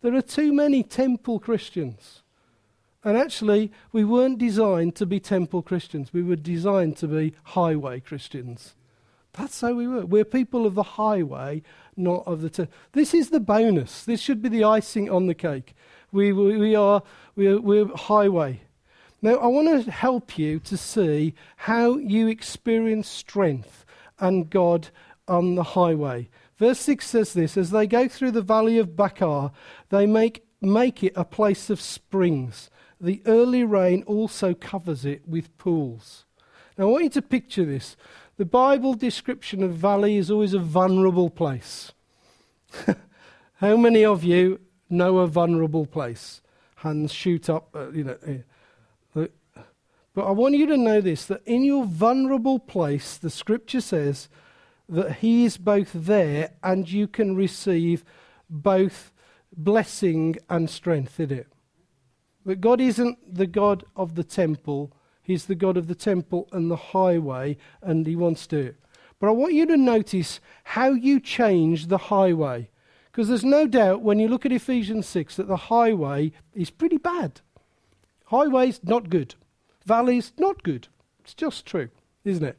There 0.00 0.14
are 0.14 0.22
too 0.22 0.52
many 0.52 0.82
temple 0.82 1.38
Christians. 1.38 2.22
And 3.04 3.16
actually, 3.16 3.72
we 3.90 4.04
weren't 4.04 4.38
designed 4.38 4.94
to 4.96 5.06
be 5.06 5.18
temple 5.18 5.62
Christians. 5.62 6.12
We 6.12 6.22
were 6.22 6.36
designed 6.36 6.96
to 6.98 7.08
be 7.08 7.34
highway 7.44 8.00
Christians. 8.00 8.74
That's 9.32 9.60
how 9.60 9.74
we 9.74 9.88
were. 9.88 10.04
We're 10.04 10.24
people 10.24 10.66
of 10.66 10.74
the 10.74 10.82
highway, 10.82 11.62
not 11.96 12.22
of 12.26 12.42
the. 12.42 12.50
T- 12.50 12.68
this 12.92 13.14
is 13.14 13.30
the 13.30 13.40
bonus. 13.40 14.04
This 14.04 14.20
should 14.20 14.42
be 14.42 14.48
the 14.48 14.64
icing 14.64 15.10
on 15.10 15.26
the 15.26 15.34
cake. 15.34 15.74
We, 16.12 16.32
we, 16.32 16.58
we 16.58 16.74
are 16.76 17.02
we're, 17.34 17.60
we're 17.60 17.88
highway. 17.96 18.60
Now, 19.24 19.36
I 19.36 19.46
want 19.46 19.84
to 19.84 19.88
help 19.88 20.36
you 20.36 20.58
to 20.58 20.76
see 20.76 21.34
how 21.56 21.96
you 21.96 22.26
experience 22.26 23.08
strength 23.08 23.84
and 24.18 24.50
God 24.50 24.88
on 25.28 25.54
the 25.54 25.62
highway. 25.62 26.28
Verse 26.58 26.80
6 26.80 27.06
says 27.06 27.32
this 27.32 27.56
As 27.56 27.70
they 27.70 27.86
go 27.86 28.08
through 28.08 28.32
the 28.32 28.42
valley 28.42 28.78
of 28.78 28.96
Baca, 28.96 29.52
they 29.90 30.06
make, 30.06 30.44
make 30.60 31.04
it 31.04 31.12
a 31.14 31.24
place 31.24 31.70
of 31.70 31.80
springs. 31.80 32.68
The 33.00 33.22
early 33.24 33.62
rain 33.62 34.02
also 34.08 34.54
covers 34.54 35.04
it 35.04 35.26
with 35.26 35.56
pools. 35.56 36.24
Now, 36.76 36.88
I 36.88 36.90
want 36.90 37.04
you 37.04 37.10
to 37.10 37.22
picture 37.22 37.64
this. 37.64 37.96
The 38.38 38.44
Bible 38.44 38.94
description 38.94 39.62
of 39.62 39.72
valley 39.74 40.16
is 40.16 40.32
always 40.32 40.54
a 40.54 40.58
vulnerable 40.58 41.30
place. 41.30 41.92
How 43.54 43.76
many 43.76 44.04
of 44.04 44.24
you 44.24 44.60
know 44.90 45.18
a 45.18 45.28
vulnerable 45.28 45.86
place? 45.86 46.40
Hands 46.76 47.12
shoot 47.12 47.48
up, 47.48 47.68
uh, 47.72 47.90
you 47.90 48.02
know. 48.02 48.16
Uh, 48.26 48.32
but 50.14 50.26
I 50.26 50.30
want 50.30 50.56
you 50.56 50.66
to 50.66 50.76
know 50.76 51.00
this 51.00 51.24
that 51.26 51.42
in 51.46 51.64
your 51.64 51.84
vulnerable 51.84 52.58
place, 52.58 53.16
the 53.16 53.30
scripture 53.30 53.80
says 53.80 54.28
that 54.88 55.16
He 55.16 55.44
is 55.44 55.56
both 55.56 55.90
there 55.94 56.52
and 56.62 56.90
you 56.90 57.08
can 57.08 57.34
receive 57.34 58.04
both 58.50 59.12
blessing 59.56 60.36
and 60.50 60.68
strength 60.68 61.18
in 61.18 61.32
it. 61.32 61.46
That 62.44 62.60
God 62.60 62.80
isn't 62.80 63.34
the 63.34 63.46
God 63.46 63.84
of 63.96 64.14
the 64.14 64.24
temple, 64.24 64.92
He's 65.22 65.46
the 65.46 65.54
God 65.54 65.76
of 65.76 65.86
the 65.86 65.94
temple 65.94 66.48
and 66.52 66.70
the 66.70 66.76
highway, 66.76 67.56
and 67.80 68.06
He 68.06 68.16
wants 68.16 68.46
to. 68.48 68.74
But 69.18 69.28
I 69.28 69.32
want 69.32 69.54
you 69.54 69.66
to 69.66 69.76
notice 69.76 70.40
how 70.64 70.90
you 70.90 71.20
change 71.20 71.86
the 71.86 71.98
highway. 71.98 72.68
Because 73.10 73.28
there's 73.28 73.44
no 73.44 73.66
doubt 73.66 74.02
when 74.02 74.18
you 74.18 74.26
look 74.26 74.44
at 74.44 74.52
Ephesians 74.52 75.06
6 75.06 75.36
that 75.36 75.46
the 75.46 75.56
highway 75.56 76.32
is 76.54 76.70
pretty 76.70 76.96
bad. 76.96 77.40
Highways, 78.26 78.80
not 78.82 79.10
good. 79.10 79.34
Valleys, 79.84 80.32
not 80.38 80.62
good. 80.62 80.88
It's 81.20 81.34
just 81.34 81.66
true, 81.66 81.90
isn't 82.24 82.44
it? 82.44 82.58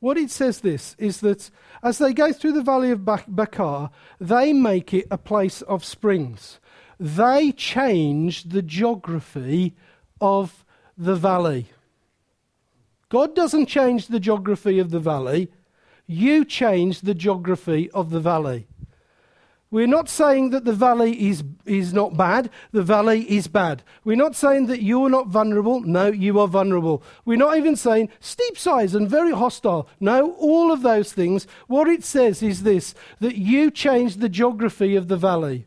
What 0.00 0.18
it 0.18 0.30
says 0.30 0.60
this 0.60 0.96
is 0.98 1.20
that 1.20 1.48
as 1.82 1.98
they 1.98 2.12
go 2.12 2.32
through 2.32 2.52
the 2.52 2.62
valley 2.62 2.90
of 2.90 3.04
Baca, 3.04 3.90
they 4.20 4.52
make 4.52 4.92
it 4.92 5.06
a 5.12 5.18
place 5.18 5.62
of 5.62 5.84
springs. 5.84 6.58
They 6.98 7.52
change 7.52 8.44
the 8.44 8.62
geography 8.62 9.76
of 10.20 10.64
the 10.98 11.14
valley. 11.14 11.68
God 13.10 13.36
doesn't 13.36 13.66
change 13.66 14.08
the 14.08 14.18
geography 14.18 14.78
of 14.78 14.90
the 14.90 14.98
valley, 14.98 15.52
you 16.06 16.44
change 16.44 17.02
the 17.02 17.14
geography 17.14 17.90
of 17.90 18.10
the 18.10 18.20
valley. 18.20 18.66
We're 19.72 19.86
not 19.86 20.10
saying 20.10 20.50
that 20.50 20.66
the 20.66 20.74
valley 20.74 21.30
is, 21.30 21.42
is 21.64 21.94
not 21.94 22.14
bad. 22.14 22.50
The 22.72 22.82
valley 22.82 23.22
is 23.22 23.46
bad. 23.48 23.82
We're 24.04 24.18
not 24.18 24.36
saying 24.36 24.66
that 24.66 24.82
you're 24.82 25.08
not 25.08 25.28
vulnerable. 25.28 25.80
No, 25.80 26.08
you 26.08 26.38
are 26.40 26.46
vulnerable. 26.46 27.02
We're 27.24 27.38
not 27.38 27.56
even 27.56 27.74
saying 27.76 28.10
steep 28.20 28.58
size 28.58 28.94
and 28.94 29.08
very 29.08 29.32
hostile. 29.32 29.88
No, 29.98 30.32
all 30.32 30.70
of 30.70 30.82
those 30.82 31.14
things. 31.14 31.46
What 31.68 31.88
it 31.88 32.04
says 32.04 32.42
is 32.42 32.64
this 32.64 32.94
that 33.20 33.36
you 33.36 33.70
change 33.70 34.16
the 34.16 34.28
geography 34.28 34.94
of 34.94 35.08
the 35.08 35.16
valley. 35.16 35.66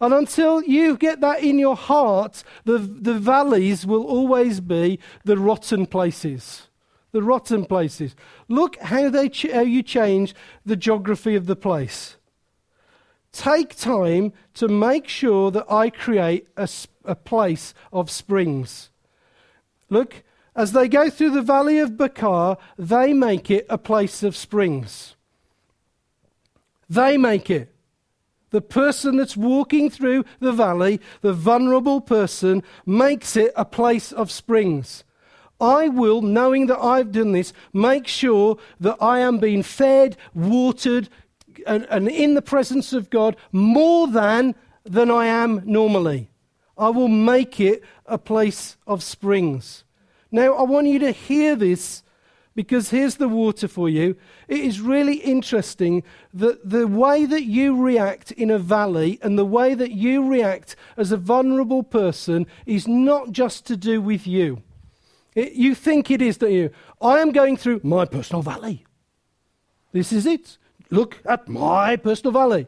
And 0.00 0.14
until 0.14 0.62
you 0.62 0.96
get 0.96 1.20
that 1.20 1.42
in 1.42 1.58
your 1.58 1.76
heart, 1.76 2.42
the, 2.64 2.78
the 2.78 3.18
valleys 3.18 3.84
will 3.84 4.04
always 4.04 4.60
be 4.60 4.98
the 5.24 5.36
rotten 5.36 5.84
places. 5.84 6.68
The 7.12 7.22
rotten 7.22 7.66
places. 7.66 8.16
Look 8.48 8.78
how, 8.80 9.10
they 9.10 9.28
ch- 9.28 9.52
how 9.52 9.60
you 9.60 9.82
change 9.82 10.34
the 10.64 10.74
geography 10.74 11.34
of 11.34 11.44
the 11.44 11.54
place. 11.54 12.16
Take 13.32 13.76
time 13.76 14.32
to 14.54 14.68
make 14.68 15.08
sure 15.08 15.50
that 15.50 15.70
I 15.70 15.88
create 15.88 16.48
a, 16.56 16.68
a 17.04 17.14
place 17.14 17.72
of 17.92 18.10
springs. 18.10 18.90
Look, 19.88 20.22
as 20.54 20.72
they 20.72 20.86
go 20.86 21.08
through 21.08 21.30
the 21.30 21.42
valley 21.42 21.78
of 21.78 21.96
Baca, 21.96 22.58
they 22.76 23.14
make 23.14 23.50
it 23.50 23.66
a 23.70 23.78
place 23.78 24.22
of 24.22 24.36
springs. 24.36 25.16
They 26.90 27.16
make 27.16 27.48
it. 27.48 27.74
The 28.50 28.60
person 28.60 29.16
that's 29.16 29.36
walking 29.36 29.88
through 29.88 30.26
the 30.38 30.52
valley, 30.52 31.00
the 31.22 31.32
vulnerable 31.32 32.02
person, 32.02 32.62
makes 32.84 33.34
it 33.34 33.50
a 33.56 33.64
place 33.64 34.12
of 34.12 34.30
springs. 34.30 35.04
I 35.58 35.88
will, 35.88 36.20
knowing 36.20 36.66
that 36.66 36.80
I've 36.80 37.12
done 37.12 37.32
this, 37.32 37.54
make 37.72 38.06
sure 38.06 38.58
that 38.80 38.96
I 39.00 39.20
am 39.20 39.38
being 39.38 39.62
fed, 39.62 40.18
watered, 40.34 41.08
and, 41.66 41.86
and 41.90 42.08
in 42.08 42.34
the 42.34 42.42
presence 42.42 42.92
of 42.92 43.10
God 43.10 43.36
more 43.50 44.08
than 44.08 44.54
than 44.84 45.10
I 45.10 45.26
am 45.26 45.62
normally. 45.64 46.30
I 46.76 46.88
will 46.88 47.08
make 47.08 47.60
it 47.60 47.82
a 48.06 48.18
place 48.18 48.76
of 48.86 49.02
springs. 49.02 49.84
Now, 50.30 50.54
I 50.54 50.62
want 50.62 50.86
you 50.86 50.98
to 51.00 51.12
hear 51.12 51.54
this 51.54 52.02
because 52.54 52.90
here's 52.90 53.16
the 53.16 53.28
water 53.28 53.68
for 53.68 53.88
you. 53.88 54.16
It 54.48 54.60
is 54.60 54.80
really 54.80 55.16
interesting 55.16 56.02
that 56.34 56.68
the 56.68 56.86
way 56.86 57.24
that 57.24 57.44
you 57.44 57.80
react 57.80 58.30
in 58.32 58.50
a 58.50 58.58
valley 58.58 59.18
and 59.22 59.38
the 59.38 59.44
way 59.44 59.74
that 59.74 59.92
you 59.92 60.26
react 60.26 60.76
as 60.96 61.12
a 61.12 61.16
vulnerable 61.16 61.82
person 61.82 62.46
is 62.66 62.86
not 62.86 63.32
just 63.32 63.66
to 63.66 63.76
do 63.76 64.00
with 64.00 64.26
you. 64.26 64.62
It, 65.34 65.52
you 65.52 65.74
think 65.74 66.10
it 66.10 66.20
is, 66.20 66.36
don't 66.36 66.52
you? 66.52 66.70
I 67.00 67.20
am 67.20 67.32
going 67.32 67.56
through 67.56 67.80
my 67.82 68.04
personal 68.04 68.42
valley. 68.42 68.84
This 69.92 70.12
is 70.12 70.26
it. 70.26 70.58
Look 70.92 71.22
at 71.24 71.48
my 71.48 71.96
personal 71.96 72.32
valley. 72.32 72.66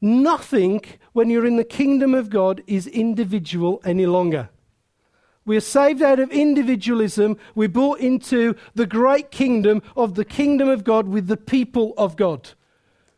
Nothing, 0.00 0.82
when 1.14 1.30
you're 1.30 1.44
in 1.44 1.56
the 1.56 1.64
kingdom 1.64 2.14
of 2.14 2.30
God, 2.30 2.62
is 2.68 2.86
individual 2.86 3.82
any 3.84 4.06
longer. 4.06 4.50
We're 5.44 5.60
saved 5.60 6.00
out 6.00 6.20
of 6.20 6.30
individualism. 6.30 7.36
We're 7.56 7.68
brought 7.68 7.98
into 7.98 8.54
the 8.76 8.86
great 8.86 9.32
kingdom 9.32 9.82
of 9.96 10.14
the 10.14 10.24
kingdom 10.24 10.68
of 10.68 10.84
God 10.84 11.08
with 11.08 11.26
the 11.26 11.36
people 11.36 11.92
of 11.98 12.14
God. 12.14 12.50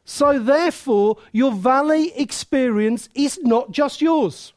So, 0.07 0.39
therefore, 0.39 1.19
your 1.33 1.53
valley 1.53 2.17
experience 2.17 3.11
is 3.14 3.39
not 3.43 3.71
just 3.71 4.01
yours. 4.01 4.55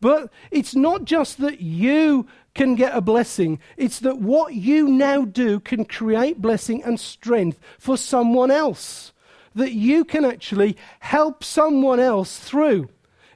But 0.00 0.30
it's 0.52 0.76
not 0.76 1.04
just 1.04 1.38
that 1.38 1.60
you 1.60 2.28
can 2.56 2.74
get 2.74 2.96
a 2.96 3.00
blessing. 3.00 3.60
It's 3.76 4.00
that 4.00 4.18
what 4.18 4.54
you 4.54 4.88
now 4.88 5.24
do 5.24 5.60
can 5.60 5.84
create 5.84 6.42
blessing 6.42 6.82
and 6.82 6.98
strength 6.98 7.60
for 7.78 7.96
someone 7.96 8.50
else. 8.50 9.12
That 9.54 9.72
you 9.72 10.04
can 10.04 10.24
actually 10.24 10.76
help 11.00 11.44
someone 11.44 12.00
else 12.00 12.38
through. 12.38 12.88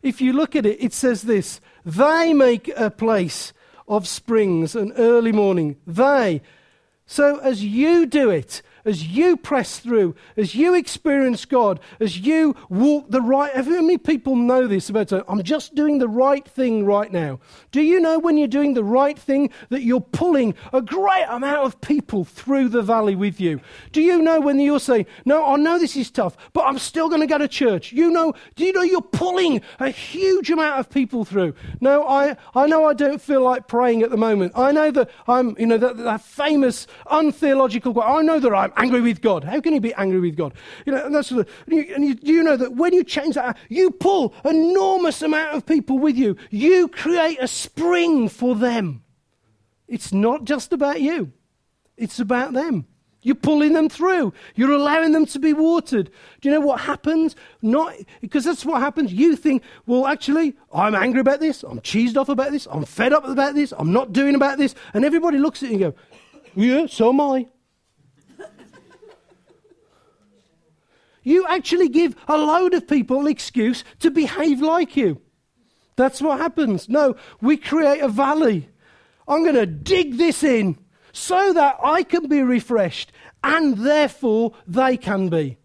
If 0.02 0.20
you 0.20 0.32
look 0.32 0.56
at 0.56 0.66
it, 0.66 0.82
it 0.82 0.92
says 0.92 1.22
this 1.22 1.60
they 1.84 2.32
make 2.32 2.68
a 2.76 2.90
place 2.90 3.52
of 3.86 4.08
springs 4.08 4.74
and 4.74 4.92
early 4.96 5.32
morning. 5.32 5.76
They. 5.86 6.42
So 7.06 7.38
as 7.38 7.64
you 7.64 8.06
do 8.06 8.30
it, 8.30 8.62
as 8.84 9.06
you 9.06 9.36
press 9.36 9.78
through, 9.78 10.14
as 10.36 10.54
you 10.54 10.74
experience 10.74 11.44
God, 11.44 11.80
as 11.98 12.18
you 12.18 12.54
walk 12.68 13.10
the 13.10 13.20
right. 13.20 13.54
How 13.54 13.62
many 13.62 13.98
people 13.98 14.36
know 14.36 14.66
this 14.66 14.88
about? 14.88 15.12
I'm 15.28 15.42
just 15.42 15.74
doing 15.74 15.98
the 15.98 16.08
right 16.08 16.46
thing 16.46 16.84
right 16.84 17.12
now. 17.12 17.40
Do 17.72 17.80
you 17.82 18.00
know 18.00 18.18
when 18.18 18.36
you're 18.36 18.48
doing 18.48 18.74
the 18.74 18.84
right 18.84 19.18
thing 19.18 19.50
that 19.70 19.82
you're 19.82 20.00
pulling 20.00 20.54
a 20.72 20.80
great 20.82 21.26
amount 21.28 21.66
of 21.66 21.80
people 21.80 22.24
through 22.24 22.68
the 22.68 22.82
valley 22.82 23.16
with 23.16 23.40
you? 23.40 23.60
Do 23.92 24.00
you 24.00 24.22
know 24.22 24.40
when 24.40 24.60
you're 24.60 24.80
saying, 24.80 25.06
"No, 25.24 25.44
I 25.44 25.56
know 25.56 25.78
this 25.78 25.96
is 25.96 26.10
tough, 26.10 26.36
but 26.52 26.62
I'm 26.62 26.78
still 26.78 27.08
going 27.08 27.20
to 27.20 27.26
go 27.26 27.38
to 27.38 27.48
church"? 27.48 27.92
You 27.92 28.10
know? 28.10 28.34
Do 28.56 28.64
you 28.64 28.72
know 28.72 28.82
you're 28.82 29.00
pulling 29.00 29.62
a 29.78 29.90
huge 29.90 30.50
amount 30.50 30.80
of 30.80 30.90
people 30.90 31.24
through? 31.24 31.54
No, 31.80 32.06
I 32.06 32.36
I 32.54 32.66
know 32.66 32.86
I 32.86 32.94
don't 32.94 33.20
feel 33.20 33.42
like 33.42 33.68
praying 33.68 34.02
at 34.02 34.10
the 34.10 34.16
moment. 34.16 34.52
I 34.56 34.72
know 34.72 34.90
that 34.90 35.10
I'm, 35.26 35.56
you 35.58 35.66
know, 35.66 35.78
that, 35.78 35.96
that 35.98 36.20
famous 36.20 36.86
untheological. 37.10 38.00
I 38.00 38.22
know 38.22 38.40
that 38.40 38.54
I'm 38.54 38.72
angry 38.80 39.00
with 39.00 39.20
God. 39.20 39.44
How 39.44 39.60
can 39.60 39.74
you 39.74 39.80
be 39.80 39.94
angry 39.94 40.20
with 40.20 40.36
God? 40.36 40.54
You 40.86 40.92
know, 40.92 41.04
and 41.04 41.14
that's 41.14 41.30
and 41.30 41.46
you, 41.68 41.92
and 41.94 42.04
you, 42.04 42.18
you 42.22 42.42
know 42.42 42.56
that 42.56 42.74
when 42.74 42.92
you 42.92 43.04
change 43.04 43.34
that, 43.34 43.56
you 43.68 43.90
pull 43.90 44.34
enormous 44.44 45.22
amount 45.22 45.54
of 45.54 45.66
people 45.66 45.98
with 45.98 46.16
you. 46.16 46.36
You 46.50 46.88
create 46.88 47.38
a 47.40 47.48
spring 47.48 48.28
for 48.28 48.54
them. 48.54 49.02
It's 49.86 50.12
not 50.12 50.44
just 50.44 50.72
about 50.72 51.00
you. 51.00 51.32
It's 51.96 52.20
about 52.20 52.52
them. 52.52 52.86
You're 53.22 53.34
pulling 53.34 53.74
them 53.74 53.88
through. 53.90 54.32
You're 54.54 54.72
allowing 54.72 55.12
them 55.12 55.26
to 55.26 55.38
be 55.38 55.52
watered. 55.52 56.10
Do 56.40 56.48
you 56.48 56.54
know 56.54 56.64
what 56.64 56.80
happens? 56.80 57.36
Not 57.60 57.94
because 58.20 58.44
that's 58.44 58.64
what 58.64 58.80
happens. 58.80 59.12
You 59.12 59.36
think, 59.36 59.62
well, 59.84 60.06
actually, 60.06 60.54
I'm 60.72 60.94
angry 60.94 61.20
about 61.20 61.40
this. 61.40 61.62
I'm 61.62 61.80
cheesed 61.80 62.16
off 62.16 62.30
about 62.30 62.50
this. 62.50 62.66
I'm 62.70 62.84
fed 62.84 63.12
up 63.12 63.26
about 63.26 63.54
this. 63.54 63.74
I'm 63.76 63.92
not 63.92 64.14
doing 64.14 64.34
about 64.34 64.56
this. 64.56 64.74
And 64.94 65.04
everybody 65.04 65.36
looks 65.36 65.62
at 65.62 65.68
you 65.68 65.74
and 65.74 65.94
go, 65.94 65.94
yeah, 66.54 66.86
so 66.86 67.10
am 67.10 67.20
I. 67.20 67.46
You 71.30 71.46
actually 71.46 71.88
give 71.88 72.16
a 72.26 72.36
load 72.36 72.74
of 72.74 72.88
people 72.88 73.20
an 73.20 73.28
excuse 73.28 73.84
to 74.00 74.10
behave 74.10 74.60
like 74.60 74.96
you. 74.96 75.20
That's 75.94 76.20
what 76.20 76.40
happens. 76.40 76.88
No, 76.88 77.14
we 77.40 77.56
create 77.56 78.00
a 78.00 78.08
valley. 78.08 78.68
I'm 79.28 79.44
going 79.44 79.54
to 79.54 79.64
dig 79.64 80.16
this 80.16 80.42
in 80.42 80.76
so 81.12 81.52
that 81.52 81.78
I 81.84 82.02
can 82.02 82.26
be 82.26 82.42
refreshed 82.42 83.12
and 83.44 83.78
therefore 83.78 84.54
they 84.66 84.96
can 84.96 85.28
be. 85.28 85.56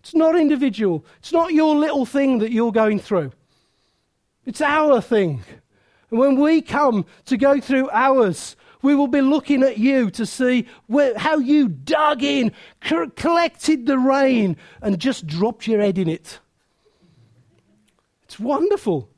It's 0.00 0.12
not 0.12 0.34
individual. 0.34 1.04
It's 1.20 1.32
not 1.32 1.52
your 1.52 1.76
little 1.76 2.04
thing 2.04 2.40
that 2.40 2.50
you're 2.50 2.72
going 2.72 2.98
through. 2.98 3.30
It's 4.44 4.60
our 4.60 5.00
thing. 5.00 5.44
And 6.10 6.18
when 6.18 6.40
we 6.40 6.62
come 6.62 7.06
to 7.26 7.36
go 7.36 7.60
through 7.60 7.90
ours, 7.90 8.56
we 8.86 8.94
will 8.94 9.08
be 9.08 9.20
looking 9.20 9.64
at 9.64 9.78
you 9.78 10.10
to 10.12 10.24
see 10.24 10.64
where, 10.86 11.18
how 11.18 11.38
you 11.38 11.66
dug 11.66 12.22
in, 12.22 12.52
co- 12.80 13.10
collected 13.10 13.84
the 13.84 13.98
rain, 13.98 14.56
and 14.80 14.96
just 15.00 15.26
dropped 15.26 15.66
your 15.66 15.80
head 15.80 15.98
in 15.98 16.08
it. 16.08 16.38
It's 18.22 18.38
wonderful. 18.38 19.08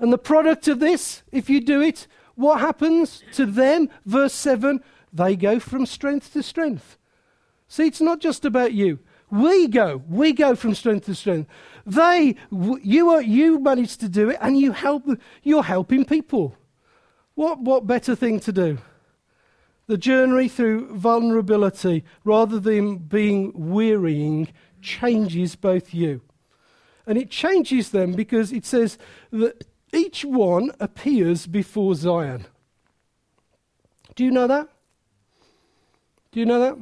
And 0.00 0.12
the 0.12 0.18
product 0.18 0.66
of 0.66 0.80
this, 0.80 1.22
if 1.30 1.48
you 1.48 1.60
do 1.60 1.80
it, 1.80 2.08
what 2.34 2.58
happens 2.58 3.22
to 3.34 3.46
them? 3.46 3.88
Verse 4.04 4.34
7 4.34 4.82
they 5.12 5.36
go 5.36 5.60
from 5.60 5.86
strength 5.86 6.32
to 6.32 6.42
strength. 6.42 6.98
See, 7.68 7.86
it's 7.86 8.00
not 8.00 8.20
just 8.20 8.44
about 8.44 8.72
you. 8.72 8.98
We 9.30 9.68
go, 9.68 10.02
we 10.08 10.32
go 10.32 10.56
from 10.56 10.74
strength 10.74 11.06
to 11.06 11.14
strength. 11.14 11.48
They, 11.86 12.34
you, 12.50 13.10
are, 13.10 13.22
you 13.22 13.60
manage 13.60 13.98
to 13.98 14.08
do 14.08 14.30
it, 14.30 14.38
and 14.40 14.58
you 14.58 14.72
help. 14.72 15.04
You're 15.44 15.62
helping 15.62 16.04
people. 16.04 16.56
What, 17.40 17.60
what 17.60 17.86
better 17.86 18.14
thing 18.14 18.38
to 18.40 18.52
do? 18.52 18.76
The 19.86 19.96
journey 19.96 20.46
through 20.46 20.94
vulnerability, 20.94 22.04
rather 22.22 22.60
than 22.60 22.98
being 22.98 23.52
wearying, 23.54 24.48
changes 24.82 25.56
both 25.56 25.94
you. 25.94 26.20
And 27.06 27.16
it 27.16 27.30
changes 27.30 27.92
them 27.92 28.12
because 28.12 28.52
it 28.52 28.66
says 28.66 28.98
that 29.30 29.66
each 29.90 30.22
one 30.22 30.72
appears 30.80 31.46
before 31.46 31.94
Zion. 31.94 32.46
Do 34.16 34.22
you 34.22 34.30
know 34.30 34.46
that? 34.46 34.68
Do 36.32 36.40
you 36.40 36.44
know 36.44 36.60
that? 36.60 36.76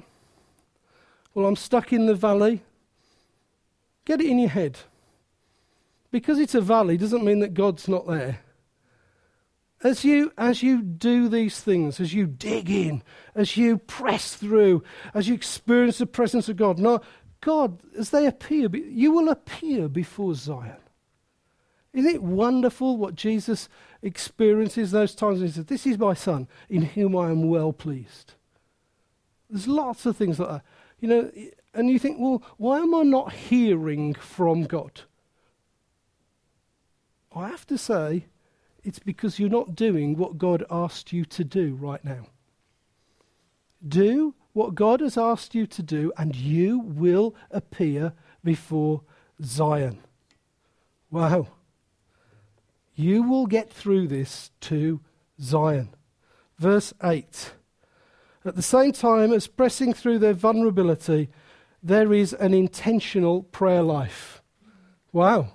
Well, 1.34 1.46
I'm 1.46 1.54
stuck 1.54 1.92
in 1.92 2.06
the 2.06 2.16
valley. 2.16 2.64
Get 4.04 4.20
it 4.20 4.26
in 4.26 4.40
your 4.40 4.50
head. 4.50 4.76
Because 6.10 6.40
it's 6.40 6.56
a 6.56 6.60
valley 6.60 6.96
doesn't 6.96 7.24
mean 7.24 7.38
that 7.38 7.54
God's 7.54 7.86
not 7.86 8.08
there. 8.08 8.40
As 9.82 10.04
you, 10.04 10.32
as 10.36 10.62
you 10.62 10.82
do 10.82 11.28
these 11.28 11.60
things, 11.60 12.00
as 12.00 12.12
you 12.12 12.26
dig 12.26 12.68
in, 12.68 13.02
as 13.34 13.56
you 13.56 13.78
press 13.78 14.34
through, 14.34 14.82
as 15.14 15.28
you 15.28 15.34
experience 15.34 15.98
the 15.98 16.06
presence 16.06 16.48
of 16.48 16.56
God, 16.56 16.78
no, 16.78 17.00
God, 17.40 17.80
as 17.96 18.10
they 18.10 18.26
appear, 18.26 18.68
you 18.74 19.12
will 19.12 19.28
appear 19.28 19.88
before 19.88 20.34
Zion. 20.34 20.76
Isn't 21.92 22.14
it 22.14 22.22
wonderful 22.22 22.96
what 22.96 23.14
Jesus 23.14 23.68
experiences 24.02 24.90
those 24.90 25.14
times? 25.14 25.38
When 25.38 25.48
he 25.48 25.54
says, 25.54 25.66
This 25.66 25.86
is 25.86 25.98
my 25.98 26.14
son, 26.14 26.48
in 26.68 26.82
whom 26.82 27.16
I 27.16 27.30
am 27.30 27.48
well 27.48 27.72
pleased. 27.72 28.34
There's 29.48 29.68
lots 29.68 30.04
of 30.06 30.16
things 30.16 30.38
like 30.38 30.48
that. 30.48 30.62
You 31.00 31.08
know, 31.08 31.30
and 31.74 31.88
you 31.88 31.98
think, 31.98 32.18
well, 32.18 32.42
why 32.56 32.80
am 32.80 32.94
I 32.94 33.02
not 33.02 33.32
hearing 33.32 34.14
from 34.14 34.64
God? 34.64 35.02
I 37.34 37.48
have 37.48 37.66
to 37.68 37.78
say, 37.78 38.26
it's 38.84 38.98
because 38.98 39.38
you're 39.38 39.48
not 39.48 39.74
doing 39.74 40.16
what 40.16 40.38
God 40.38 40.64
asked 40.70 41.12
you 41.12 41.24
to 41.26 41.44
do 41.44 41.74
right 41.74 42.04
now. 42.04 42.26
Do 43.86 44.34
what 44.52 44.74
God 44.74 45.00
has 45.00 45.16
asked 45.16 45.54
you 45.54 45.66
to 45.66 45.82
do, 45.82 46.12
and 46.16 46.34
you 46.34 46.80
will 46.80 47.34
appear 47.50 48.12
before 48.42 49.02
Zion. 49.42 50.00
Wow. 51.10 51.48
You 52.94 53.22
will 53.22 53.46
get 53.46 53.72
through 53.72 54.08
this 54.08 54.50
to 54.62 55.00
Zion. 55.40 55.94
Verse 56.58 56.92
8. 57.02 57.52
At 58.44 58.56
the 58.56 58.62
same 58.62 58.92
time 58.92 59.32
as 59.32 59.46
pressing 59.46 59.92
through 59.92 60.18
their 60.18 60.32
vulnerability, 60.32 61.28
there 61.82 62.12
is 62.12 62.32
an 62.32 62.54
intentional 62.54 63.44
prayer 63.44 63.82
life. 63.82 64.42
Wow. 65.12 65.50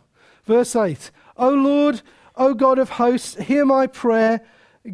Verse 0.45 0.76
8. 0.76 1.11
O 1.38 1.49
Lord, 1.49 2.01
O 2.36 2.53
God 2.53 2.79
of 2.79 2.89
hosts, 2.89 3.36
hear 3.36 3.65
my 3.65 3.88
prayer. 3.88 4.41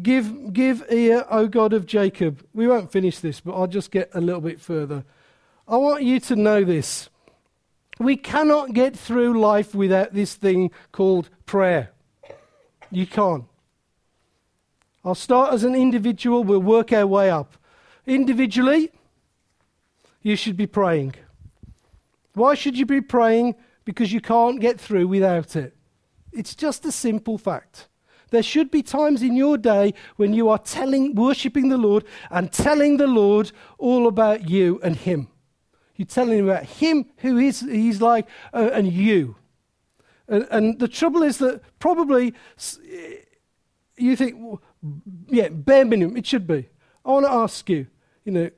Give, 0.02 0.52
give 0.52 0.84
ear, 0.90 1.26
O 1.30 1.48
God 1.48 1.72
of 1.72 1.86
Jacob. 1.86 2.46
We 2.54 2.68
won't 2.68 2.92
finish 2.92 3.18
this, 3.18 3.40
but 3.40 3.54
I'll 3.54 3.66
just 3.66 3.90
get 3.90 4.10
a 4.14 4.20
little 4.20 4.40
bit 4.40 4.60
further. 4.60 5.04
I 5.66 5.76
want 5.76 6.02
you 6.02 6.20
to 6.20 6.36
know 6.36 6.64
this. 6.64 7.08
We 7.98 8.16
cannot 8.16 8.72
get 8.72 8.96
through 8.96 9.38
life 9.40 9.74
without 9.74 10.14
this 10.14 10.34
thing 10.34 10.70
called 10.92 11.28
prayer. 11.44 11.90
You 12.90 13.06
can't. 13.06 13.44
I'll 15.04 15.14
start 15.14 15.54
as 15.54 15.64
an 15.64 15.74
individual, 15.74 16.44
we'll 16.44 16.60
work 16.60 16.92
our 16.92 17.06
way 17.06 17.30
up. 17.30 17.56
Individually, 18.06 18.92
you 20.22 20.36
should 20.36 20.56
be 20.56 20.66
praying. 20.66 21.14
Why 22.34 22.54
should 22.54 22.78
you 22.78 22.86
be 22.86 23.00
praying? 23.00 23.54
Because 23.84 24.12
you 24.12 24.20
can't 24.20 24.60
get 24.60 24.80
through 24.80 25.08
without 25.08 25.56
it. 25.56 25.74
It's 26.32 26.54
just 26.54 26.84
a 26.84 26.92
simple 26.92 27.38
fact. 27.38 27.88
There 28.30 28.42
should 28.42 28.70
be 28.70 28.82
times 28.82 29.22
in 29.22 29.36
your 29.36 29.58
day 29.58 29.94
when 30.16 30.32
you 30.32 30.48
are 30.48 30.58
telling, 30.58 31.14
worshipping 31.14 31.68
the 31.68 31.76
Lord 31.76 32.04
and 32.30 32.52
telling 32.52 32.96
the 32.96 33.06
Lord 33.06 33.52
all 33.78 34.06
about 34.06 34.48
you 34.48 34.80
and 34.82 34.96
Him. 34.96 35.28
You're 35.96 36.06
telling 36.06 36.38
Him 36.38 36.48
about 36.48 36.64
Him, 36.64 37.06
who 37.18 37.38
is, 37.38 37.60
He's 37.60 38.00
like, 38.00 38.28
uh, 38.54 38.70
and 38.72 38.92
you. 38.92 39.36
And, 40.28 40.46
and, 40.50 40.78
the 40.78 40.86
trouble 40.86 41.24
is 41.24 41.38
that 41.38 41.60
probably 41.80 42.34
you 43.96 44.14
think, 44.14 44.36
well, 44.38 44.62
yeah, 45.28 45.48
bare 45.48 45.84
minimum, 45.84 46.16
it 46.16 46.26
should 46.26 46.46
be. 46.46 46.68
I 47.04 47.10
want 47.10 47.26
to 47.26 47.32
ask 47.32 47.68
you, 47.68 47.88
you 48.24 48.32
know, 48.32 48.50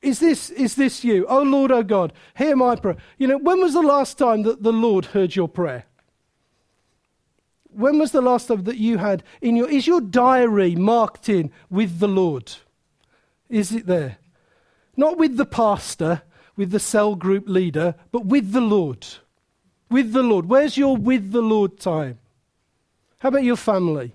is 0.00 0.18
this, 0.18 0.50
is 0.50 0.74
this 0.74 1.04
you? 1.04 1.26
Oh 1.28 1.42
Lord, 1.42 1.70
oh 1.70 1.84
God, 1.84 2.12
hear 2.36 2.56
my 2.56 2.74
prayer. 2.74 2.96
You 3.18 3.28
know, 3.28 3.38
when 3.38 3.60
was 3.60 3.72
the 3.72 3.82
last 3.82 4.18
time 4.18 4.42
that 4.42 4.64
the 4.64 4.72
Lord 4.72 5.06
heard 5.06 5.36
your 5.36 5.48
prayer? 5.48 5.86
When 7.74 7.98
was 7.98 8.12
the 8.12 8.20
last 8.20 8.48
time 8.48 8.64
that 8.64 8.78
you 8.78 8.98
had 8.98 9.22
in 9.40 9.56
your, 9.56 9.68
is 9.68 9.86
your 9.86 10.00
diary 10.00 10.74
marked 10.74 11.28
in 11.28 11.50
with 11.70 11.98
the 11.98 12.08
Lord? 12.08 12.52
Is 13.48 13.72
it 13.72 13.86
there? 13.86 14.18
Not 14.96 15.18
with 15.18 15.36
the 15.36 15.46
pastor, 15.46 16.22
with 16.56 16.70
the 16.70 16.80
cell 16.80 17.14
group 17.14 17.48
leader, 17.48 17.94
but 18.10 18.26
with 18.26 18.52
the 18.52 18.60
Lord. 18.60 19.06
With 19.90 20.12
the 20.12 20.22
Lord. 20.22 20.46
Where's 20.46 20.76
your 20.76 20.96
with 20.96 21.32
the 21.32 21.42
Lord 21.42 21.78
time? 21.78 22.18
How 23.18 23.28
about 23.28 23.44
your 23.44 23.56
family? 23.56 24.14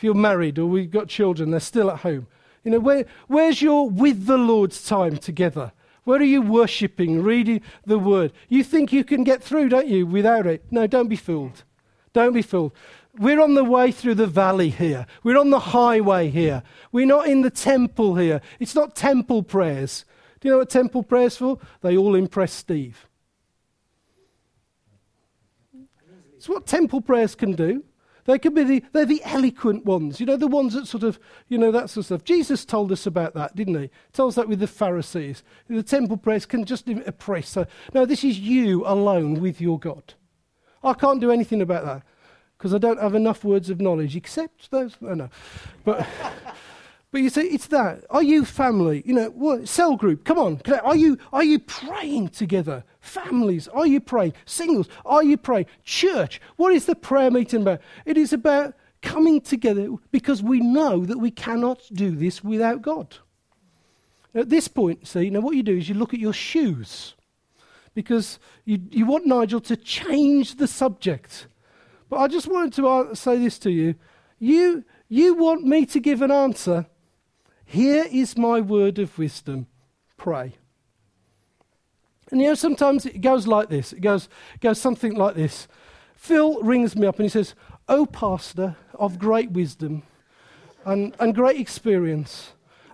if 0.00 0.04
you're 0.04 0.14
married 0.14 0.58
or 0.58 0.64
we've 0.64 0.90
got 0.90 1.08
children, 1.08 1.50
they're 1.50 1.60
still 1.60 1.90
at 1.90 1.98
home. 1.98 2.26
You 2.64 2.70
know, 2.70 2.80
where, 2.80 3.04
where's 3.26 3.60
your 3.60 3.90
with 3.90 4.24
the 4.24 4.38
Lord's 4.38 4.82
time 4.82 5.18
together? 5.18 5.72
Where 6.04 6.18
are 6.18 6.24
you 6.24 6.40
worshipping, 6.40 7.22
reading 7.22 7.60
the 7.84 7.98
word? 7.98 8.32
You 8.48 8.64
think 8.64 8.94
you 8.94 9.04
can 9.04 9.24
get 9.24 9.42
through, 9.42 9.68
don't 9.68 9.88
you, 9.88 10.06
without 10.06 10.46
it? 10.46 10.64
No, 10.70 10.86
don't 10.86 11.08
be 11.08 11.16
fooled. 11.16 11.64
Don't 12.12 12.32
be 12.32 12.42
fooled. 12.42 12.72
We're 13.18 13.40
on 13.40 13.54
the 13.54 13.64
way 13.64 13.92
through 13.92 14.14
the 14.14 14.26
valley 14.26 14.70
here. 14.70 15.06
We're 15.22 15.38
on 15.38 15.50
the 15.50 15.60
highway 15.60 16.30
here. 16.30 16.62
We're 16.92 17.06
not 17.06 17.26
in 17.26 17.42
the 17.42 17.50
temple 17.50 18.14
here. 18.14 18.40
It's 18.58 18.74
not 18.74 18.94
temple 18.94 19.42
prayers. 19.42 20.04
Do 20.40 20.48
you 20.48 20.54
know 20.54 20.58
what 20.58 20.70
temple 20.70 21.02
prayers 21.02 21.36
for? 21.36 21.58
They 21.82 21.96
all 21.96 22.14
impress 22.14 22.52
Steve. 22.52 23.06
It's 26.36 26.48
what 26.48 26.66
temple 26.66 27.02
prayers 27.02 27.34
can 27.34 27.52
do. 27.52 27.84
They 28.24 28.38
can 28.38 28.54
be 28.54 28.64
the, 28.64 28.84
they're 28.92 29.06
the 29.06 29.22
eloquent 29.24 29.84
ones, 29.84 30.20
you 30.20 30.26
know, 30.26 30.36
the 30.36 30.46
ones 30.46 30.74
that 30.74 30.86
sort 30.86 31.02
of, 31.02 31.18
you 31.48 31.58
know, 31.58 31.72
that 31.72 31.90
sort 31.90 32.02
of 32.02 32.06
stuff. 32.06 32.24
Jesus 32.24 32.64
told 32.64 32.92
us 32.92 33.06
about 33.06 33.34
that, 33.34 33.56
didn't 33.56 33.74
he? 33.74 33.82
he 33.82 33.90
told 34.12 34.28
us 34.28 34.34
that 34.36 34.48
with 34.48 34.60
the 34.60 34.66
Pharisees. 34.66 35.42
The 35.68 35.82
temple 35.82 36.16
prayers 36.16 36.46
can 36.46 36.64
just 36.64 36.86
impress. 36.86 37.48
So, 37.48 37.66
no, 37.92 38.06
this 38.06 38.22
is 38.24 38.38
you 38.38 38.84
alone 38.86 39.40
with 39.40 39.60
your 39.60 39.78
God. 39.78 40.14
I 40.82 40.94
can't 40.94 41.20
do 41.20 41.30
anything 41.30 41.60
about 41.60 41.84
that 41.84 42.02
because 42.56 42.74
I 42.74 42.78
don't 42.78 43.00
have 43.00 43.14
enough 43.14 43.42
words 43.44 43.70
of 43.70 43.80
knowledge 43.80 44.16
except 44.16 44.70
those. 44.70 44.96
Know. 45.00 45.30
But, 45.84 46.06
but 47.10 47.22
you 47.22 47.30
see, 47.30 47.42
it's 47.42 47.66
that. 47.68 48.04
Are 48.10 48.22
you 48.22 48.44
family? 48.44 49.02
You 49.06 49.14
know, 49.14 49.30
what, 49.30 49.68
cell 49.68 49.96
group, 49.96 50.24
come 50.24 50.38
on. 50.38 50.60
Are 50.82 50.96
you, 50.96 51.18
are 51.32 51.44
you 51.44 51.58
praying 51.58 52.28
together? 52.28 52.84
Families, 53.00 53.66
are 53.68 53.86
you 53.86 54.00
praying? 54.00 54.34
Singles, 54.44 54.88
are 55.06 55.24
you 55.24 55.36
praying? 55.36 55.66
Church, 55.84 56.40
what 56.56 56.74
is 56.74 56.84
the 56.84 56.94
prayer 56.94 57.30
meeting 57.30 57.62
about? 57.62 57.80
It 58.04 58.18
is 58.18 58.32
about 58.32 58.74
coming 59.00 59.40
together 59.40 59.88
because 60.10 60.42
we 60.42 60.60
know 60.60 61.06
that 61.06 61.18
we 61.18 61.30
cannot 61.30 61.80
do 61.92 62.10
this 62.10 62.44
without 62.44 62.82
God. 62.82 63.16
At 64.34 64.50
this 64.50 64.68
point, 64.68 65.08
see, 65.08 65.30
know, 65.30 65.40
what 65.40 65.56
you 65.56 65.62
do 65.62 65.76
is 65.76 65.88
you 65.88 65.94
look 65.94 66.14
at 66.14 66.20
your 66.20 66.34
shoes 66.34 67.14
because 67.94 68.38
you, 68.64 68.78
you 68.90 69.06
want 69.06 69.26
Nigel 69.26 69.60
to 69.62 69.76
change 69.76 70.56
the 70.56 70.66
subject. 70.66 71.46
But 72.08 72.18
I 72.18 72.28
just 72.28 72.48
wanted 72.48 72.72
to 72.74 72.88
uh, 72.88 73.14
say 73.14 73.38
this 73.38 73.58
to 73.60 73.70
you. 73.70 73.94
You, 74.38 74.84
you 75.08 75.34
want 75.34 75.64
me 75.64 75.86
to 75.86 76.00
give 76.00 76.22
an 76.22 76.30
answer. 76.30 76.86
Here 77.64 78.06
is 78.10 78.36
my 78.36 78.60
word 78.60 78.98
of 78.98 79.16
wisdom 79.18 79.66
pray. 80.16 80.54
And 82.30 82.40
you 82.40 82.48
know, 82.48 82.54
sometimes 82.54 83.06
it 83.06 83.20
goes 83.20 83.46
like 83.46 83.68
this 83.68 83.92
it 83.92 84.00
goes, 84.00 84.28
goes 84.60 84.80
something 84.80 85.14
like 85.14 85.34
this. 85.34 85.66
Phil 86.14 86.60
rings 86.62 86.94
me 86.94 87.06
up 87.06 87.16
and 87.16 87.24
he 87.24 87.30
says, 87.30 87.54
Oh, 87.88 88.06
Pastor 88.06 88.76
of 88.94 89.18
great 89.18 89.50
wisdom 89.50 90.02
and, 90.84 91.14
and 91.18 91.34
great 91.34 91.58
experience 91.58 92.52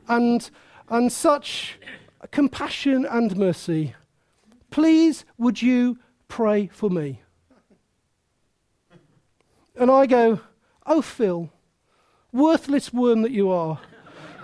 and, 0.09 0.49
and 0.89 1.13
such 1.13 1.79
compassion 2.31 3.05
and 3.05 3.37
mercy, 3.37 3.95
please 4.77 5.25
would 5.39 5.63
you 5.63 5.99
pray 6.29 6.67
for 6.67 6.91
me? 6.91 7.23
And 9.75 9.91
I 9.91 10.05
go, 10.05 10.41
Oh, 10.85 11.01
Phil, 11.01 11.51
worthless 12.31 12.93
worm 12.93 13.23
that 13.23 13.31
you 13.31 13.49
are, 13.51 13.81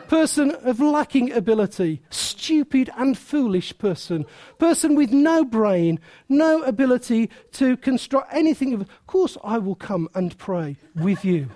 person 0.09 0.53
of 0.53 0.80
lacking 0.80 1.30
ability, 1.33 2.01
stupid 2.09 2.89
and 2.97 3.18
foolish 3.18 3.76
person, 3.76 4.24
person 4.59 4.95
with 4.95 5.12
no 5.12 5.45
brain, 5.45 6.01
no 6.30 6.62
ability 6.62 7.28
to 7.53 7.76
construct 7.76 8.33
anything. 8.33 8.72
Of, 8.72 8.89
course, 9.07 9.37
I 9.45 9.59
will 9.59 9.74
come 9.74 10.09
and 10.14 10.39
pray 10.39 10.78
with 10.97 11.26
you. 11.26 11.51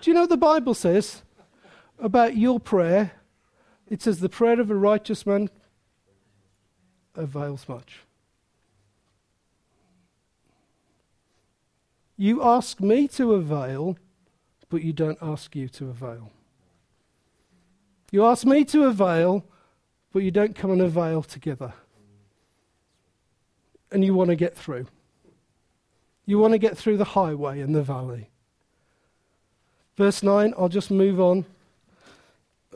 Do 0.00 0.10
you 0.10 0.14
know 0.14 0.20
what 0.20 0.30
the 0.30 0.36
Bible 0.36 0.74
says 0.74 1.22
about 2.02 2.36
your 2.36 2.60
prayer? 2.60 3.12
It 3.88 4.02
says, 4.02 4.20
The 4.20 4.28
prayer 4.28 4.60
of 4.60 4.70
a 4.70 4.74
righteous 4.74 5.24
man 5.24 5.48
avails 7.14 7.68
much. 7.68 8.00
You 12.16 12.42
ask 12.42 12.80
me 12.80 13.08
to 13.08 13.32
avail, 13.34 13.96
but 14.68 14.82
you 14.82 14.92
don't 14.92 15.18
ask 15.20 15.56
you 15.56 15.68
to 15.70 15.88
avail. 15.88 16.30
You 18.10 18.24
ask 18.26 18.44
me 18.44 18.64
to 18.66 18.84
avail, 18.84 19.44
but 20.12 20.20
you 20.20 20.30
don't 20.30 20.54
come 20.54 20.70
and 20.70 20.82
avail 20.82 21.22
together. 21.22 21.72
And 23.90 24.04
you 24.04 24.14
want 24.14 24.28
to 24.30 24.36
get 24.36 24.56
through. 24.56 24.86
You 26.26 26.38
want 26.38 26.52
to 26.52 26.58
get 26.58 26.76
through 26.76 26.98
the 26.98 27.04
highway 27.04 27.60
and 27.60 27.74
the 27.74 27.82
valley. 27.82 28.28
Verse 29.96 30.22
9, 30.22 30.54
I'll 30.56 30.68
just 30.68 30.90
move 30.90 31.20
on. 31.20 31.44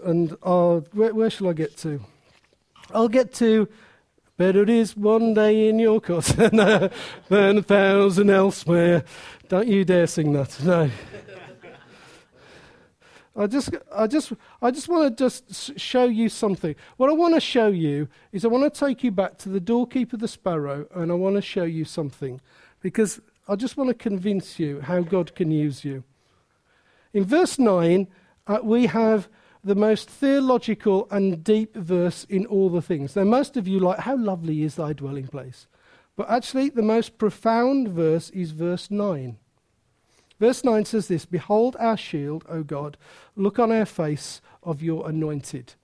And 0.04 0.36
I'll, 0.42 0.80
where, 0.92 1.14
where 1.14 1.30
shall 1.30 1.48
I 1.48 1.52
get 1.52 1.76
to? 1.78 2.00
I'll 2.92 3.08
get 3.08 3.34
to 3.34 3.68
Better 4.36 4.64
it 4.64 4.68
is 4.68 4.94
one 4.94 5.32
day 5.32 5.66
in 5.70 5.78
your 5.78 5.98
court 5.98 6.24
than 6.36 6.60
a 6.60 7.62
thousand 7.62 8.28
elsewhere. 8.28 9.02
Don't 9.48 9.66
you 9.66 9.82
dare 9.82 10.06
sing 10.06 10.34
that. 10.34 10.62
No. 10.62 10.90
I 13.34 13.46
just, 13.46 13.70
I 13.94 14.06
just, 14.06 14.32
I 14.60 14.70
just 14.70 14.88
want 14.88 15.16
to 15.16 15.24
just 15.24 15.78
show 15.80 16.04
you 16.04 16.28
something. 16.28 16.74
What 16.98 17.08
I 17.08 17.14
want 17.14 17.34
to 17.34 17.40
show 17.40 17.68
you 17.68 18.08
is 18.30 18.44
I 18.44 18.48
want 18.48 18.72
to 18.72 18.80
take 18.80 19.02
you 19.02 19.10
back 19.10 19.38
to 19.38 19.48
the 19.48 19.60
doorkeeper, 19.60 20.18
the 20.18 20.28
sparrow, 20.28 20.86
and 20.94 21.10
I 21.10 21.14
want 21.14 21.36
to 21.36 21.42
show 21.42 21.64
you 21.64 21.86
something, 21.86 22.40
because 22.80 23.20
I 23.48 23.56
just 23.56 23.78
want 23.78 23.88
to 23.88 23.94
convince 23.94 24.58
you 24.58 24.82
how 24.82 25.00
God 25.00 25.34
can 25.34 25.50
use 25.50 25.82
you. 25.82 26.04
In 27.14 27.24
verse 27.24 27.58
nine, 27.58 28.08
uh, 28.46 28.58
we 28.62 28.86
have 28.86 29.28
the 29.66 29.74
most 29.74 30.08
theological 30.08 31.08
and 31.10 31.42
deep 31.42 31.74
verse 31.74 32.24
in 32.28 32.46
all 32.46 32.70
the 32.70 32.80
things. 32.80 33.16
Now, 33.16 33.24
most 33.24 33.56
of 33.56 33.66
you 33.66 33.80
like, 33.80 33.98
How 33.98 34.16
lovely 34.16 34.62
is 34.62 34.76
thy 34.76 34.92
dwelling 34.92 35.26
place? 35.26 35.66
But 36.14 36.30
actually, 36.30 36.68
the 36.68 36.82
most 36.82 37.18
profound 37.18 37.88
verse 37.88 38.30
is 38.30 38.52
verse 38.52 38.92
9. 38.92 39.36
Verse 40.38 40.62
9 40.62 40.84
says 40.84 41.08
this 41.08 41.26
Behold 41.26 41.76
our 41.80 41.96
shield, 41.96 42.44
O 42.48 42.62
God, 42.62 42.96
look 43.34 43.58
on 43.58 43.72
our 43.72 43.84
face 43.84 44.40
of 44.62 44.82
your 44.82 45.08
anointed. 45.08 45.74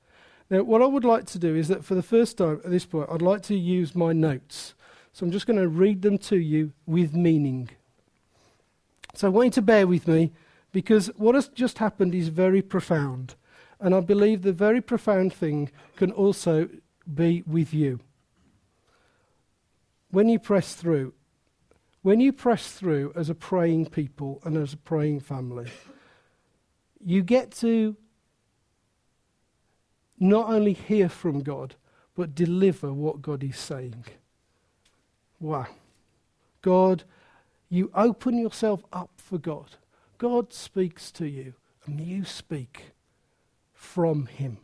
Now, 0.49 0.62
what 0.62 0.80
I 0.80 0.87
would 0.87 1.05
like 1.05 1.26
to 1.26 1.39
do 1.41 1.57
is 1.57 1.66
that 1.66 1.85
for 1.85 1.97
the 1.97 2.05
first 2.05 2.39
time 2.39 2.61
at 2.64 2.70
this 2.70 2.87
point, 2.87 3.09
I'd 3.11 3.20
like 3.20 3.43
to 3.43 3.57
use 3.57 3.97
my 3.97 4.12
notes. 4.12 4.74
So 5.12 5.26
I'm 5.26 5.33
just 5.33 5.47
going 5.47 5.59
to 5.59 5.68
read 5.68 6.03
them 6.03 6.18
to 6.18 6.37
you 6.37 6.72
with 6.87 7.14
meaning. 7.14 7.68
So 9.14 9.26
I 9.26 9.30
want 9.30 9.47
you 9.47 9.53
to 9.53 9.62
bear 9.62 9.89
with 9.89 10.07
me 10.07 10.33
because 10.70 11.09
what 11.16 11.35
has 11.35 11.49
just 11.49 11.78
happened 11.78 12.14
is 12.14 12.28
very 12.28 12.62
profound. 12.62 13.35
And 13.83 13.97
I 13.97 14.01
believe 14.01 14.43
the 14.43 14.53
very 14.53 14.80
profound 14.80 15.35
thing 15.35 15.68
can 15.97 16.12
also 16.12 16.68
be 17.12 17.43
with 17.49 17.74
you. 17.74 17.99
When 20.12 20.28
you 20.28 20.39
press 20.39 20.74
through, 20.74 21.14
when 22.03 22.20
you 22.20 22.33
press 22.33 22.70
through 22.70 23.12
as 23.16 23.28
a 23.28 23.35
praying 23.35 23.87
people 23.87 24.41
and 24.45 24.57
as 24.57 24.72
a 24.72 24.76
praying 24.76 25.18
family, 25.18 25.68
you 27.05 27.22
get 27.24 27.51
to 27.57 27.97
not 30.16 30.49
only 30.49 30.74
hear 30.74 31.09
from 31.09 31.43
God, 31.43 31.74
but 32.14 32.37
deliver 32.37 32.93
what 32.93 33.20
God 33.20 33.43
is 33.43 33.59
saying. 33.59 34.05
Wow. 35.41 35.66
God, 36.61 37.03
you 37.68 37.91
open 37.95 38.39
yourself 38.39 38.85
up 38.93 39.11
for 39.16 39.39
God. 39.39 39.72
God 40.18 40.53
speaks 40.53 41.11
to 41.12 41.26
you, 41.26 41.55
and 41.85 42.01
you 42.01 42.24
speak 42.24 42.91
from 43.83 44.26
Him. 44.26 44.59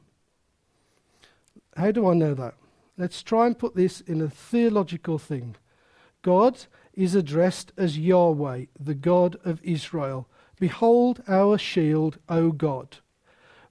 How 1.76 1.90
do 1.90 2.08
I 2.08 2.14
know 2.14 2.34
that? 2.34 2.54
Let's 2.96 3.22
try 3.22 3.46
and 3.46 3.58
put 3.58 3.74
this 3.74 4.00
in 4.00 4.20
a 4.20 4.30
theological 4.30 5.18
thing. 5.18 5.56
God 6.22 6.64
is 6.94 7.14
addressed 7.14 7.72
as 7.76 7.98
Yahweh, 7.98 8.66
the 8.78 8.94
God 8.94 9.36
of 9.44 9.62
Israel. 9.62 10.28
Behold 10.58 11.22
our 11.28 11.58
shield, 11.58 12.18
O 12.28 12.50
God. 12.50 12.98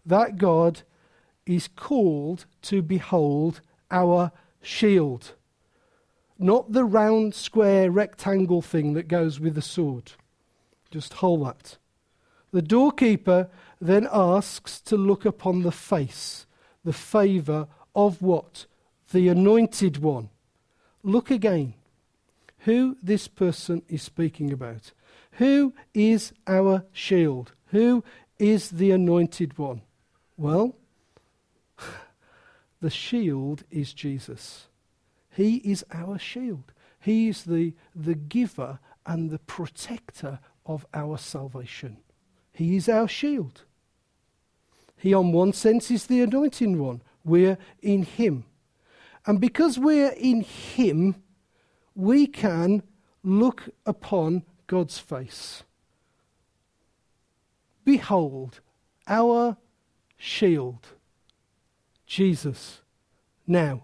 That 0.05 0.37
God 0.37 0.83
is 1.45 1.67
called 1.67 2.45
to 2.63 2.81
behold 2.81 3.61
our 3.91 4.31
shield, 4.61 5.33
not 6.37 6.71
the 6.71 6.85
round, 6.85 7.33
square, 7.33 7.89
rectangle 7.89 8.61
thing 8.61 8.93
that 8.93 9.07
goes 9.07 9.39
with 9.39 9.55
the 9.55 9.61
sword. 9.61 10.11
Just 10.91 11.13
hold 11.13 11.45
that. 11.45 11.77
The 12.51 12.61
doorkeeper 12.61 13.49
then 13.79 14.07
asks 14.11 14.81
to 14.81 14.97
look 14.97 15.25
upon 15.25 15.61
the 15.61 15.71
face, 15.71 16.45
the 16.83 16.93
favour 16.93 17.67
of 17.95 18.21
what? 18.21 18.65
The 19.11 19.27
anointed 19.29 19.97
one. 19.97 20.29
Look 21.03 21.31
again. 21.31 21.73
Who 22.59 22.97
this 23.01 23.27
person 23.27 23.83
is 23.87 24.01
speaking 24.01 24.51
about. 24.51 24.91
Who 25.33 25.73
is 25.93 26.33
our 26.47 26.83
shield? 26.91 27.53
Who 27.67 28.03
is 28.39 28.71
the 28.71 28.91
anointed 28.91 29.57
one? 29.57 29.81
Well, 30.35 30.75
the 32.81 32.89
shield 32.89 33.63
is 33.69 33.93
Jesus. 33.93 34.67
He 35.29 35.57
is 35.57 35.85
our 35.91 36.17
shield. 36.17 36.73
He's 36.99 37.43
the, 37.43 37.73
the 37.95 38.15
giver 38.15 38.79
and 39.05 39.29
the 39.29 39.39
protector 39.39 40.39
of 40.65 40.85
our 40.93 41.17
salvation. 41.17 41.97
He 42.51 42.75
is 42.75 42.89
our 42.89 43.07
shield. 43.07 43.63
He, 44.97 45.13
on 45.13 45.31
one 45.31 45.53
sense, 45.53 45.91
is 45.91 46.07
the 46.07 46.21
anointing 46.21 46.81
one. 46.81 47.01
We're 47.23 47.57
in 47.81 48.03
Him. 48.03 48.45
And 49.25 49.39
because 49.39 49.77
we're 49.77 50.13
in 50.17 50.41
Him, 50.41 51.23
we 51.95 52.27
can 52.27 52.83
look 53.23 53.69
upon 53.85 54.43
God's 54.67 54.97
face. 54.97 55.63
Behold, 57.85 58.59
our 59.07 59.57
shield, 60.17 60.87
Jesus. 62.05 62.81
Now, 63.45 63.83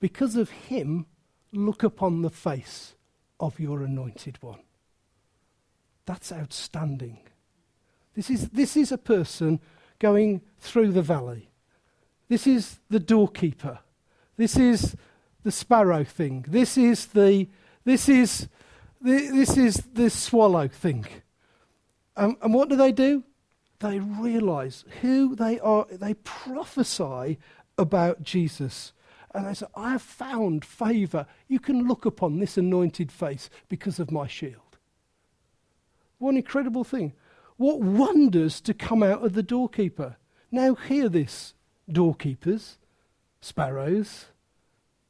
because 0.00 0.36
of 0.36 0.50
Him, 0.50 1.06
look 1.52 1.82
upon 1.82 2.22
the 2.22 2.30
face 2.30 2.94
of 3.38 3.60
your 3.60 3.82
anointed 3.82 4.38
one. 4.40 4.60
That's 6.06 6.32
outstanding. 6.32 7.18
This 8.14 8.30
is, 8.30 8.48
this 8.50 8.76
is 8.76 8.92
a 8.92 8.98
person 8.98 9.60
going 9.98 10.42
through 10.58 10.92
the 10.92 11.02
valley. 11.02 11.50
This 12.28 12.46
is 12.46 12.78
the 12.90 13.00
doorkeeper. 13.00 13.80
This 14.36 14.56
is 14.56 14.96
the 15.42 15.52
sparrow 15.52 16.04
thing. 16.04 16.44
This 16.48 16.76
is 16.76 17.06
the 17.06 17.48
this 17.84 18.08
is 18.08 18.48
the, 19.00 19.28
this 19.28 19.56
is 19.56 19.76
the 19.92 20.10
swallow 20.10 20.66
thing. 20.66 21.06
Um, 22.16 22.36
and 22.42 22.52
what 22.52 22.68
do 22.68 22.76
they 22.76 22.92
do? 22.92 23.22
They 23.78 24.00
realize 24.00 24.84
who 25.02 25.36
they 25.36 25.60
are. 25.60 25.86
They 25.90 26.14
prophesy 26.14 27.38
about 27.78 28.22
Jesus. 28.22 28.92
And 29.34 29.46
they 29.46 29.54
say, 29.54 29.66
I 29.76 29.90
have 29.92 30.02
found 30.02 30.64
favor. 30.64 31.26
You 31.46 31.60
can 31.60 31.86
look 31.86 32.06
upon 32.06 32.38
this 32.38 32.56
anointed 32.56 33.12
face 33.12 33.50
because 33.68 34.00
of 34.00 34.10
my 34.10 34.26
shield. 34.26 34.78
An 36.20 36.36
incredible 36.36 36.84
thing. 36.84 37.12
What 37.56 37.80
wonders 37.80 38.60
to 38.62 38.74
come 38.74 39.02
out 39.02 39.24
of 39.24 39.32
the 39.32 39.42
doorkeeper. 39.42 40.16
Now, 40.50 40.74
hear 40.74 41.08
this, 41.08 41.54
doorkeepers, 41.90 42.76
sparrows. 43.40 44.26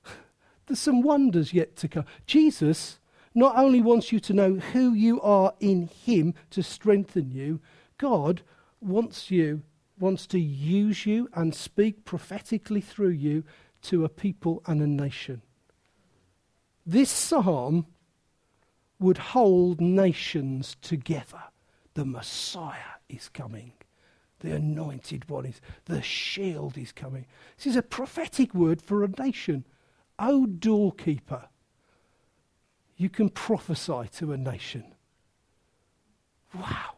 There's 0.67 0.79
some 0.79 1.03
wonders 1.03 1.53
yet 1.53 1.77
to 1.77 1.89
come. 1.89 2.05
Jesus 2.27 2.99
not 3.35 3.57
only 3.57 3.83
wants 3.83 4.13
you 4.13 4.21
to 4.21 4.33
know 4.33 4.55
who 4.55 4.95
you 4.95 5.21
are 5.21 5.53
in 5.61 5.89
Him 5.89 6.35
to 6.51 6.63
strengthen 6.63 7.31
you, 7.31 7.61
God 7.99 8.43
wants 8.81 9.31
you, 9.31 9.63
wants 9.99 10.27
to 10.29 10.41
use 10.41 11.05
you 11.05 11.29
and 11.35 11.55
speak 11.55 12.05
prophetically 12.05 12.81
through 12.81 13.11
you 13.11 13.45
to 13.83 14.05
a 14.05 14.09
people 14.09 14.63
and 14.67 14.81
a 14.81 14.87
nation. 14.87 15.43
This 16.87 17.11
psalm 17.11 17.87
would 18.99 19.19
hold 19.19 19.81
nations 19.81 20.77
together. 20.81 21.43
The 21.97 22.05
Messiah 22.05 23.01
is 23.09 23.31
coming. 23.31 23.73
The 24.41 24.55
anointed 24.55 25.31
one 25.31 25.47
is, 25.47 25.63
the 25.87 26.03
shield 26.03 26.77
is 26.77 26.93
coming. 26.93 27.25
This 27.57 27.69
is 27.69 27.77
a 27.77 27.81
prophetic 27.81 28.55
word 28.55 28.83
for 28.83 29.03
a 29.03 29.09
nation. 29.09 29.65
O 30.19 30.45
doorkeeper, 30.45 31.49
you 32.99 33.09
can 33.09 33.31
prophesy 33.31 34.11
to 34.17 34.33
a 34.33 34.37
nation. 34.37 34.85
Wow. 36.55 36.97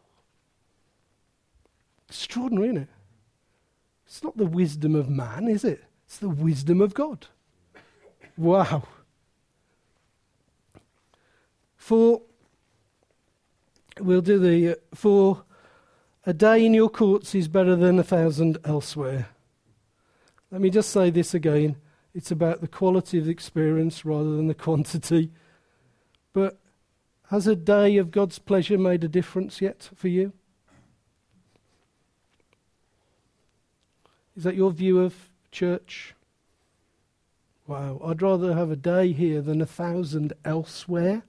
Extraordinary, 2.09 2.71
isn't 2.71 2.83
it? 2.83 2.89
It's 4.05 4.25
not 4.25 4.37
the 4.37 4.47
wisdom 4.47 4.97
of 4.97 5.09
man, 5.09 5.47
is 5.47 5.63
it? 5.63 5.85
It's 6.07 6.19
the 6.19 6.29
wisdom 6.29 6.81
of 6.81 6.93
God. 6.93 7.29
Wow. 8.37 8.83
For 11.77 12.23
We'll 14.01 14.21
do 14.21 14.39
the 14.39 14.73
uh, 14.73 14.75
for 14.95 15.45
a 16.27 16.33
day 16.33 16.65
in 16.65 16.75
your 16.75 16.91
courts 16.91 17.35
is 17.35 17.49
better 17.49 17.77
than 17.77 17.99
a 17.99 18.05
thousand 18.05 18.59
elsewhere. 18.65 19.29
Let 20.51 20.61
me 20.61 20.71
just 20.71 20.91
say 20.91 21.11
this 21.11 21.35
again. 21.35 21.77
It's 22.15 22.31
about 22.31 22.61
the 22.61 22.69
quality 22.69 23.19
of 23.19 23.27
the 23.27 23.31
experience 23.31 24.05
rather 24.05 24.37
than 24.37 24.47
the 24.47 24.55
quantity. 24.55 25.31
But 26.33 26.59
has 27.29 27.47
a 27.47 27.57
day 27.57 27.99
of 27.99 28.11
God's 28.11 28.39
pleasure 28.39 28.79
made 28.79 29.05
a 29.05 29.09
difference 29.09 29.61
yet 29.61 29.91
for 29.95 30.09
you? 30.09 30.33
Is 34.37 34.45
that 34.45 34.55
your 34.55 34.71
view 34.71 35.01
of 35.01 35.15
church? 35.51 36.15
Wow, 37.67 38.01
I'd 38.03 38.23
rather 38.23 38.55
have 38.55 38.71
a 38.71 38.77
day 38.77 39.13
here 39.13 39.43
than 39.43 39.61
a 39.61 39.67
thousand 39.67 40.33
elsewhere. 40.45 41.23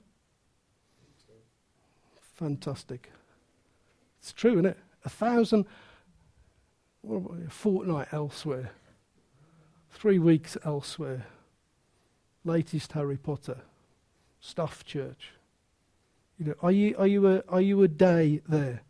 Fantastic. 2.40 3.12
It's 4.20 4.32
true, 4.32 4.54
isn't 4.54 4.68
it? 4.68 4.78
A 5.04 5.10
thousand, 5.10 5.66
a 7.06 7.50
fortnight 7.50 8.08
elsewhere, 8.14 8.72
three 9.92 10.20
weeks 10.20 10.56
elsewhere, 10.64 11.26
latest 12.46 12.94
Harry 12.94 13.18
Potter, 13.18 13.58
stuff 14.40 14.86
church. 14.86 15.32
You 16.38 16.46
know, 16.46 16.56
are 16.62 16.72
you, 16.72 16.96
are 16.98 17.08
you, 17.08 17.28
a, 17.28 17.44
are 17.50 17.60
you 17.60 17.84
a 17.84 17.90
day 17.90 18.40
there? 18.48 18.84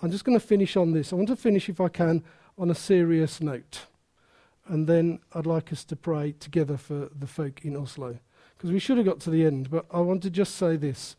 I'm 0.00 0.10
just 0.10 0.24
going 0.24 0.40
to 0.40 0.46
finish 0.46 0.74
on 0.74 0.92
this. 0.92 1.12
I 1.12 1.16
want 1.16 1.28
to 1.28 1.36
finish, 1.36 1.68
if 1.68 1.82
I 1.82 1.88
can, 1.88 2.24
on 2.56 2.70
a 2.70 2.74
serious 2.74 3.42
note. 3.42 3.84
And 4.66 4.86
then 4.86 5.18
I'd 5.34 5.44
like 5.44 5.74
us 5.74 5.84
to 5.84 5.96
pray 5.96 6.32
together 6.32 6.78
for 6.78 7.10
the 7.14 7.26
folk 7.26 7.66
in 7.66 7.76
Oslo. 7.76 8.18
Because 8.56 8.70
we 8.70 8.78
should 8.78 8.96
have 8.96 9.04
got 9.04 9.20
to 9.20 9.30
the 9.30 9.44
end, 9.44 9.70
but 9.70 9.84
I 9.90 10.00
want 10.00 10.22
to 10.22 10.30
just 10.30 10.54
say 10.54 10.76
this. 10.76 11.16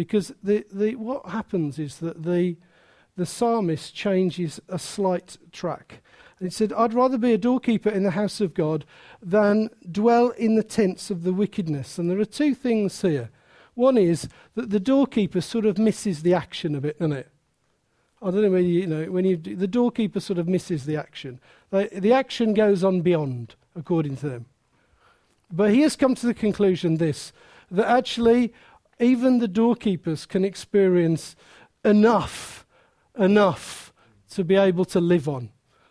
Because 0.00 0.32
the, 0.42 0.64
the, 0.72 0.94
what 0.94 1.26
happens 1.26 1.78
is 1.78 1.98
that 1.98 2.22
the, 2.22 2.56
the 3.18 3.26
psalmist 3.26 3.94
changes 3.94 4.58
a 4.66 4.78
slight 4.78 5.36
track. 5.52 6.00
And 6.38 6.48
he 6.48 6.50
said, 6.50 6.72
I'd 6.72 6.94
rather 6.94 7.18
be 7.18 7.34
a 7.34 7.36
doorkeeper 7.36 7.90
in 7.90 8.02
the 8.02 8.12
house 8.12 8.40
of 8.40 8.54
God 8.54 8.86
than 9.20 9.68
dwell 9.92 10.30
in 10.30 10.54
the 10.54 10.62
tents 10.62 11.10
of 11.10 11.22
the 11.22 11.34
wickedness. 11.34 11.98
And 11.98 12.10
there 12.10 12.18
are 12.18 12.24
two 12.24 12.54
things 12.54 13.02
here. 13.02 13.28
One 13.74 13.98
is 13.98 14.26
that 14.54 14.70
the 14.70 14.80
doorkeeper 14.80 15.42
sort 15.42 15.66
of 15.66 15.76
misses 15.76 16.22
the 16.22 16.32
action 16.32 16.74
a 16.74 16.80
bit, 16.80 16.98
doesn't 16.98 17.18
it? 17.18 17.28
I 18.22 18.30
don't 18.30 18.40
know 18.40 18.52
when 18.52 18.64
you, 18.64 18.86
know 18.86 19.04
when 19.04 19.26
you 19.26 19.36
the 19.36 19.68
doorkeeper 19.68 20.20
sort 20.20 20.38
of 20.38 20.48
misses 20.48 20.86
the 20.86 20.96
action. 20.96 21.40
The 21.70 22.14
action 22.14 22.54
goes 22.54 22.82
on 22.82 23.02
beyond, 23.02 23.54
according 23.76 24.16
to 24.16 24.30
them. 24.30 24.46
But 25.52 25.72
he 25.72 25.82
has 25.82 25.94
come 25.94 26.14
to 26.14 26.26
the 26.26 26.32
conclusion 26.32 26.96
this 26.96 27.34
that 27.70 27.86
actually 27.86 28.52
even 29.00 29.38
the 29.38 29.48
doorkeepers 29.48 30.26
can 30.26 30.44
experience 30.44 31.34
enough, 31.84 32.66
enough 33.18 33.92
to 34.30 34.44
be 34.44 34.56
able 34.56 34.84
to 34.86 35.00
live 35.00 35.28
on. 35.28 35.50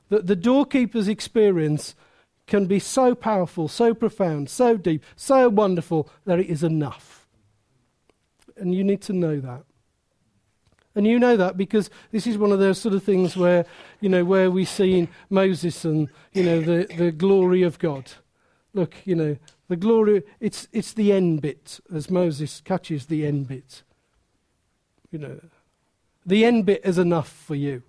That 0.10 0.28
the 0.28 0.36
doorkeeper's 0.36 1.08
experience 1.08 1.96
can 2.48 2.66
be 2.66 2.80
so 2.80 3.14
powerful, 3.16 3.68
so 3.68 3.94
profound, 3.94 4.50
so 4.50 4.78
deep, 4.78 5.04
so 5.16 5.50
wonderful 5.50 6.10
that 6.26 6.40
it 6.40 6.48
is 6.48 6.64
enough. 6.64 7.28
And 8.58 8.74
you 8.74 8.84
need 8.84 9.02
to 9.04 9.14
know 9.14 9.40
that. 9.40 9.64
And 10.96 11.06
you 11.06 11.20
know 11.20 11.38
that 11.38 11.56
because 11.56 11.90
this 12.12 12.26
is 12.26 12.38
one 12.38 12.52
of 12.52 12.60
those 12.60 12.80
sort 12.80 12.96
of 12.96 13.04
things 13.04 13.38
where, 13.38 13.66
you 14.02 14.10
know, 14.10 14.26
where 14.26 14.50
we 14.50 14.66
see 14.66 15.08
Moses 15.30 15.86
and, 15.86 16.10
you 16.34 16.44
know, 16.44 16.60
the, 16.60 16.88
the 16.98 17.12
glory 17.12 17.62
of 17.62 17.78
God. 17.80 18.12
Look, 18.74 18.96
you 19.06 19.16
know, 19.16 19.38
the 19.70 19.78
glory, 19.78 20.24
it's, 20.40 20.68
it's 20.74 20.94
the 20.94 21.14
end 21.14 21.42
bit, 21.42 21.80
as 21.94 22.10
Moses 22.10 22.62
catches 22.66 23.06
the 23.06 23.26
end 23.26 23.48
bit. 23.48 23.84
You 25.12 25.20
know, 25.20 25.40
the 26.26 26.44
end 26.44 26.66
bit 26.66 26.82
is 26.84 26.98
enough 26.98 27.30
for 27.30 27.56
you. 27.56 27.84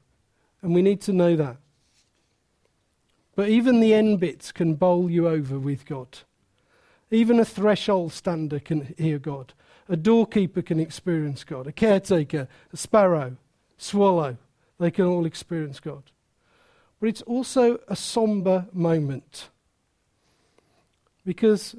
And 0.62 0.74
we 0.74 0.82
need 0.82 1.00
to 1.02 1.12
know 1.12 1.36
that. 1.36 1.56
But 3.34 3.48
even 3.48 3.80
the 3.80 3.94
end 3.94 4.20
bits 4.20 4.52
can 4.52 4.74
bowl 4.74 5.10
you 5.10 5.26
over 5.26 5.58
with 5.58 5.86
God. 5.86 6.18
Even 7.10 7.40
a 7.40 7.44
threshold 7.44 8.12
stander 8.12 8.60
can 8.60 8.94
hear 8.98 9.18
God. 9.18 9.54
A 9.88 9.96
doorkeeper 9.96 10.60
can 10.60 10.78
experience 10.78 11.44
God. 11.44 11.66
A 11.66 11.72
caretaker, 11.72 12.46
a 12.72 12.76
sparrow, 12.76 13.36
swallow, 13.78 14.36
they 14.78 14.90
can 14.90 15.06
all 15.06 15.24
experience 15.24 15.80
God. 15.80 16.04
But 17.00 17.08
it's 17.08 17.22
also 17.22 17.78
a 17.88 17.96
somber 17.96 18.66
moment. 18.72 19.48
Because 21.24 21.76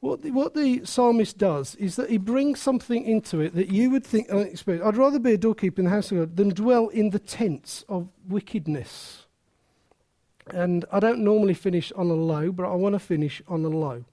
what 0.00 0.22
the, 0.22 0.30
what 0.30 0.54
the 0.54 0.84
psalmist 0.84 1.38
does 1.38 1.74
is 1.76 1.96
that 1.96 2.10
he 2.10 2.18
brings 2.18 2.60
something 2.60 3.04
into 3.04 3.40
it 3.40 3.54
that 3.54 3.68
you 3.68 3.90
would 3.90 4.04
think 4.04 4.28
unexpected. 4.30 4.84
I'd 4.84 4.96
rather 4.96 5.18
be 5.18 5.32
a 5.32 5.38
doorkeeper 5.38 5.80
in 5.80 5.86
the 5.86 5.90
house 5.90 6.12
of 6.12 6.18
God 6.18 6.36
than 6.36 6.50
dwell 6.50 6.88
in 6.88 7.10
the 7.10 7.18
tents 7.18 7.84
of 7.88 8.08
wickedness. 8.28 9.26
And 10.48 10.84
I 10.92 11.00
don't 11.00 11.20
normally 11.20 11.54
finish 11.54 11.92
on 11.92 12.08
a 12.08 12.14
low, 12.14 12.52
but 12.52 12.66
I 12.66 12.74
want 12.74 12.94
to 12.94 13.00
finish 13.00 13.42
on 13.48 13.64
a 13.64 13.68
low, 13.68 14.04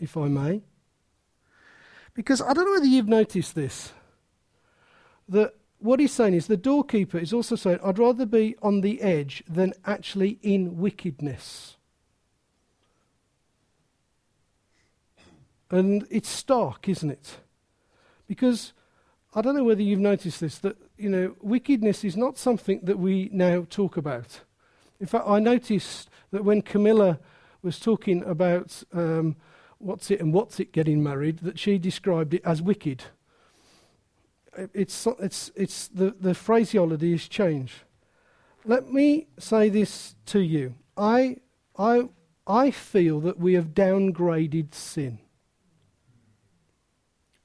if 0.00 0.16
I 0.16 0.26
may. 0.26 0.62
Because 2.14 2.40
I 2.40 2.52
don't 2.52 2.64
know 2.64 2.72
whether 2.72 2.86
you've 2.86 3.08
noticed 3.08 3.54
this. 3.54 3.92
That 5.28 5.54
what 5.78 6.00
he's 6.00 6.12
saying 6.12 6.34
is 6.34 6.46
the 6.46 6.56
doorkeeper 6.56 7.18
is 7.18 7.32
also 7.32 7.56
saying, 7.56 7.78
I'd 7.84 7.98
rather 7.98 8.26
be 8.26 8.56
on 8.62 8.80
the 8.80 9.00
edge 9.02 9.44
than 9.48 9.74
actually 9.84 10.38
in 10.42 10.78
wickedness. 10.78 11.73
And 15.74 16.06
it's 16.08 16.28
stark, 16.28 16.88
isn't 16.88 17.10
it? 17.10 17.38
Because 18.28 18.72
I 19.34 19.42
don't 19.42 19.56
know 19.56 19.64
whether 19.64 19.82
you've 19.82 19.98
noticed 19.98 20.38
this, 20.38 20.58
that, 20.58 20.76
you 20.96 21.08
know, 21.08 21.34
wickedness 21.42 22.04
is 22.04 22.16
not 22.16 22.38
something 22.38 22.78
that 22.84 22.96
we 22.96 23.28
now 23.32 23.66
talk 23.68 23.96
about. 23.96 24.42
In 25.00 25.08
fact, 25.08 25.24
I 25.26 25.40
noticed 25.40 26.08
that 26.30 26.44
when 26.44 26.62
Camilla 26.62 27.18
was 27.60 27.80
talking 27.80 28.22
about 28.22 28.84
um, 28.92 29.34
what's 29.78 30.12
it 30.12 30.20
and 30.20 30.32
what's 30.32 30.60
it 30.60 30.70
getting 30.70 31.02
married, 31.02 31.38
that 31.38 31.58
she 31.58 31.76
described 31.76 32.34
it 32.34 32.42
as 32.44 32.62
wicked. 32.62 33.02
It's, 34.72 35.08
it's, 35.18 35.50
it's 35.56 35.88
the, 35.88 36.14
the 36.20 36.34
phraseology 36.36 37.10
has 37.10 37.26
changed. 37.26 37.82
Let 38.64 38.92
me 38.92 39.26
say 39.40 39.70
this 39.70 40.14
to 40.26 40.38
you. 40.38 40.76
I, 40.96 41.38
I, 41.76 42.10
I 42.46 42.70
feel 42.70 43.18
that 43.22 43.40
we 43.40 43.54
have 43.54 43.74
downgraded 43.74 44.72
sin 44.72 45.18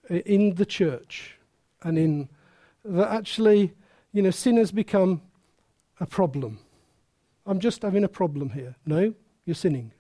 in 0.10 0.56
the 0.56 0.66
church 0.66 1.38
and 1.84 1.98
in 1.98 2.30
that 2.84 3.10
actually, 3.10 3.74
you 4.12 4.22
know, 4.22 4.32
sin 4.32 4.58
has 4.58 4.72
become 4.72 5.22
a 6.00 6.06
problem. 6.06 6.60
I'm 7.46 7.60
just 7.60 7.82
having 7.82 8.04
a 8.04 8.10
problem 8.10 8.52
here. 8.52 8.76
No, 8.86 9.14
you're 9.46 9.56
sinning. 9.56 9.92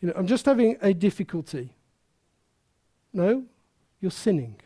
You 0.00 0.08
know, 0.08 0.14
I'm 0.16 0.26
just 0.26 0.46
having 0.46 0.76
a 0.80 0.92
difficulty. 0.92 1.70
No, 3.12 3.44
you're 4.00 4.10
sinning. 4.10 4.56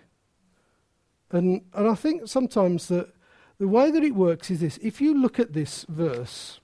And, 1.30 1.62
and 1.74 1.88
I 1.88 1.94
think 1.94 2.28
sometimes 2.28 2.88
that 2.88 3.12
the 3.58 3.68
way 3.68 3.90
that 3.90 4.02
it 4.02 4.14
works 4.14 4.50
is 4.50 4.60
this. 4.60 4.78
If 4.78 5.00
you 5.00 5.14
look 5.14 5.38
at 5.38 5.52
this 5.52 5.84
verse, 5.88 6.60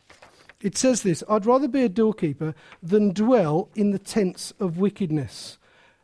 it 0.60 0.76
says 0.76 1.02
this 1.02 1.22
I'd 1.28 1.46
rather 1.46 1.68
be 1.68 1.82
a 1.82 1.88
doorkeeper 1.88 2.54
than 2.82 3.12
dwell 3.12 3.68
in 3.74 3.90
the 3.90 3.98
tents 3.98 4.52
of 4.60 4.78
wickedness. 4.78 5.58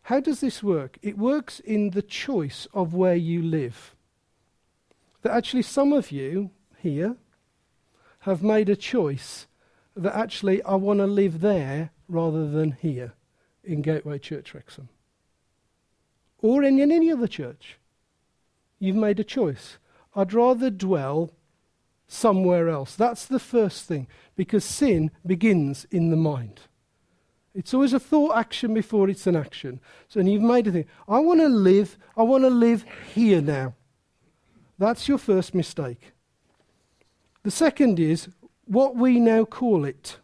How 0.09 0.20
does 0.20 0.40
this 0.40 0.62
work? 0.62 0.98
It 1.02 1.18
works 1.18 1.61
in 1.61 1.90
the 1.90 2.00
choice 2.00 2.66
of 2.72 2.94
where 2.94 3.14
you 3.14 3.42
live. 3.42 3.94
That 5.20 5.32
actually, 5.32 5.61
some 5.61 5.92
of 5.92 6.11
you 6.11 6.50
here 6.78 7.16
have 8.20 8.42
made 8.42 8.70
a 8.70 8.74
choice 8.74 9.46
that 9.94 10.16
actually 10.16 10.62
I 10.62 10.76
want 10.76 11.00
to 11.00 11.06
live 11.06 11.42
there 11.42 11.90
rather 12.09 12.48
than 12.48 12.72
here 12.72 13.12
in 13.62 13.82
Gateway 13.82 14.18
Church 14.18 14.54
Wrexham. 14.54 14.88
Or 16.40 16.62
in, 16.62 16.78
in 16.78 16.90
any 16.90 17.12
other 17.12 17.28
church. 17.28 17.76
You've 18.78 18.96
made 18.96 19.20
a 19.20 19.24
choice. 19.24 19.76
I'd 20.16 20.32
rather 20.32 20.70
dwell 20.70 21.32
somewhere 22.06 22.70
else. 22.70 22.96
That's 22.96 23.26
the 23.26 23.38
first 23.38 23.84
thing, 23.84 24.06
because 24.36 24.64
sin 24.64 25.11
begins 25.26 25.86
in 25.90 26.09
the 26.09 26.16
mind. 26.16 26.62
It's 27.59 27.74
always 27.74 27.92
a 27.92 27.98
thought 27.98 28.36
action 28.36 28.72
before 28.72 29.09
it's 29.09 29.26
an 29.26 29.34
action. 29.34 29.80
So 30.06 30.20
and 30.20 30.30
you've 30.30 30.42
made 30.42 30.68
a 30.68 30.70
thing. 30.70 30.86
I 31.09 31.18
want 31.18 31.40
to 31.40 31.48
live, 31.48 31.98
I 32.16 32.22
want 32.22 32.44
to 32.44 32.50
live 32.50 32.84
here 33.12 33.42
now. 33.42 33.74
That's 34.78 35.09
your 35.09 35.18
first 35.18 35.56
mistake. 35.56 36.12
The 37.42 37.50
second 37.50 37.98
is 37.98 38.28
what 38.66 38.94
we 38.94 39.18
now 39.18 39.44
call 39.44 39.84
it. 39.84 40.18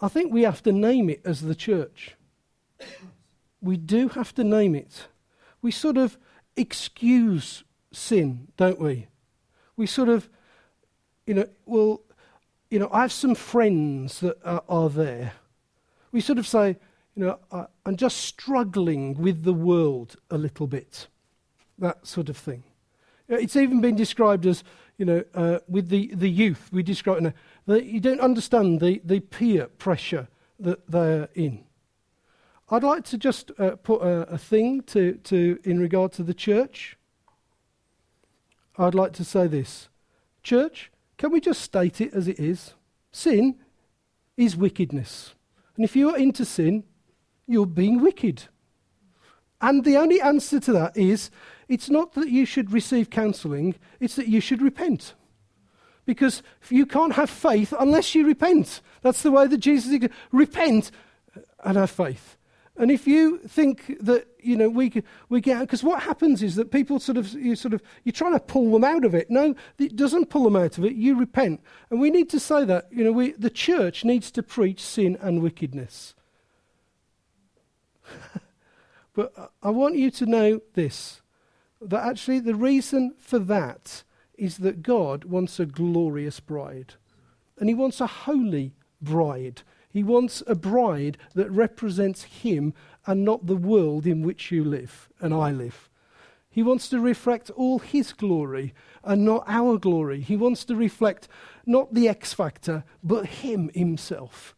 I 0.00 0.08
think 0.08 0.32
we 0.32 0.42
have 0.42 0.60
to 0.64 0.72
name 0.72 1.08
it 1.08 1.20
as 1.24 1.42
the 1.42 1.54
church. 1.54 2.16
We 3.60 3.76
do 3.76 4.08
have 4.08 4.34
to 4.34 4.42
name 4.42 4.74
it. 4.74 5.06
We 5.62 5.70
sort 5.70 5.98
of 5.98 6.18
excuse 6.56 7.62
sin, 7.92 8.48
don't 8.56 8.80
we? 8.80 9.06
We 9.76 9.86
sort 9.86 10.08
of, 10.08 10.28
you 11.28 11.34
know, 11.34 11.48
well, 11.64 12.00
you 12.72 12.78
know, 12.78 12.88
I 12.90 13.02
have 13.02 13.12
some 13.12 13.34
friends 13.34 14.20
that 14.20 14.38
are, 14.46 14.64
are 14.66 14.88
there. 14.88 15.34
We 16.10 16.22
sort 16.22 16.38
of 16.38 16.46
say, 16.46 16.78
you 17.14 17.26
know, 17.26 17.38
I, 17.52 17.66
I'm 17.84 17.96
just 17.96 18.16
struggling 18.16 19.12
with 19.18 19.44
the 19.44 19.52
world 19.52 20.16
a 20.30 20.38
little 20.38 20.66
bit. 20.66 21.08
That 21.78 22.06
sort 22.06 22.30
of 22.30 22.36
thing. 22.38 22.62
It's 23.28 23.56
even 23.56 23.82
been 23.82 23.94
described 23.94 24.46
as, 24.46 24.64
you 24.96 25.04
know, 25.04 25.22
uh, 25.34 25.58
with 25.68 25.90
the, 25.90 26.14
the 26.14 26.30
youth, 26.30 26.70
we 26.72 26.82
describe 26.82 27.20
know, 27.20 27.34
that 27.66 27.84
you 27.84 28.00
don't 28.00 28.20
understand 28.20 28.80
the, 28.80 29.02
the 29.04 29.20
peer 29.20 29.66
pressure 29.66 30.28
that 30.58 30.90
they're 30.90 31.28
in. 31.34 31.64
I'd 32.70 32.84
like 32.84 33.04
to 33.04 33.18
just 33.18 33.50
uh, 33.58 33.76
put 33.76 34.00
a, 34.00 34.20
a 34.32 34.38
thing 34.38 34.80
to, 34.84 35.16
to, 35.24 35.58
in 35.64 35.78
regard 35.78 36.12
to 36.12 36.22
the 36.22 36.32
church. 36.32 36.96
I'd 38.78 38.94
like 38.94 39.12
to 39.14 39.24
say 39.24 39.46
this 39.46 39.90
Church, 40.42 40.91
can 41.22 41.30
we 41.30 41.40
just 41.40 41.60
state 41.60 42.00
it 42.00 42.12
as 42.14 42.26
it 42.26 42.40
is? 42.40 42.74
Sin 43.12 43.54
is 44.36 44.56
wickedness. 44.56 45.34
And 45.76 45.84
if 45.84 45.94
you're 45.94 46.18
into 46.18 46.44
sin, 46.44 46.82
you're 47.46 47.64
being 47.64 48.00
wicked. 48.00 48.48
And 49.60 49.84
the 49.84 49.98
only 49.98 50.20
answer 50.20 50.58
to 50.58 50.72
that 50.72 50.96
is 50.96 51.30
it's 51.68 51.88
not 51.88 52.14
that 52.14 52.28
you 52.28 52.44
should 52.44 52.72
receive 52.72 53.08
counseling, 53.08 53.76
it's 54.00 54.16
that 54.16 54.26
you 54.26 54.40
should 54.40 54.60
repent. 54.60 55.14
Because 56.06 56.42
you 56.68 56.86
can't 56.86 57.12
have 57.12 57.30
faith 57.30 57.72
unless 57.78 58.16
you 58.16 58.26
repent. 58.26 58.80
That's 59.02 59.22
the 59.22 59.30
way 59.30 59.46
that 59.46 59.58
Jesus 59.58 60.08
repent 60.32 60.90
and 61.62 61.76
have 61.76 61.92
faith. 61.92 62.36
And 62.76 62.90
if 62.90 63.06
you 63.06 63.38
think 63.38 63.98
that 64.00 64.26
you 64.40 64.56
know 64.56 64.68
we 64.68 65.02
we 65.28 65.42
get 65.42 65.60
because 65.60 65.84
what 65.84 66.02
happens 66.02 66.42
is 66.42 66.54
that 66.56 66.70
people 66.70 66.98
sort 66.98 67.18
of 67.18 67.32
you 67.34 67.54
sort 67.54 67.74
of 67.74 67.82
you're 68.02 68.14
trying 68.14 68.32
to 68.32 68.40
pull 68.40 68.72
them 68.72 68.84
out 68.84 69.04
of 69.04 69.14
it. 69.14 69.30
No, 69.30 69.54
it 69.78 69.94
doesn't 69.94 70.30
pull 70.30 70.44
them 70.44 70.56
out 70.56 70.78
of 70.78 70.84
it. 70.84 70.94
You 70.94 71.18
repent, 71.18 71.60
and 71.90 72.00
we 72.00 72.10
need 72.10 72.30
to 72.30 72.40
say 72.40 72.64
that 72.64 72.88
you 72.90 73.04
know 73.04 73.12
we 73.12 73.32
the 73.32 73.50
church 73.50 74.04
needs 74.04 74.30
to 74.32 74.42
preach 74.42 74.80
sin 74.80 75.18
and 75.20 75.42
wickedness. 75.42 76.14
but 79.14 79.52
I 79.62 79.68
want 79.70 79.96
you 79.96 80.10
to 80.10 80.26
know 80.26 80.60
this 80.72 81.20
that 81.80 82.06
actually 82.06 82.40
the 82.40 82.54
reason 82.54 83.14
for 83.18 83.38
that 83.38 84.02
is 84.34 84.58
that 84.58 84.82
God 84.82 85.24
wants 85.24 85.60
a 85.60 85.66
glorious 85.66 86.40
bride, 86.40 86.94
and 87.58 87.68
He 87.68 87.74
wants 87.74 88.00
a 88.00 88.06
holy 88.06 88.72
bride. 89.02 89.62
He 89.92 90.02
wants 90.02 90.42
a 90.46 90.54
bride 90.54 91.18
that 91.34 91.50
represents 91.50 92.22
Him 92.22 92.72
and 93.06 93.24
not 93.24 93.46
the 93.46 93.56
world 93.56 94.06
in 94.06 94.22
which 94.22 94.50
you 94.50 94.64
live 94.64 95.10
and 95.20 95.34
I 95.34 95.50
live. 95.50 95.90
He 96.48 96.62
wants 96.62 96.88
to 96.88 97.00
reflect 97.00 97.50
all 97.50 97.78
His 97.78 98.14
glory 98.14 98.72
and 99.04 99.24
not 99.24 99.44
our 99.46 99.76
glory. 99.76 100.20
He 100.20 100.36
wants 100.36 100.64
to 100.64 100.76
reflect 100.76 101.28
not 101.66 101.92
the 101.92 102.08
X 102.08 102.32
factor, 102.32 102.84
but 103.02 103.26
Him 103.26 103.70
Himself. 103.74 104.54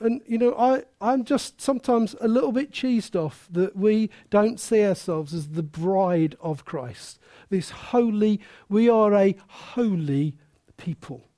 And, 0.00 0.20
you 0.26 0.36
know, 0.36 0.54
I, 0.58 0.82
I'm 1.00 1.24
just 1.24 1.62
sometimes 1.62 2.14
a 2.20 2.28
little 2.28 2.52
bit 2.52 2.70
cheesed 2.70 3.16
off 3.16 3.48
that 3.50 3.76
we 3.76 4.10
don't 4.28 4.60
see 4.60 4.84
ourselves 4.84 5.32
as 5.32 5.48
the 5.48 5.62
bride 5.62 6.36
of 6.40 6.66
Christ. 6.66 7.18
This 7.48 7.70
holy, 7.70 8.40
we 8.68 8.90
are 8.90 9.14
a 9.14 9.36
holy 9.46 10.34
people. 10.76 11.28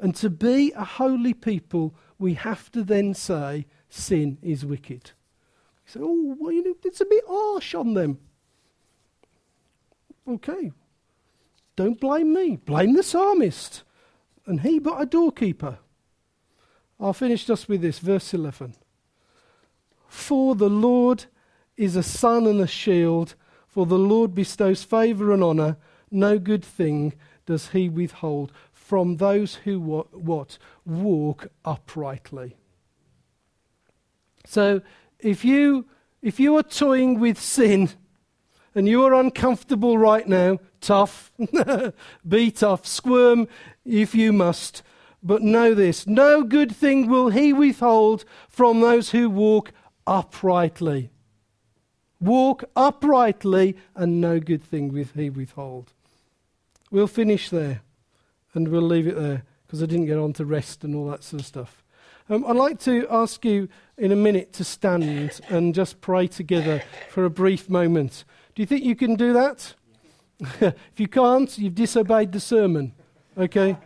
And 0.00 0.16
to 0.16 0.30
be 0.30 0.72
a 0.72 0.84
holy 0.84 1.34
people, 1.34 1.94
we 2.24 2.32
have 2.32 2.72
to 2.72 2.82
then 2.82 3.12
say 3.12 3.66
sin 3.90 4.38
is 4.40 4.64
wicked. 4.64 5.10
You 5.86 5.92
say, 5.92 6.00
oh, 6.02 6.34
well, 6.40 6.52
you 6.52 6.64
know, 6.64 6.74
it's 6.82 7.02
a 7.02 7.04
bit 7.04 7.22
harsh 7.28 7.74
on 7.74 7.92
them. 7.92 8.18
Okay. 10.26 10.72
Don't 11.76 12.00
blame 12.00 12.32
me. 12.32 12.56
Blame 12.56 12.94
the 12.94 13.02
psalmist. 13.02 13.82
And 14.46 14.62
he 14.62 14.78
but 14.78 15.02
a 15.02 15.04
doorkeeper. 15.04 15.80
I'll 16.98 17.12
finish 17.12 17.44
just 17.44 17.68
with 17.68 17.82
this, 17.82 17.98
verse 17.98 18.32
11. 18.32 18.74
For 20.08 20.54
the 20.54 20.70
Lord 20.70 21.26
is 21.76 21.94
a 21.94 22.02
sun 22.02 22.46
and 22.46 22.60
a 22.62 22.66
shield, 22.66 23.34
for 23.68 23.84
the 23.84 23.98
Lord 23.98 24.34
bestows 24.34 24.82
favour 24.82 25.30
and 25.30 25.44
honour. 25.44 25.76
No 26.10 26.38
good 26.38 26.64
thing 26.64 27.12
does 27.46 27.68
he 27.68 27.88
withhold 27.88 28.52
from 28.72 29.16
those 29.16 29.56
who 29.56 29.80
what, 29.80 30.12
what 30.14 30.58
walk 30.84 31.48
uprightly. 31.64 32.56
So 34.46 34.82
if 35.18 35.44
you 35.44 35.86
if 36.20 36.38
you 36.38 36.56
are 36.56 36.62
toying 36.62 37.18
with 37.18 37.40
sin 37.40 37.90
and 38.74 38.88
you 38.88 39.02
are 39.04 39.14
uncomfortable 39.14 39.96
right 39.98 40.26
now, 40.26 40.58
tough, 40.80 41.32
be 42.28 42.50
tough, 42.50 42.86
squirm 42.86 43.46
if 43.84 44.14
you 44.14 44.32
must, 44.32 44.82
but 45.22 45.42
know 45.42 45.74
this 45.74 46.06
no 46.06 46.42
good 46.42 46.74
thing 46.74 47.08
will 47.08 47.30
he 47.30 47.52
withhold 47.52 48.24
from 48.48 48.80
those 48.80 49.10
who 49.10 49.30
walk 49.30 49.72
uprightly. 50.06 51.10
Walk 52.20 52.64
uprightly, 52.74 53.76
and 53.94 54.20
no 54.20 54.40
good 54.40 54.62
thing 54.62 54.92
will 54.92 55.06
he 55.14 55.28
withhold. 55.28 55.92
We'll 56.94 57.08
finish 57.08 57.50
there 57.50 57.80
and 58.54 58.68
we'll 58.68 58.80
leave 58.80 59.08
it 59.08 59.16
there 59.16 59.42
because 59.66 59.82
I 59.82 59.86
didn't 59.86 60.06
get 60.06 60.16
on 60.16 60.32
to 60.34 60.44
rest 60.44 60.84
and 60.84 60.94
all 60.94 61.10
that 61.10 61.24
sort 61.24 61.40
of 61.40 61.46
stuff. 61.46 61.82
Um, 62.30 62.44
I'd 62.46 62.54
like 62.54 62.78
to 62.82 63.04
ask 63.10 63.44
you 63.44 63.68
in 63.98 64.12
a 64.12 64.16
minute 64.16 64.52
to 64.52 64.62
stand 64.62 65.40
and 65.48 65.74
just 65.74 66.00
pray 66.00 66.28
together 66.28 66.84
for 67.10 67.24
a 67.24 67.30
brief 67.30 67.68
moment. 67.68 68.24
Do 68.54 68.62
you 68.62 68.66
think 68.66 68.84
you 68.84 68.94
can 68.94 69.16
do 69.16 69.32
that? 69.32 69.74
if 70.60 71.00
you 71.00 71.08
can't, 71.08 71.58
you've 71.58 71.74
disobeyed 71.74 72.30
the 72.30 72.38
sermon. 72.38 72.92
Okay? 73.36 73.76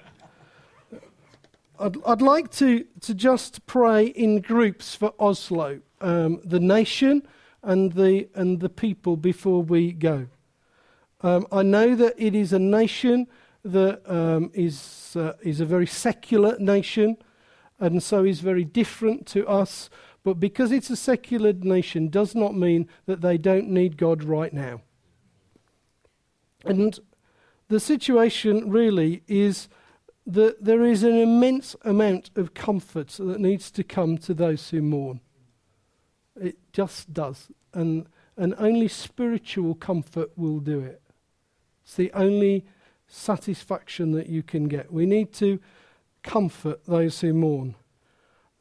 I'd, 1.81 1.97
I'd 2.05 2.21
like 2.21 2.51
to, 2.57 2.85
to 3.01 3.15
just 3.15 3.65
pray 3.65 4.05
in 4.09 4.43
groups 4.43 4.95
for 4.95 5.15
Oslo, 5.19 5.81
um, 6.03 6.43
the 6.45 6.61
nation 6.61 7.27
and 7.63 7.93
the, 7.93 8.29
and 8.35 8.61
the 8.61 8.69
people 8.69 9.17
before 9.17 9.63
we 9.63 9.93
go. 9.93 10.27
Um, 11.21 11.47
I 11.51 11.63
know 11.63 11.95
that 11.97 12.15
it 12.17 12.35
is 12.35 12.53
a 12.53 12.59
nation 12.59 13.27
that 13.65 14.09
um, 14.11 14.51
is, 14.55 15.17
uh, 15.17 15.33
is 15.43 15.61
a 15.61 15.65
very 15.65 15.87
secular 15.87 16.57
nation 16.59 17.17
and 17.81 18.03
so 18.03 18.25
is 18.25 18.41
very 18.41 18.65
different 18.65 19.27
to 19.29 19.47
us. 19.47 19.91
But 20.25 20.35
because 20.35 20.73
it's 20.73 20.91
a 20.91 20.97
secular 20.97 21.53
nation 21.53 22.09
does 22.09 22.35
not 22.35 22.57
mean 22.57 22.89
that 23.07 23.21
they 23.21 23.39
don't 23.39 23.69
need 23.69 23.97
God 23.97 24.23
right 24.23 24.53
now. 24.53 24.83
And 26.65 26.99
the 27.69 27.81
situation 27.81 28.71
really 28.71 29.23
is 29.27 29.69
that 30.27 30.63
there 30.63 30.85
is 30.85 31.03
an 31.03 31.17
immense 31.17 31.75
amount 31.83 32.31
of 32.37 32.53
comfort 32.53 33.09
that 33.09 33.41
needs 33.41 33.71
to 33.71 33.83
come 33.83 34.19
to 34.19 34.35
those 34.35 34.69
who 34.71 34.83
mourn. 34.83 35.21
It 36.41 36.59
just 36.73 37.13
does. 37.13 37.51
And, 37.73 38.07
and 38.37 38.55
only 38.59 38.89
spiritual 38.89 39.75
comfort 39.75 40.31
will 40.37 40.61
do 40.61 40.81
it. 40.81 41.01
It's 41.89 41.95
the 41.95 42.13
only 42.13 42.67
satisfaction 43.07 44.13
that 44.13 44.27
you 44.29 44.43
can 44.43 44.69
get. 44.69 44.93
We 44.93 45.07
need 45.07 45.33
to 45.35 45.59
comfort 46.23 46.85
those 46.85 47.19
who 47.23 47.33
mourn. 47.33 47.77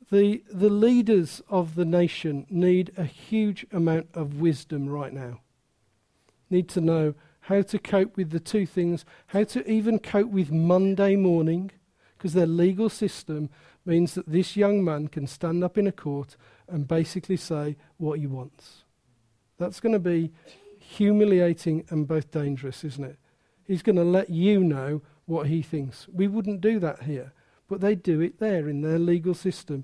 The, 0.09 0.45
the 0.49 0.69
leaders 0.69 1.41
of 1.49 1.75
the 1.75 1.83
nation 1.83 2.45
need 2.49 2.93
a 2.95 3.03
huge 3.03 3.65
amount 3.73 4.07
of 4.13 4.39
wisdom 4.39 4.87
right 4.87 5.11
now. 5.11 5.41
Need 6.49 6.69
to 6.69 6.79
know 6.79 7.15
how 7.41 7.63
to 7.63 7.77
cope 7.77 8.15
with 8.15 8.29
the 8.29 8.39
two 8.39 8.65
things, 8.65 9.03
how 9.27 9.43
to 9.43 9.69
even 9.69 9.99
cope 9.99 10.29
with 10.29 10.49
Monday 10.49 11.17
morning, 11.17 11.71
because 12.17 12.31
their 12.31 12.47
legal 12.47 12.89
system 12.89 13.49
means 13.85 14.13
that 14.13 14.29
this 14.29 14.55
young 14.55 14.85
man 14.85 15.09
can 15.09 15.27
stand 15.27 15.65
up 15.65 15.77
in 15.77 15.85
a 15.85 15.91
court 15.91 16.37
and 16.69 16.87
basically 16.87 17.35
say 17.35 17.75
what 17.97 18.19
he 18.19 18.25
wants. 18.25 18.85
That's 19.57 19.81
going 19.81 19.91
to 19.91 19.99
be 19.99 20.31
humiliating 20.87 21.83
and 21.89 22.07
both 22.07 22.31
dangerous, 22.31 22.83
isn't 22.83 23.03
it? 23.03 23.17
He's 23.65 23.81
going 23.81 23.97
to 23.97 24.03
let 24.03 24.29
you 24.29 24.63
know 24.63 25.01
what 25.25 25.47
he 25.47 25.61
thinks. 25.61 26.07
We 26.07 26.27
wouldn't 26.27 26.61
do 26.61 26.79
that 26.79 27.03
here, 27.03 27.33
but 27.67 27.81
they 27.81 27.93
do 27.93 28.21
it 28.21 28.39
there 28.39 28.69
in 28.69 28.81
their 28.81 28.97
legal 28.97 29.33
system. 29.33 29.83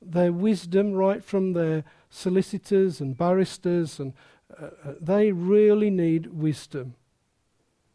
Their 0.00 0.32
wisdom, 0.32 0.92
right 0.92 1.22
from 1.22 1.52
their 1.52 1.84
solicitors 2.08 3.00
and 3.00 3.16
barristers, 3.16 4.00
and 4.00 4.14
uh, 4.58 4.68
uh 4.84 4.94
they 5.00 5.32
really 5.32 5.90
need 5.90 6.28
wisdom. 6.28 6.94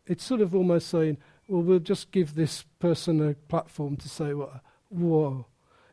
It's 0.06 0.24
sort 0.24 0.42
of 0.42 0.54
almost 0.54 0.90
saying, 0.90 1.18
well, 1.48 1.64
we'll 1.64 1.80
just 1.80 2.12
give 2.12 2.36
this 2.36 2.66
person 2.80 3.28
a 3.28 3.34
platform 3.34 3.98
to 3.98 4.10
say, 4.10 4.32
whoa, 4.90 5.48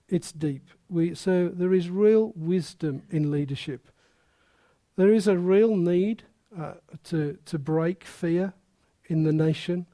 it's 0.08 0.32
deep. 0.32 0.68
We, 0.90 1.14
so 1.14 1.48
there 1.48 1.72
is 1.72 1.88
real 1.88 2.32
wisdom 2.36 3.02
in 3.10 3.30
leadership. 3.30 3.88
There 4.96 5.12
is 5.12 5.26
a 5.26 5.38
real 5.38 5.76
need 5.76 6.24
uh, 6.58 6.74
to, 7.04 7.38
to 7.46 7.58
break 7.58 8.04
fear 8.04 8.52
in 9.06 9.24
the 9.24 9.32
nation. 9.32 9.86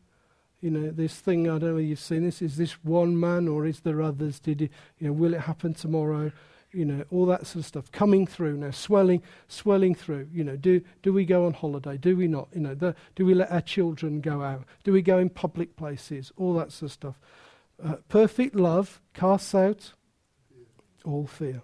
You 0.60 0.70
know, 0.70 0.90
this 0.90 1.16
thing, 1.16 1.46
I 1.46 1.52
don't 1.52 1.60
know 1.60 1.66
whether 1.74 1.80
you've 1.80 2.00
seen 2.00 2.24
this, 2.24 2.40
is 2.40 2.56
this 2.56 2.72
one 2.84 3.18
man 3.18 3.46
or 3.48 3.66
is 3.66 3.80
there 3.80 4.00
others? 4.00 4.40
Did 4.40 4.60
you 4.62 4.68
know, 5.00 5.12
will 5.12 5.34
it 5.34 5.40
happen 5.40 5.74
tomorrow? 5.74 6.32
You 6.72 6.84
know, 6.84 7.04
all 7.10 7.26
that 7.26 7.46
sort 7.46 7.60
of 7.60 7.66
stuff 7.66 7.92
coming 7.92 8.26
through 8.26 8.56
now, 8.56 8.70
swelling, 8.70 9.22
swelling 9.48 9.94
through. 9.94 10.28
You 10.32 10.44
know, 10.44 10.56
do, 10.56 10.80
do 11.02 11.12
we 11.12 11.24
go 11.24 11.46
on 11.46 11.52
holiday? 11.52 11.96
Do 11.96 12.16
we 12.16 12.26
not? 12.26 12.48
You 12.54 12.60
know, 12.60 12.74
the, 12.74 12.94
do 13.14 13.24
we 13.24 13.34
let 13.34 13.52
our 13.52 13.60
children 13.60 14.20
go 14.20 14.42
out? 14.42 14.64
Do 14.82 14.92
we 14.92 15.02
go 15.02 15.18
in 15.18 15.30
public 15.30 15.76
places? 15.76 16.32
All 16.36 16.54
that 16.54 16.72
sort 16.72 16.90
of 16.90 16.92
stuff. 16.92 17.20
Uh, 17.82 17.96
perfect 18.08 18.56
love 18.56 19.00
casts 19.14 19.54
out 19.54 19.92
all 21.04 21.26
fear. 21.26 21.62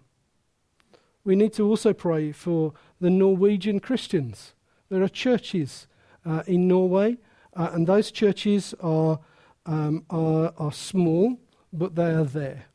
We 1.25 1.37
need 1.37 1.53
to 1.55 1.67
also 1.67 1.93
pray 1.93 2.33
for 2.33 2.73
the 3.01 3.11
Norwegian 3.11 3.81
Christians. 3.81 4.55
There 4.93 5.03
are 5.03 5.09
churches 5.09 5.87
uh, 6.27 6.43
in 6.47 6.69
Norway 6.69 7.17
uh, 7.55 7.71
and 7.73 7.87
those 7.87 8.11
churches 8.11 8.75
are, 8.81 9.21
um, 9.65 10.05
are, 10.11 10.53
are 10.59 10.73
small, 10.73 11.39
but 11.73 11.95
they 11.95 12.11
are 12.11 12.25
there. 12.25 12.67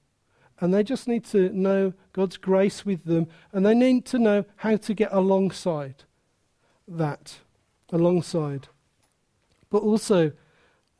And 0.59 0.73
they 0.73 0.81
just 0.81 1.07
need 1.07 1.25
to 1.25 1.49
know 1.49 1.93
God's 2.13 2.37
grace 2.37 2.83
with 2.83 3.05
them, 3.05 3.27
and 3.53 3.63
they 3.63 3.75
need 3.75 4.05
to 4.07 4.17
know 4.17 4.45
how 4.55 4.77
to 4.77 4.93
get 4.95 5.13
alongside 5.13 6.05
that, 6.87 7.35
alongside. 7.91 8.67
But 9.69 9.83
also, 9.83 10.31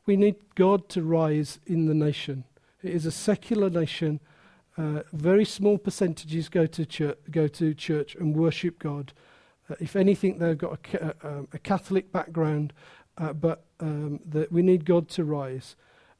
we 0.06 0.16
need 0.16 0.36
God 0.54 0.88
to 0.90 1.02
rise 1.02 1.58
in 1.66 1.86
the 1.86 1.94
nation. 1.94 2.44
It 2.80 2.92
is 2.92 3.06
a 3.06 3.10
secular 3.10 3.70
nation. 3.70 4.20
Uh, 4.76 5.02
very 5.12 5.44
small 5.44 5.78
percentages 5.78 6.48
go 6.48 6.66
to 6.66 7.16
go 7.32 7.48
to 7.48 7.74
church 7.74 8.14
and 8.14 8.36
worship 8.36 8.78
God. 8.78 9.12
Uh, 9.70 9.74
if 9.80 9.96
anything, 9.96 10.38
they've 10.38 10.58
got 10.58 10.78
a, 10.94 11.14
a, 11.22 11.28
um, 11.28 11.48
a 11.52 11.58
Catholic 11.58 12.10
background, 12.12 12.72
uh, 13.18 13.32
but 13.32 13.64
um, 13.80 14.20
that 14.26 14.50
we 14.50 14.62
need 14.62 14.84
God 14.84 15.08
to 15.10 15.24
rise. 15.24 15.76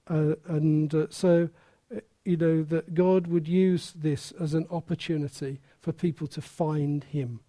Uh, 0.09 0.34
and 0.46 0.94
uh, 0.94 1.07
so, 1.11 1.49
uh, 1.94 2.01
you 2.24 2.36
know, 2.36 2.62
that 2.62 2.94
God 2.94 3.26
would 3.26 3.49
use 3.49 3.92
this 3.94 4.32
as 4.32 4.55
an 4.55 4.66
opportunity 4.70 5.61
for 5.80 5.92
people 5.92 6.26
to 6.28 6.40
find 6.40 7.05
Him. 7.05 7.40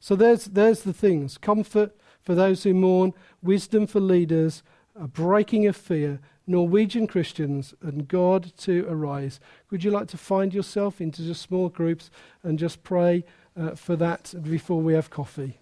So 0.00 0.16
there's, 0.16 0.46
there's 0.46 0.82
the 0.82 0.92
things 0.92 1.38
comfort 1.38 1.96
for 2.22 2.34
those 2.34 2.64
who 2.64 2.74
mourn, 2.74 3.12
wisdom 3.40 3.86
for 3.86 4.00
leaders, 4.00 4.62
a 4.96 5.06
breaking 5.06 5.66
of 5.66 5.76
fear, 5.76 6.20
Norwegian 6.46 7.06
Christians, 7.06 7.72
and 7.82 8.08
God 8.08 8.52
to 8.58 8.84
arise. 8.88 9.38
Would 9.70 9.84
you 9.84 9.90
like 9.90 10.08
to 10.08 10.16
find 10.16 10.52
yourself 10.52 11.00
into 11.00 11.22
just 11.22 11.42
small 11.42 11.68
groups 11.68 12.10
and 12.42 12.58
just 12.58 12.82
pray 12.82 13.24
uh, 13.56 13.74
for 13.74 13.96
that 13.96 14.34
before 14.42 14.80
we 14.80 14.94
have 14.94 15.10
coffee? 15.10 15.50